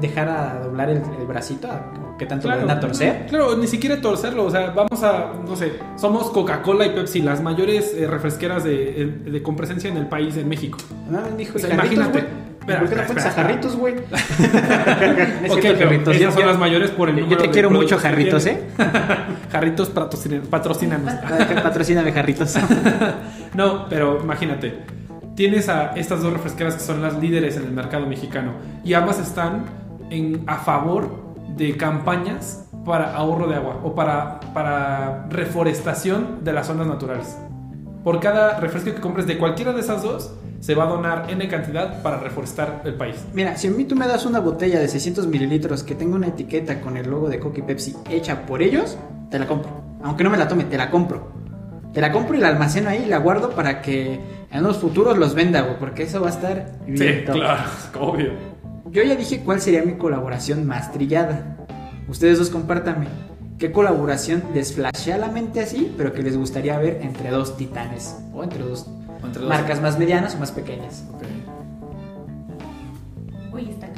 dejar 0.00 0.28
a 0.28 0.60
doblar 0.60 0.90
el, 0.90 1.00
bracito? 1.26 1.68
¿Qué 2.18 2.26
tanto 2.26 2.48
lo 2.48 2.56
van 2.56 2.70
a 2.70 2.80
torcer? 2.80 3.26
Claro, 3.28 3.56
ni 3.56 3.66
siquiera 3.66 4.00
torcerlo. 4.00 4.44
O 4.44 4.50
sea, 4.50 4.70
vamos 4.70 5.02
a, 5.02 5.32
no 5.46 5.56
sé, 5.56 5.74
somos 5.96 6.30
Coca-Cola 6.30 6.86
y 6.86 6.90
Pepsi, 6.90 7.22
las 7.22 7.40
mayores 7.40 7.94
eh, 7.96 8.06
refresqueras 8.06 8.64
de, 8.64 9.20
de, 9.24 9.42
con 9.42 9.56
presencia 9.56 9.88
en 9.88 9.96
el 9.96 10.06
país, 10.06 10.36
en 10.36 10.48
México. 10.48 10.78
Dijo, 11.36 11.58
imagínate. 11.58 12.24
¿Por 12.62 12.88
qué 12.88 12.94
no 12.94 13.02
pones 13.02 13.26
a 13.26 13.30
jarritos, 13.32 13.74
güey? 13.74 13.94
ok, 15.50 15.62
jarritos. 15.78 16.14
Esas 16.14 16.34
son 16.34 16.46
las 16.46 16.58
mayores 16.58 16.90
por 16.90 17.08
el 17.08 17.28
Yo 17.28 17.36
te 17.36 17.50
quiero 17.50 17.70
mucho, 17.70 17.98
jarritos, 17.98 18.46
¿eh? 18.46 18.62
jarritos 19.50 19.88
patrocínanos. 19.90 20.48
Patrocíname, 21.62 22.12
jarritos. 22.12 22.54
no, 23.54 23.88
pero 23.88 24.20
imagínate 24.22 25.01
tienes 25.34 25.68
a 25.68 25.92
estas 25.94 26.22
dos 26.22 26.32
refresqueras 26.32 26.74
que 26.74 26.80
son 26.80 27.02
las 27.02 27.18
líderes 27.18 27.56
en 27.56 27.64
el 27.64 27.72
mercado 27.72 28.06
mexicano 28.06 28.52
y 28.84 28.94
ambas 28.94 29.18
están 29.18 29.64
a 30.46 30.56
favor 30.56 31.08
de 31.56 31.76
campañas 31.76 32.68
para 32.84 33.14
ahorro 33.14 33.46
de 33.46 33.56
agua 33.56 33.80
o 33.82 33.94
para, 33.94 34.40
para 34.52 35.26
reforestación 35.30 36.44
de 36.44 36.52
las 36.52 36.66
zonas 36.66 36.86
naturales. 36.86 37.38
Por 38.04 38.20
cada 38.20 38.58
refresco 38.58 38.92
que 38.94 39.00
compres 39.00 39.26
de 39.26 39.38
cualquiera 39.38 39.72
de 39.72 39.80
esas 39.80 40.02
dos, 40.02 40.34
se 40.60 40.74
va 40.74 40.84
a 40.84 40.86
donar 40.86 41.26
N 41.30 41.48
cantidad 41.48 42.02
para 42.02 42.18
reforestar 42.18 42.82
el 42.84 42.94
país. 42.94 43.16
Mira, 43.32 43.56
si 43.56 43.68
a 43.68 43.70
mí 43.70 43.84
tú 43.84 43.96
me 43.96 44.06
das 44.06 44.26
una 44.26 44.40
botella 44.40 44.78
de 44.78 44.88
600 44.88 45.26
mililitros 45.26 45.82
que 45.82 45.94
tenga 45.94 46.16
una 46.16 46.28
etiqueta 46.28 46.80
con 46.80 46.96
el 46.96 47.10
logo 47.10 47.28
de 47.28 47.40
Coca 47.40 47.60
y 47.60 47.62
Pepsi 47.62 47.96
hecha 48.10 48.46
por 48.46 48.62
ellos, 48.62 48.96
te 49.30 49.38
la 49.38 49.46
compro. 49.46 49.70
Aunque 50.02 50.24
no 50.24 50.30
me 50.30 50.36
la 50.36 50.46
tome, 50.46 50.64
te 50.64 50.76
la 50.76 50.90
compro. 50.90 51.41
Te 51.92 52.00
la 52.00 52.10
compro 52.10 52.36
y 52.36 52.40
la 52.40 52.48
almaceno 52.48 52.88
ahí 52.88 53.02
y 53.04 53.08
la 53.08 53.18
guardo 53.18 53.50
para 53.50 53.82
que 53.82 54.18
en 54.50 54.62
los 54.62 54.78
futuros 54.78 55.18
los 55.18 55.34
venda, 55.34 55.62
güey, 55.62 55.78
porque 55.78 56.04
eso 56.04 56.20
va 56.20 56.28
a 56.28 56.30
estar 56.30 56.72
bien. 56.86 57.24
Sí, 57.26 57.32
claro, 57.32 57.62
obvio. 58.00 58.32
Yo 58.90 59.02
ya 59.02 59.14
dije 59.14 59.42
cuál 59.44 59.60
sería 59.60 59.82
mi 59.82 59.94
colaboración 59.94 60.66
más 60.66 60.92
trillada. 60.92 61.56
Ustedes 62.08 62.38
dos 62.38 62.50
compártanme. 62.50 63.06
¿Qué 63.58 63.72
colaboración 63.72 64.42
desflashea 64.54 65.18
la 65.18 65.28
mente 65.28 65.60
así, 65.60 65.94
pero 65.96 66.12
que 66.12 66.22
les 66.22 66.36
gustaría 66.36 66.76
ver 66.78 67.00
entre 67.02 67.30
dos 67.30 67.56
titanes? 67.56 68.16
O 68.34 68.42
entre 68.42 68.62
dos, 68.62 68.88
marcas 69.46 69.80
más 69.80 69.98
medianas 69.98 70.34
o 70.34 70.38
más 70.38 70.50
pequeñas. 70.50 71.04
Uy, 73.52 73.70
está 73.70 73.91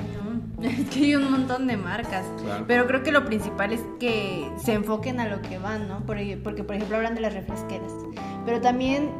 Es 0.79 0.89
que 0.91 1.01
hay 1.01 1.15
un 1.15 1.31
montón 1.31 1.67
de 1.67 1.77
marcas. 1.77 2.25
Pero 2.67 2.87
creo 2.87 3.03
que 3.03 3.13
lo 3.13 3.25
principal 3.25 3.73
es 3.73 3.81
que 4.01 4.49
se 4.57 4.73
enfoquen 4.73 5.21
a 5.21 5.29
lo 5.29 5.43
que 5.43 5.59
van, 5.59 5.89
¿no? 5.89 6.01
Porque, 6.07 6.37
por 6.37 6.75
ejemplo, 6.75 6.97
hablan 6.97 7.15
de 7.15 7.21
las 7.21 7.35
refresqueras. 7.35 7.93
Pero 8.47 8.61
también 8.61 9.11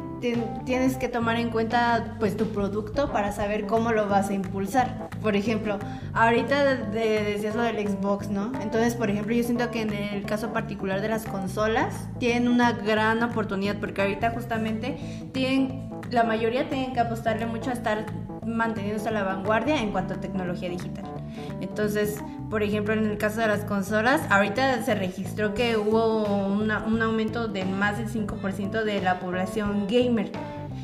tienes 0.65 0.97
que 0.97 1.07
tomar 1.07 1.35
en 1.35 1.49
cuenta 1.49 2.15
pues 2.19 2.35
tu 2.35 2.47
producto 2.47 3.11
para 3.11 3.31
saber 3.31 3.67
cómo 3.67 3.91
lo 3.91 4.07
vas 4.07 4.29
a 4.29 4.33
impulsar. 4.33 5.09
Por 5.21 5.35
ejemplo, 5.35 5.77
ahorita 6.13 6.75
decías 6.75 7.55
lo 7.55 7.61
del 7.61 7.87
Xbox, 7.87 8.29
¿no? 8.29 8.51
Entonces, 8.61 8.95
por 8.95 9.09
ejemplo, 9.09 9.35
yo 9.35 9.43
siento 9.43 9.69
que 9.69 9.81
en 9.81 9.93
el 9.93 10.23
caso 10.25 10.51
particular 10.51 11.01
de 11.01 11.09
las 11.09 11.25
consolas 11.25 12.09
tienen 12.17 12.47
una 12.47 12.71
gran 12.71 13.21
oportunidad 13.21 13.75
porque 13.79 14.01
ahorita 14.01 14.31
justamente 14.31 14.97
tienen 15.31 15.89
la 16.11 16.23
mayoría 16.23 16.69
tienen 16.69 16.93
que 16.93 16.99
apostarle 16.99 17.45
mucho 17.45 17.69
a 17.69 17.73
estar 17.73 18.05
manteniéndose 18.45 19.09
a 19.09 19.11
la 19.11 19.23
vanguardia 19.23 19.81
en 19.81 19.91
cuanto 19.91 20.13
a 20.13 20.17
tecnología 20.17 20.69
digital. 20.69 21.05
Entonces, 21.61 22.21
por 22.49 22.63
ejemplo, 22.63 22.93
en 22.93 23.05
el 23.05 23.17
caso 23.17 23.41
de 23.41 23.47
las 23.47 23.65
consolas, 23.65 24.21
ahorita 24.29 24.83
se 24.83 24.95
registró 24.95 25.53
que 25.53 25.77
hubo 25.77 26.23
un 26.47 26.71
aumento 27.01 27.47
de 27.47 27.65
más 27.65 27.97
del 27.97 28.07
5% 28.07 28.83
de 28.83 29.01
la 29.01 29.19
población 29.19 29.87
gamer. 29.87 30.31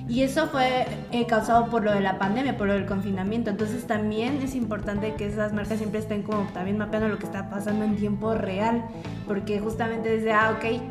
Y 0.09 0.23
eso 0.23 0.47
fue 0.47 0.87
eh, 1.11 1.25
causado 1.25 1.69
por 1.69 1.85
lo 1.85 1.93
de 1.93 2.01
la 2.01 2.19
pandemia, 2.19 2.57
por 2.57 2.67
lo 2.67 2.73
del 2.73 2.85
confinamiento. 2.85 3.49
Entonces 3.49 3.87
también 3.87 4.41
es 4.41 4.55
importante 4.55 5.13
que 5.15 5.25
esas 5.25 5.53
marcas 5.53 5.77
siempre 5.77 5.99
estén 5.99 6.23
como 6.23 6.43
también 6.51 6.77
mapeando 6.77 7.07
lo 7.07 7.17
que 7.17 7.25
está 7.25 7.49
pasando 7.49 7.85
en 7.85 7.95
tiempo 7.95 8.33
real. 8.33 8.83
Porque 9.25 9.61
justamente 9.61 10.09
desde, 10.09 10.33
ah, 10.33 10.57
ok, 10.57 10.81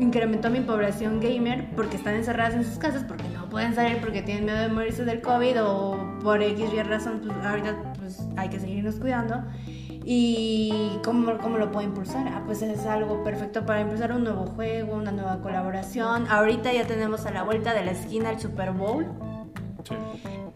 incrementó 0.00 0.50
mi 0.50 0.60
población 0.60 1.20
gamer 1.20 1.68
porque 1.76 1.96
están 1.96 2.14
encerradas 2.14 2.54
en 2.54 2.64
sus 2.64 2.78
casas, 2.78 3.04
porque 3.04 3.28
no 3.28 3.48
pueden 3.48 3.74
salir, 3.74 3.98
porque 3.98 4.22
tienen 4.22 4.46
miedo 4.46 4.58
de 4.58 4.68
morirse 4.68 5.04
del 5.04 5.20
COVID 5.20 5.62
o 5.62 6.18
por 6.22 6.42
X 6.42 6.66
y 6.72 6.82
razón, 6.82 7.20
pues 7.24 7.36
ahorita 7.44 7.76
pues 7.98 8.26
hay 8.36 8.48
que 8.48 8.58
seguirnos 8.58 8.96
cuidando. 8.96 9.44
¿Y 10.04 10.98
cómo, 11.04 11.36
cómo 11.38 11.58
lo 11.58 11.70
puedo 11.70 11.86
impulsar? 11.86 12.26
Ah, 12.28 12.42
pues 12.46 12.62
es 12.62 12.86
algo 12.86 13.22
perfecto 13.22 13.66
para 13.66 13.82
impulsar 13.82 14.12
un 14.12 14.24
nuevo 14.24 14.46
juego, 14.46 14.96
una 14.96 15.12
nueva 15.12 15.40
colaboración. 15.42 16.26
Ahorita 16.28 16.72
ya 16.72 16.86
tenemos 16.86 17.26
a 17.26 17.30
la 17.30 17.42
vuelta 17.42 17.74
de 17.74 17.84
la 17.84 17.90
esquina 17.92 18.30
el 18.30 18.40
Super 18.40 18.72
Bowl. 18.72 19.06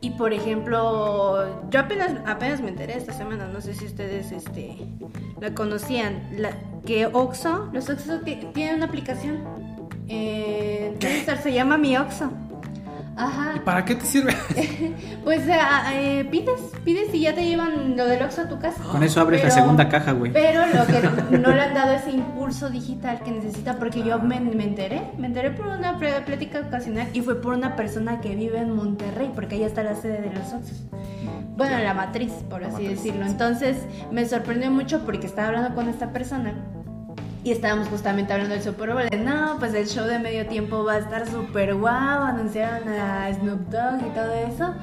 Y 0.01 0.11
por 0.11 0.33
ejemplo, 0.33 1.71
yo 1.71 1.81
apenas, 1.81 2.13
apenas 2.27 2.61
me 2.61 2.69
enteré 2.69 2.97
esta 2.97 3.13
semana, 3.13 3.47
no 3.47 3.61
sé 3.61 3.75
si 3.75 3.87
ustedes 3.87 4.33
este, 4.33 4.77
la 5.41 5.55
conocían, 5.55 6.29
la, 6.37 6.51
que 6.85 7.07
Oxo, 7.07 7.71
los 7.73 7.89
Oxo 7.89 8.21
tienen 8.21 8.77
una 8.77 8.87
aplicación. 8.87 9.45
Eh, 10.09 10.95
se 11.43 11.53
llama 11.53 11.79
Mi 11.79 11.97
Oxo. 11.97 12.31
Ajá. 13.16 13.53
¿Y 13.57 13.61
para 13.61 13.85
qué 13.85 13.94
te 13.94 14.05
sirve? 14.05 14.35
pues 15.24 15.46
eh, 15.46 15.57
eh, 15.92 16.24
pides, 16.31 16.61
pides 16.85 17.14
y 17.14 17.20
ya 17.20 17.35
te 17.35 17.44
llevan 17.44 17.96
lo 17.96 18.07
del 18.07 18.22
Oxxo 18.22 18.42
a 18.42 18.48
tu 18.48 18.59
casa. 18.59 18.83
Con 18.83 19.03
eso 19.03 19.20
abres 19.20 19.42
la 19.42 19.50
segunda 19.50 19.88
caja, 19.88 20.12
güey. 20.12 20.33
Pero 20.33 20.66
lo 20.66 20.87
que 20.87 21.38
no 21.38 21.53
le 21.53 21.61
han 21.61 21.74
dado 21.74 21.92
ese 21.92 22.11
impulso 22.11 22.70
digital 22.70 23.20
que 23.22 23.31
necesita, 23.31 23.79
porque 23.79 24.03
yo 24.03 24.18
me, 24.18 24.37
enteré, 24.37 25.03
me 25.18 25.27
enteré 25.27 25.50
por 25.50 25.66
una 25.66 25.98
plática 25.98 26.61
ocasional 26.61 27.09
y 27.12 27.20
fue 27.20 27.40
por 27.40 27.55
una 27.55 27.77
persona 27.77 28.20
que 28.20 28.35
vive 28.35 28.59
en 28.59 28.74
Monterrey, 28.74 29.31
porque 29.35 29.57
ahí 29.57 29.62
está 29.62 29.83
la 29.83 29.94
sede 29.94 30.20
de 30.20 30.31
los 30.31 30.53
Oxxos. 30.53 30.83
Bueno, 31.57 31.79
la 31.79 31.94
matriz, 31.94 32.33
por 32.50 32.64
así 32.64 32.87
decirlo. 32.87 33.27
Entonces 33.27 33.77
me 34.11 34.27
sorprendió 34.27 34.70
mucho 34.70 35.05
porque 35.05 35.27
estaba 35.27 35.48
hablando 35.48 35.74
con 35.74 35.88
esta 35.88 36.12
persona 36.12 36.55
y 37.45 37.53
estábamos 37.53 37.89
justamente 37.89 38.33
hablando 38.33 38.55
del 38.55 38.65
Super 38.65 38.95
Bowl. 38.95 39.07
De, 39.11 39.19
no, 39.19 39.57
pues 39.59 39.75
el 39.75 39.87
show 39.87 40.07
de 40.07 40.19
medio 40.19 40.47
tiempo 40.47 40.83
va 40.83 40.95
a 40.95 40.99
estar 40.99 41.31
súper 41.31 41.75
guau. 41.75 42.23
Anunciaron 42.23 42.89
a 42.89 43.31
Snoop 43.35 43.69
Dogg 43.69 44.01
y 44.07 44.15
todo 44.15 44.33
eso. 44.33 44.75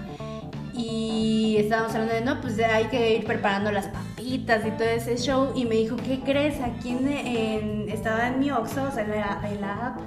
Y 0.74 1.58
estábamos 1.58 1.93
hablando 1.95 2.13
de, 2.13 2.21
no, 2.21 2.39
pues 2.39 2.60
hay 2.60 2.86
que 2.86 3.17
ir 3.17 3.26
preparando 3.26 3.71
las 3.71 3.88
papitas 3.88 4.63
y 4.63 4.69
todo 4.71 4.88
ese 4.88 5.17
show. 5.17 5.52
Y 5.56 5.65
me 5.65 5.74
dijo, 5.74 5.95
¿qué 5.95 6.19
crees? 6.19 6.62
Aquí 6.62 6.91
en, 6.91 7.89
estaba 7.89 8.28
en 8.28 8.39
mi 8.39 8.52
Oxxo, 8.52 8.84
o 8.84 8.91
sea, 8.91 9.04
en 9.04 9.60
la, 9.60 9.88
app. 9.88 10.00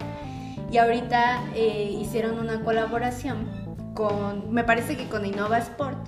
Y 0.70 0.78
ahorita 0.78 1.42
eh, 1.56 1.98
hicieron 2.00 2.38
una 2.38 2.60
colaboración 2.62 3.48
con, 3.94 4.52
me 4.52 4.62
parece 4.62 4.96
que 4.96 5.08
con 5.08 5.26
Innova 5.26 5.58
Sport 5.58 5.98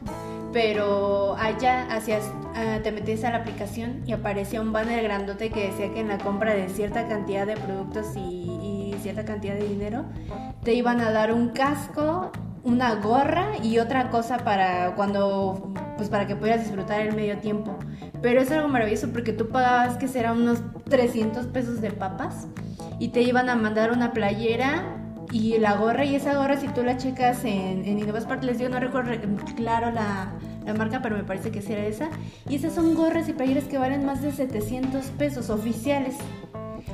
pero 0.53 1.37
allá 1.37 1.87
hacías, 1.95 2.31
ah, 2.55 2.79
te 2.83 2.93
metías 2.93 3.25
a 3.25 3.31
la 3.31 3.39
aplicación 3.39 4.03
y 4.07 4.13
aparecía 4.13 4.61
un 4.61 4.73
banner 4.73 5.03
grandote 5.03 5.51
que 5.51 5.69
decía 5.69 5.93
que 5.93 6.01
en 6.01 6.09
la 6.09 6.19
compra 6.19 6.55
de 6.55 6.69
cierta 6.69 7.07
cantidad 7.09 7.47
de 7.47 7.57
productos 7.57 8.17
y, 8.17 8.95
cierta 9.03 9.25
cantidad 9.25 9.55
de 9.55 9.69
dinero 9.69 10.05
te 10.65 10.75
iban 10.75 11.01
a 11.01 11.13
dar 11.13 11.33
un 11.33 11.51
casco, 11.51 12.33
una 12.65 12.97
gorra 12.97 13.51
y 13.63 13.79
otra 13.79 14.11
cosa 14.11 14.39
para 14.39 14.97
cuando, 14.97 15.73
pues 15.97 16.09
para 16.09 16.27
que 16.27 16.35
pudieras 16.35 16.65
disfrutar 16.65 17.03
el 17.03 17.15
medio 17.15 17.39
tiempo. 17.39 17.79
Pero 18.21 18.41
es 18.41 18.51
algo 18.51 18.67
maravilloso 18.67 19.13
porque 19.13 19.33
tú 19.33 19.51
pagabas 19.51 19.97
que 19.97 20.09
será 20.09 20.33
unos 20.33 20.61
300 20.89 21.47
pesos 21.47 21.81
de 21.81 21.93
papas 21.93 22.49
y 22.99 23.11
te 23.11 23.23
iban 23.23 23.49
a 23.49 23.55
mandar 23.55 23.93
una 23.93 24.13
playera 24.13 25.06
y 25.33 25.59
la 25.59 25.77
gorra, 25.77 26.05
y 26.05 26.15
esa 26.15 26.35
gorra, 26.35 26.57
si 26.57 26.69
tú 26.69 26.83
la 26.83 26.97
checas 26.97 27.45
en, 27.45 27.85
en 27.85 27.99
Innovasport, 27.99 28.43
les 28.45 28.59
digo, 28.59 28.71
no 28.71 28.81
recuerdo 28.81 29.13
claro 29.57 29.91
la, 29.91 30.33
la, 30.65 30.75
marca, 30.75 31.01
pero 31.03 31.17
me 31.17 31.25
parece 31.25 31.51
que 31.51 31.63
sí 31.63 31.73
era 31.73 31.85
esa. 31.87 32.09
Y 32.49 32.57
esas 32.57 32.75
son 32.75 32.95
gorras 32.95 33.29
y 33.29 33.33
playeras 33.33 33.65
que 33.65 33.79
valen 33.79 34.05
más 34.05 34.23
de 34.23 34.33
700 34.33 35.05
pesos 35.19 35.51
oficiales. 35.51 36.17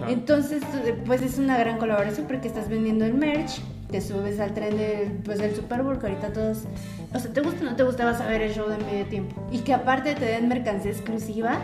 Entonces, 0.09 0.63
pues 1.07 1.23
es 1.23 1.39
una 1.39 1.59
gran 1.59 1.79
colaboración 1.79 2.27
porque 2.27 2.49
estás 2.49 2.69
vendiendo 2.69 3.05
el 3.05 3.15
merch 3.15 3.61
te 3.93 4.01
subes 4.01 4.41
al 4.41 4.55
tren 4.55 4.77
del, 4.77 5.13
pues, 5.23 5.39
del 5.39 5.55
Super 5.55 5.83
Bowl, 5.83 5.99
que 5.99 6.07
ahorita 6.07 6.33
todos, 6.33 6.65
o 7.15 7.19
sea, 7.19 7.33
te 7.33 7.41
gusta 7.43 7.61
o 7.61 7.65
no 7.65 7.77
te 7.77 7.85
gusta, 7.85 8.05
vas 8.05 8.21
a 8.21 8.27
ver 8.27 8.41
el 8.41 8.53
show 8.53 8.69
de 8.69 8.79
medio 8.79 9.05
tiempo. 9.07 9.47
Y 9.53 9.59
que 9.59 9.75
aparte 9.75 10.15
te 10.15 10.25
den 10.25 10.49
mercancía 10.49 10.91
exclusiva 10.91 11.59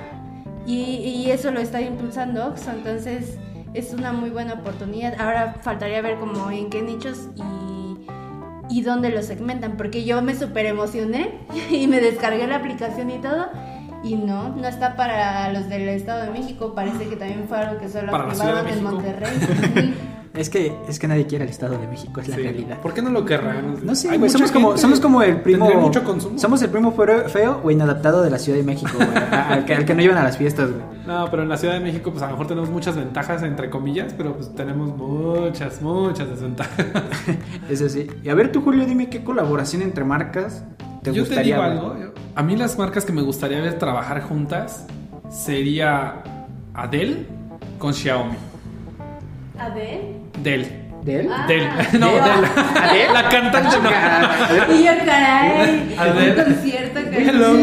y, 0.67 0.75
y 0.75 1.31
eso 1.31 1.51
lo 1.51 1.59
está 1.59 1.81
impulsando 1.81 2.47
Oxxo, 2.47 2.71
entonces 2.71 3.39
es 3.79 3.93
una 3.95 4.13
muy 4.13 4.31
buena 4.31 4.55
oportunidad. 4.55 5.15
Ahora 5.21 5.57
faltaría 5.63 6.01
ver 6.03 6.19
como 6.19 6.51
en 6.51 6.71
qué 6.71 6.83
nichos 6.83 7.29
y, 7.37 8.79
y 8.79 8.83
dónde 8.83 9.11
lo 9.11 9.23
segmentan, 9.23 9.77
porque 9.77 10.05
yo 10.05 10.21
me 10.23 10.35
super 10.35 10.67
emocioné 10.67 11.39
y 11.71 11.87
me 11.87 12.01
descargué 12.01 12.47
la 12.47 12.57
aplicación 12.57 13.11
y 13.11 13.19
todo. 13.19 13.47
Y 14.05 14.15
no, 14.15 14.51
no 14.51 14.69
está 14.69 14.95
para 14.95 15.53
los 15.53 15.69
del 15.69 15.89
Estado 15.89 16.23
de 16.25 16.31
México, 16.31 16.73
parece 16.75 17.09
que 17.09 17.17
también 17.17 17.47
fue 17.49 17.59
algo 17.59 17.81
que 17.81 17.89
solo 17.89 18.13
de 18.13 18.73
en. 18.73 18.83
Monterrey. 18.83 19.95
Es 20.35 20.51
que, 20.51 20.73
es 20.89 21.01
que 21.01 21.09
nadie 21.09 21.27
quiere 21.27 21.43
el 21.45 21.51
Estado 21.51 21.79
de 21.79 21.89
México, 21.89 22.21
es 22.21 22.29
la 22.29 22.37
Sí. 22.37 22.43
realidad. 22.43 22.79
¿Por 22.81 22.95
qué 22.95 23.03
no 23.03 23.11
lo 23.11 23.25
querrán? 23.25 23.85
No 23.85 23.95
sé, 23.97 24.17
güey, 24.19 24.31
somos 24.31 24.53
como, 24.53 24.77
somos 24.77 25.01
como 25.01 25.21
el 25.23 25.41
primo. 25.41 25.69
mucho 25.81 26.05
consumo. 26.05 26.39
Somos 26.39 26.63
el 26.63 26.71
primo 26.71 26.93
feo, 26.93 27.29
feo 27.29 27.61
o 27.65 27.71
inadaptado 27.73 28.23
de 28.23 28.31
la 28.31 28.39
Ciudad 28.39 28.59
de 28.59 28.63
México, 28.63 28.93
güey. 28.95 29.09
a- 29.17 29.49
Al 29.49 29.65
que, 29.65 29.75
al 29.75 29.85
que 29.85 29.95
no 29.95 30.03
iban 30.03 30.17
a 30.17 30.23
las 30.23 30.37
fiestas, 30.37 30.71
güey. 30.71 30.83
No, 31.09 31.29
pero 31.31 31.43
en 31.43 31.49
la 31.49 31.57
Ciudad 31.57 31.73
de 31.73 31.81
México, 31.81 32.11
pues 32.11 32.23
a 32.23 32.27
lo 32.27 32.33
mejor 32.33 32.49
tenemos 32.49 32.69
muchas 32.69 32.95
ventajas, 32.95 33.43
entre 33.43 33.71
comillas, 33.71 34.13
pero 34.13 34.35
pues 34.35 34.55
tenemos 34.55 34.95
muchas, 34.95 35.81
muchas 35.81 36.29
desventajas. 36.29 36.85
Eso 37.71 37.89
sí. 37.89 38.09
Y 38.23 38.29
a 38.29 38.35
ver, 38.35 38.53
tú, 38.53 38.61
Julio, 38.61 38.85
dime 38.85 39.09
qué 39.09 39.25
colaboración 39.25 39.81
entre 39.81 40.05
marcas 40.05 40.65
te 41.03 41.09
Yo 41.11 41.15
te 41.15 41.21
gustaría 41.21 41.55
digo 41.55 41.63
ver? 41.63 41.73
algo. 41.73 41.97
A 42.35 42.43
mí 42.43 42.57
las 42.57 42.77
marcas 42.79 43.07
que 43.07 43.15
me 43.15 43.23
gustaría 43.23 43.59
ver 43.63 43.79
trabajar 43.79 44.21
juntas 44.21 44.85
sería 45.31 46.17
Adele 46.75 47.25
con 47.79 47.95
Xiaomi. 47.95 48.37
Adele. 49.59 50.13
Dell. 50.43 50.67
¿De 51.05 51.21
él? 51.21 51.29
Ah. 51.33 51.47
No. 51.99 52.09
Dell. 52.09 52.45
¿Adele? 52.85 53.13
La 53.15 53.29
cantante 53.31 53.77
no. 53.83 53.91
Y 54.75 54.85
yo, 54.85 54.93
caray, 55.07 55.97
Adele. 55.99 56.43
un 56.43 56.53
concierto 56.53 57.01
que 57.11 57.29
Hello. 57.29 57.55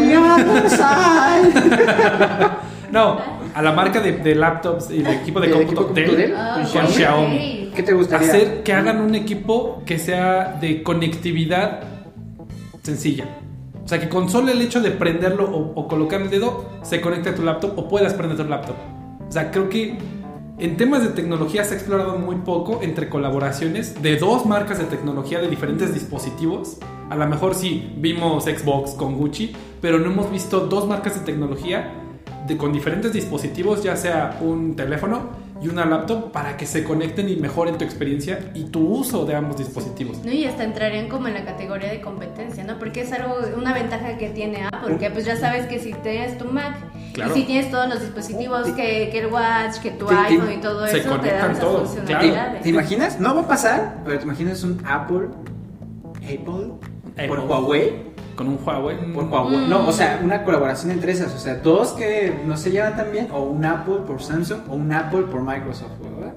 No, 2.90 3.18
a 3.56 3.62
la 3.62 3.72
marca 3.72 4.00
de, 4.00 4.12
de 4.12 4.34
laptops 4.34 4.90
y 4.90 5.02
de 5.02 5.14
equipo 5.14 5.40
de 5.40 5.48
¿De 5.48 5.54
cómputo 5.54 5.90
Dell? 5.94 6.34
Ah, 6.36 6.62
con. 6.70 6.88
Xiaomi. 6.88 7.70
¿Qué 7.74 7.82
te 7.82 7.94
gustaría? 7.94 8.28
Hacer 8.28 8.62
que 8.62 8.74
hagan 8.74 9.00
un 9.00 9.14
equipo 9.14 9.82
que 9.86 9.98
sea 9.98 10.58
de 10.60 10.82
conectividad 10.82 11.80
sencilla. 12.82 13.24
O 13.82 13.88
sea, 13.88 13.98
que 13.98 14.10
con 14.10 14.28
solo 14.28 14.52
el 14.52 14.60
hecho 14.60 14.82
de 14.82 14.90
prenderlo 14.90 15.46
o, 15.50 15.72
o 15.74 15.88
colocar 15.88 16.20
el 16.20 16.28
dedo, 16.28 16.66
se 16.82 17.00
conecte 17.00 17.30
a 17.30 17.34
tu 17.34 17.42
laptop 17.42 17.78
o 17.78 17.88
puedas 17.88 18.12
prender 18.12 18.36
tu 18.36 18.44
laptop. 18.44 18.76
O 19.26 19.32
sea, 19.32 19.50
creo 19.50 19.70
que 19.70 19.96
en 20.58 20.76
temas 20.76 21.02
de 21.02 21.08
tecnología 21.08 21.64
se 21.64 21.72
ha 21.72 21.76
explorado 21.78 22.18
muy 22.18 22.36
poco 22.36 22.80
entre 22.82 23.08
colaboraciones 23.08 24.02
de 24.02 24.18
dos 24.18 24.44
marcas 24.44 24.78
de 24.78 24.84
tecnología 24.84 25.40
de 25.40 25.48
diferentes 25.48 25.94
dispositivos. 25.94 26.76
A 27.08 27.16
lo 27.16 27.26
mejor 27.26 27.54
sí 27.54 27.90
vimos 27.96 28.44
Xbox 28.44 28.90
con 28.90 29.16
Gucci, 29.16 29.56
pero 29.80 29.98
no 29.98 30.10
hemos 30.10 30.30
visto 30.30 30.60
dos 30.60 30.86
marcas 30.86 31.14
de 31.18 31.24
tecnología 31.24 32.02
de, 32.46 32.56
con 32.56 32.72
diferentes 32.72 33.12
dispositivos, 33.12 33.82
ya 33.82 33.96
sea 33.96 34.38
un 34.40 34.76
teléfono 34.76 35.44
y 35.62 35.68
una 35.68 35.86
laptop, 35.86 36.32
para 36.32 36.56
que 36.56 36.66
se 36.66 36.84
conecten 36.84 37.28
y 37.30 37.36
mejoren 37.36 37.78
tu 37.78 37.84
experiencia 37.84 38.50
y 38.54 38.64
tu 38.64 38.80
uso 38.86 39.24
de 39.24 39.34
ambos 39.34 39.56
dispositivos. 39.56 40.18
No, 40.24 40.30
y 40.30 40.44
hasta 40.44 40.64
entrarían 40.64 41.08
como 41.08 41.28
en 41.28 41.34
la 41.34 41.44
categoría 41.46 41.88
de 41.90 42.00
competencia, 42.02 42.62
¿no? 42.64 42.78
Porque 42.78 43.00
es 43.02 43.12
algo, 43.12 43.36
una 43.56 43.72
ventaja 43.72 44.18
que 44.18 44.28
tiene 44.30 44.64
Apple, 44.66 44.80
porque 44.90 45.10
pues 45.10 45.24
ya 45.24 45.36
sabes 45.36 45.66
que 45.66 45.78
si 45.78 45.92
tienes 45.94 46.36
tu 46.38 46.44
Mac 46.46 46.76
Claro. 47.14 47.34
y 47.34 47.40
si 47.40 47.46
tienes 47.46 47.70
todos 47.70 47.88
los 47.88 48.00
dispositivos, 48.02 48.68
que, 48.72 49.08
que 49.10 49.18
el 49.20 49.32
Watch, 49.32 49.78
que 49.82 49.92
tu 49.92 50.04
Te- 50.04 50.14
te- 50.14 50.20
iPhone 50.20 50.52
y 50.52 50.56
todo 50.60 50.86
se 50.86 50.98
eso, 50.98 51.08
te 51.12 51.16
conectan 51.16 51.40
dan 51.40 51.50
esas 51.52 51.60
todo, 51.64 51.78
¿Te, 51.80 51.86
funcionalidades. 51.96 52.62
te 52.62 52.68
imaginas? 52.68 53.20
No 53.20 53.34
va 53.34 53.40
a 53.40 53.48
pasar, 53.48 54.02
pero 54.04 54.18
te 54.18 54.24
imaginas 54.24 54.62
un 54.62 54.82
Apple. 54.86 55.28
Apple. 56.16 56.38
Por 56.46 57.38
Apple. 57.38 57.38
Huawei. 57.48 57.92
Con 58.36 58.48
un 58.48 58.58
Huawei. 58.64 58.96
Por 59.12 59.24
mm, 59.24 59.32
Huawei. 59.32 59.66
No, 59.68 59.88
o 59.88 59.92
sea, 59.92 60.20
una 60.22 60.44
colaboración 60.44 60.92
entre 60.92 61.12
esas. 61.12 61.34
O 61.34 61.38
sea, 61.38 61.54
dos 61.56 61.92
que 61.92 62.32
no 62.46 62.56
se 62.56 62.70
llevan 62.70 62.96
tan 62.96 63.10
bien. 63.10 63.28
O 63.32 63.42
un 63.44 63.64
Apple 63.64 63.96
por 64.06 64.22
Samsung 64.22 64.60
o 64.68 64.74
un 64.74 64.92
Apple 64.92 65.22
por 65.30 65.42
Microsoft, 65.42 65.92
¿verdad? 66.02 66.34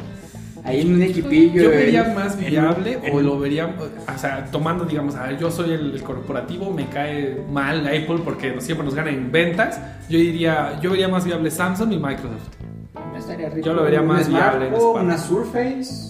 Ahí 0.64 0.82
en 0.82 0.94
un 0.96 1.02
equipillo. 1.02 1.64
Yo 1.64 1.70
vería 1.70 2.14
más 2.14 2.38
viable 2.38 3.00
en- 3.02 3.16
o 3.16 3.22
lo 3.22 3.40
vería, 3.40 3.68
o 3.68 4.18
sea, 4.20 4.46
tomando, 4.52 4.84
digamos, 4.86 5.16
a 5.16 5.24
ver, 5.28 5.38
yo 5.38 5.50
soy 5.50 5.72
el, 5.72 5.94
el 5.96 6.04
corporativo, 6.04 6.70
me 6.72 6.88
cae 6.90 7.44
mal 7.50 7.88
Apple 7.88 8.20
porque 8.26 8.60
siempre 8.60 8.84
nos 8.86 8.94
gana 8.94 9.10
en 9.10 9.32
ventas. 9.32 9.80
Yo 10.10 10.18
diría, 10.18 10.78
yo 10.82 10.92
vería 10.92 11.08
más 11.08 11.24
viable 11.26 11.50
Samsung 11.50 11.94
y 11.94 11.98
Microsoft. 11.98 12.48
No 12.94 13.18
estaría 13.18 13.50
rico. 13.50 13.66
Yo 13.66 13.74
lo 13.74 13.84
vería 13.84 14.02
más 14.02 14.28
viable 14.28 14.68
smartphone. 14.68 15.06
Una 15.06 15.18
Surface. 15.18 16.09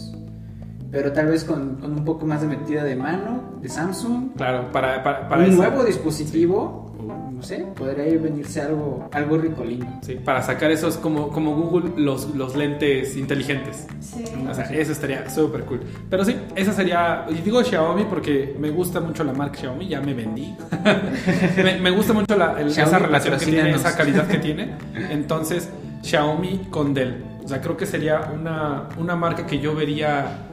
Pero 0.91 1.11
tal 1.11 1.27
vez 1.27 1.43
con, 1.43 1.75
con 1.75 1.91
un 1.93 2.03
poco 2.05 2.25
más 2.25 2.41
de 2.41 2.47
metida 2.47 2.83
de 2.83 2.95
mano 2.95 3.59
de 3.61 3.69
Samsung. 3.69 4.29
Claro, 4.35 4.71
para, 4.71 5.03
para, 5.03 5.27
para 5.29 5.43
un 5.43 5.49
eso. 5.49 5.57
nuevo 5.57 5.83
dispositivo. 5.83 6.85
No 7.31 7.43
sé, 7.45 7.65
podría 7.73 8.05
ir 8.05 8.19
venirse 8.19 8.59
algo, 8.61 9.07
algo 9.13 9.37
ricolino. 9.37 9.99
Sí, 10.01 10.15
para 10.15 10.41
sacar 10.41 10.69
esos 10.71 10.97
como, 10.97 11.29
como 11.29 11.55
Google, 11.55 11.93
los, 11.95 12.35
los 12.35 12.53
lentes 12.57 13.15
inteligentes. 13.15 13.87
Sí. 14.01 14.25
O 14.49 14.53
sea, 14.53 14.65
eso 14.65 14.91
estaría 14.91 15.29
súper 15.29 15.61
cool. 15.63 15.79
Pero 16.09 16.25
sí, 16.25 16.35
esa 16.55 16.73
sería. 16.73 17.25
Y 17.29 17.35
digo 17.35 17.63
Xiaomi 17.63 18.03
porque 18.03 18.53
me 18.59 18.69
gusta 18.71 18.99
mucho 18.99 19.23
la 19.23 19.31
marca 19.31 19.57
Xiaomi, 19.57 19.87
ya 19.87 20.01
me 20.01 20.13
vendí. 20.13 20.53
me, 21.63 21.79
me 21.79 21.91
gusta 21.91 22.11
mucho 22.11 22.35
la, 22.35 22.59
el- 22.59 22.71
Xiaomi, 22.71 22.89
esa 22.89 22.99
relación 22.99 23.39
que 23.39 23.45
tiene, 23.45 23.71
esa 23.71 23.95
calidad 23.95 24.27
que 24.27 24.37
tiene. 24.39 24.71
Entonces, 25.09 25.69
Xiaomi 26.03 26.67
con 26.69 26.93
Dell. 26.93 27.23
O 27.45 27.47
sea, 27.47 27.61
creo 27.61 27.77
que 27.77 27.85
sería 27.85 28.31
una, 28.33 28.89
una 28.97 29.15
marca 29.15 29.45
que 29.45 29.59
yo 29.59 29.73
vería. 29.75 30.45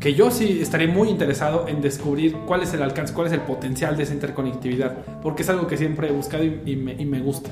Que 0.00 0.14
yo 0.14 0.30
sí 0.30 0.60
estaría 0.62 0.88
muy 0.88 1.08
interesado 1.08 1.68
en 1.68 1.82
descubrir 1.82 2.34
cuál 2.46 2.62
es 2.62 2.72
el 2.72 2.82
alcance, 2.82 3.12
cuál 3.12 3.26
es 3.26 3.32
el 3.34 3.42
potencial 3.42 3.96
de 3.96 4.04
esa 4.04 4.14
interconectividad. 4.14 4.96
Porque 5.22 5.42
es 5.42 5.50
algo 5.50 5.66
que 5.66 5.76
siempre 5.76 6.08
he 6.08 6.12
buscado 6.12 6.42
y, 6.42 6.62
y 6.64 6.76
me, 6.76 6.94
y 6.94 7.04
me 7.04 7.20
gusta. 7.20 7.50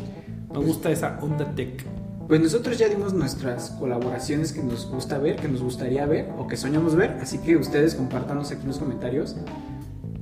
Me 0.52 0.58
gusta 0.58 0.90
esa 0.90 1.18
onda 1.20 1.54
tech. 1.54 1.84
Pues 2.26 2.40
nosotros 2.40 2.78
ya 2.78 2.88
dimos 2.88 3.12
nuestras 3.12 3.70
colaboraciones 3.70 4.52
que 4.52 4.62
nos 4.62 4.90
gusta 4.90 5.18
ver, 5.18 5.36
que 5.36 5.48
nos 5.48 5.62
gustaría 5.62 6.04
ver 6.06 6.30
o 6.38 6.46
que 6.46 6.56
soñamos 6.56 6.96
ver. 6.96 7.18
Así 7.20 7.38
que 7.38 7.56
ustedes 7.56 7.94
compártanos 7.94 8.50
aquí 8.50 8.62
en 8.62 8.68
los 8.68 8.78
comentarios 8.78 9.36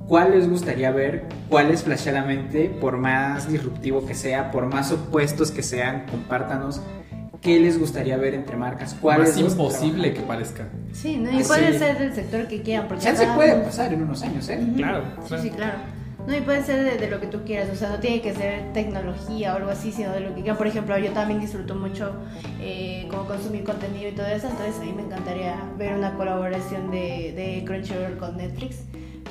cuál 0.07 0.31
les 0.31 0.49
gustaría 0.49 0.91
ver, 0.91 1.25
cuál 1.49 1.69
es 1.69 1.83
flasheadamente, 1.83 2.69
por 2.69 2.97
más 2.97 3.49
disruptivo 3.51 4.05
que 4.05 4.15
sea, 4.15 4.51
por 4.51 4.65
más 4.65 4.91
opuestos 4.91 5.51
que 5.51 5.63
sean, 5.63 6.05
compártanos 6.09 6.81
qué 7.41 7.59
les 7.59 7.79
gustaría 7.79 8.17
ver 8.17 8.33
entre 8.33 8.57
marcas, 8.57 8.95
cuál 8.99 9.19
Más 9.19 9.29
gusta 9.41 9.51
imposible 9.61 10.13
que 10.13 10.21
parezca. 10.21 10.67
Sí, 10.93 11.17
¿no? 11.17 11.31
Y 11.31 11.43
Sí. 11.43 11.47
puede 11.47 11.77
ser 11.77 11.97
del 11.99 12.13
sector 12.13 12.47
que 12.47 12.61
quieran. 12.61 12.87
Porque 12.87 13.03
Ya 13.03 13.15
se 13.15 13.27
puede 13.27 13.55
pasar 13.63 13.93
en 13.93 14.01
unos 14.03 14.21
años, 14.23 14.47
¿eh? 14.49 14.59
Claro, 14.75 15.03
Sí, 15.21 15.27
claro. 15.27 15.43
sí, 15.43 15.49
claro. 15.51 15.77
No, 16.27 16.35
y 16.35 16.41
puede 16.41 16.61
ser 16.61 16.83
de, 16.83 16.97
de 16.97 17.09
lo 17.09 17.21
que 17.21 17.27
tú 17.27 17.43
quieras, 17.45 17.69
o 17.71 17.75
sea, 17.75 17.87
no 17.89 17.99
tiene 17.99 18.19
que 18.21 18.33
ser 18.33 18.73
tecnología 18.73 19.53
o 19.53 19.57
algo 19.57 19.69
así, 19.69 19.93
sino 19.93 20.11
de 20.11 20.19
lo 20.19 20.29
que 20.35 20.41
quieran. 20.41 20.57
Por 20.57 20.67
ejemplo, 20.67 20.97
yo 20.97 21.11
también 21.11 21.39
disfruto 21.39 21.73
mucho 21.75 22.11
eh, 22.59 23.07
como 23.09 23.23
consumir 23.25 23.63
contenido 23.63 24.09
y 24.09 24.11
todo 24.11 24.25
eso, 24.27 24.49
entonces 24.49 24.75
a 24.81 24.83
mí 24.83 24.91
me 24.93 25.03
encantaría 25.03 25.55
ver 25.77 25.93
una 25.93 26.15
colaboración 26.15 26.91
de, 26.91 27.31
de 27.33 27.63
Crunchyroll 27.65 28.17
con 28.17 28.35
Netflix. 28.35 28.79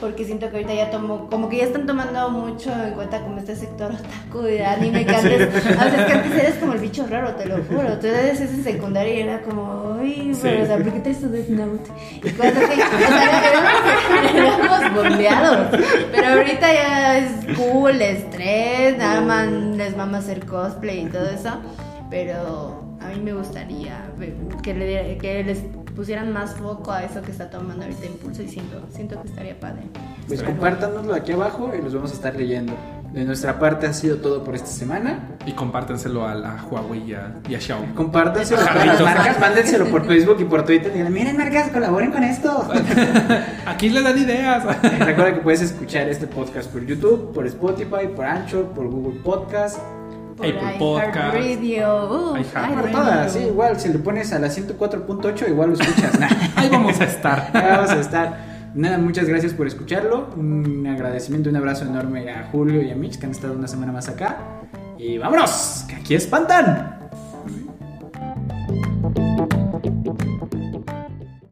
Porque 0.00 0.24
siento 0.24 0.50
que 0.50 0.56
ahorita 0.56 0.74
ya 0.74 0.90
tomo, 0.90 1.28
como 1.30 1.48
que 1.48 1.56
ya 1.58 1.64
están 1.64 1.86
tomando 1.86 2.28
mucho 2.30 2.70
en 2.70 2.92
cuenta 2.94 3.20
como 3.22 3.38
este 3.38 3.56
sector 3.56 3.92
otaku 3.92 4.42
de 4.42 4.64
anime 4.64 5.06
que 5.06 5.14
antes, 5.16 5.48
o 5.48 5.60
sea, 5.60 5.86
es 5.86 6.04
que 6.04 6.12
antes 6.12 6.32
eres 6.32 6.54
como 6.56 6.72
el 6.74 6.78
bicho 6.80 7.06
raro, 7.08 7.30
te 7.34 7.46
lo 7.46 7.56
juro. 7.64 7.98
Tú 7.98 8.06
eres 8.06 8.40
en 8.40 8.62
secundaria 8.62 9.14
y 9.14 9.20
era 9.20 9.40
como, 9.42 9.96
uy, 10.00 10.34
Sí. 10.34 10.40
pero, 10.42 10.62
o 10.62 10.66
sea, 10.66 10.76
¿por 10.78 10.92
qué 10.92 11.00
traes 11.00 11.20
tu 11.20 11.28
Death 11.30 11.48
Note? 11.48 11.90
Y 12.16 12.30
cosas 12.30 12.52
así. 12.56 12.80
O 12.80 13.08
sea, 13.08 13.50
éramos, 13.50 14.34
éramos 14.34 14.94
bombeados. 14.94 15.80
Pero 16.12 16.28
ahorita 16.28 16.72
ya 16.74 17.18
es 17.18 17.30
cool, 17.56 18.00
es 18.02 18.28
trend, 18.30 19.00
aman, 19.00 19.78
les 19.78 19.96
mama 19.96 20.18
hacer 20.18 20.44
cosplay 20.44 21.06
y 21.06 21.06
todo 21.06 21.28
eso. 21.30 21.50
Pero 22.10 22.84
a 23.00 23.08
mí 23.08 23.20
me 23.22 23.32
gustaría 23.32 24.04
que, 24.62 24.74
le, 24.74 25.18
que 25.18 25.42
les 25.44 25.58
pusieran 25.96 26.32
más 26.32 26.54
foco 26.54 26.92
a 26.92 27.02
eso 27.02 27.22
que 27.22 27.32
está 27.32 27.48
tomando 27.48 27.84
ahorita 27.84 28.06
impulso 28.06 28.42
y 28.42 28.48
siento, 28.48 28.82
siento 28.90 29.20
que 29.22 29.28
estaría 29.28 29.58
padre. 29.58 29.82
Pues 30.28 30.42
compártanoslo 30.42 31.14
aquí 31.14 31.32
abajo 31.32 31.72
y 31.76 31.82
los 31.82 31.94
vamos 31.94 32.12
a 32.12 32.14
estar 32.14 32.36
leyendo. 32.36 32.74
De 33.12 33.24
nuestra 33.24 33.58
parte 33.58 33.86
ha 33.86 33.94
sido 33.94 34.18
todo 34.18 34.44
por 34.44 34.54
esta 34.54 34.66
semana. 34.66 35.38
Y 35.46 35.52
compártenselo 35.52 36.26
a, 36.26 36.66
Huawei 36.70 37.10
y 37.10 37.14
a, 37.14 37.36
y 37.48 37.54
a 37.54 37.60
Xiaomi. 37.60 37.94
Compártanselo 37.94 38.60
a 38.68 38.84
las 38.84 39.00
marcas, 39.00 39.40
mándenselo 39.40 39.86
por 39.86 40.06
Facebook 40.06 40.36
y 40.40 40.44
por 40.44 40.66
Twitter. 40.66 40.92
Digan, 40.92 41.12
miren 41.12 41.36
marcas, 41.36 41.70
colaboren 41.70 42.12
con 42.12 42.22
esto. 42.22 42.68
Aquí 43.66 43.88
le 43.88 44.02
dan 44.02 44.18
ideas. 44.18 44.64
Recuerda 44.82 45.34
que 45.34 45.40
puedes 45.40 45.62
escuchar 45.62 46.08
este 46.10 46.26
podcast 46.26 46.70
por 46.70 46.84
YouTube, 46.84 47.32
por 47.32 47.46
Spotify, 47.46 48.06
por 48.14 48.26
Anchor, 48.26 48.66
por 48.74 48.86
Google 48.88 49.20
Podcast, 49.20 49.78
por 50.36 50.46
Apple 50.46 50.76
Podcast, 50.78 51.16
Heart 51.16 51.34
Radio, 51.34 52.34
uh, 52.34 52.92
todas, 52.92 53.32
sí, 53.32 53.38
igual 53.40 53.80
si 53.80 53.88
le 53.88 53.98
pones 53.98 54.32
a 54.32 54.38
la 54.38 54.48
104.8 54.48 55.48
igual 55.48 55.70
lo 55.70 55.74
escuchas. 55.74 56.18
Nah. 56.20 56.28
Ahí 56.56 56.68
vamos 56.68 57.00
a 57.00 57.04
estar. 57.04 57.50
Ahí 57.54 57.70
vamos 57.70 57.90
a 57.90 58.00
estar. 58.00 58.56
Nada, 58.74 58.98
muchas 58.98 59.26
gracias 59.26 59.54
por 59.54 59.66
escucharlo. 59.66 60.28
Un 60.36 60.86
agradecimiento, 60.86 61.48
un 61.48 61.56
abrazo 61.56 61.86
enorme 61.86 62.30
a 62.30 62.48
Julio 62.52 62.82
y 62.82 62.90
a 62.90 62.94
Mitch 62.94 63.18
que 63.18 63.26
han 63.26 63.32
estado 63.32 63.54
una 63.54 63.68
semana 63.68 63.92
más 63.92 64.08
acá. 64.08 64.36
Y 64.98 65.16
vámonos, 65.18 65.84
que 65.88 65.96
aquí 65.96 66.14
espantan. 66.14 67.08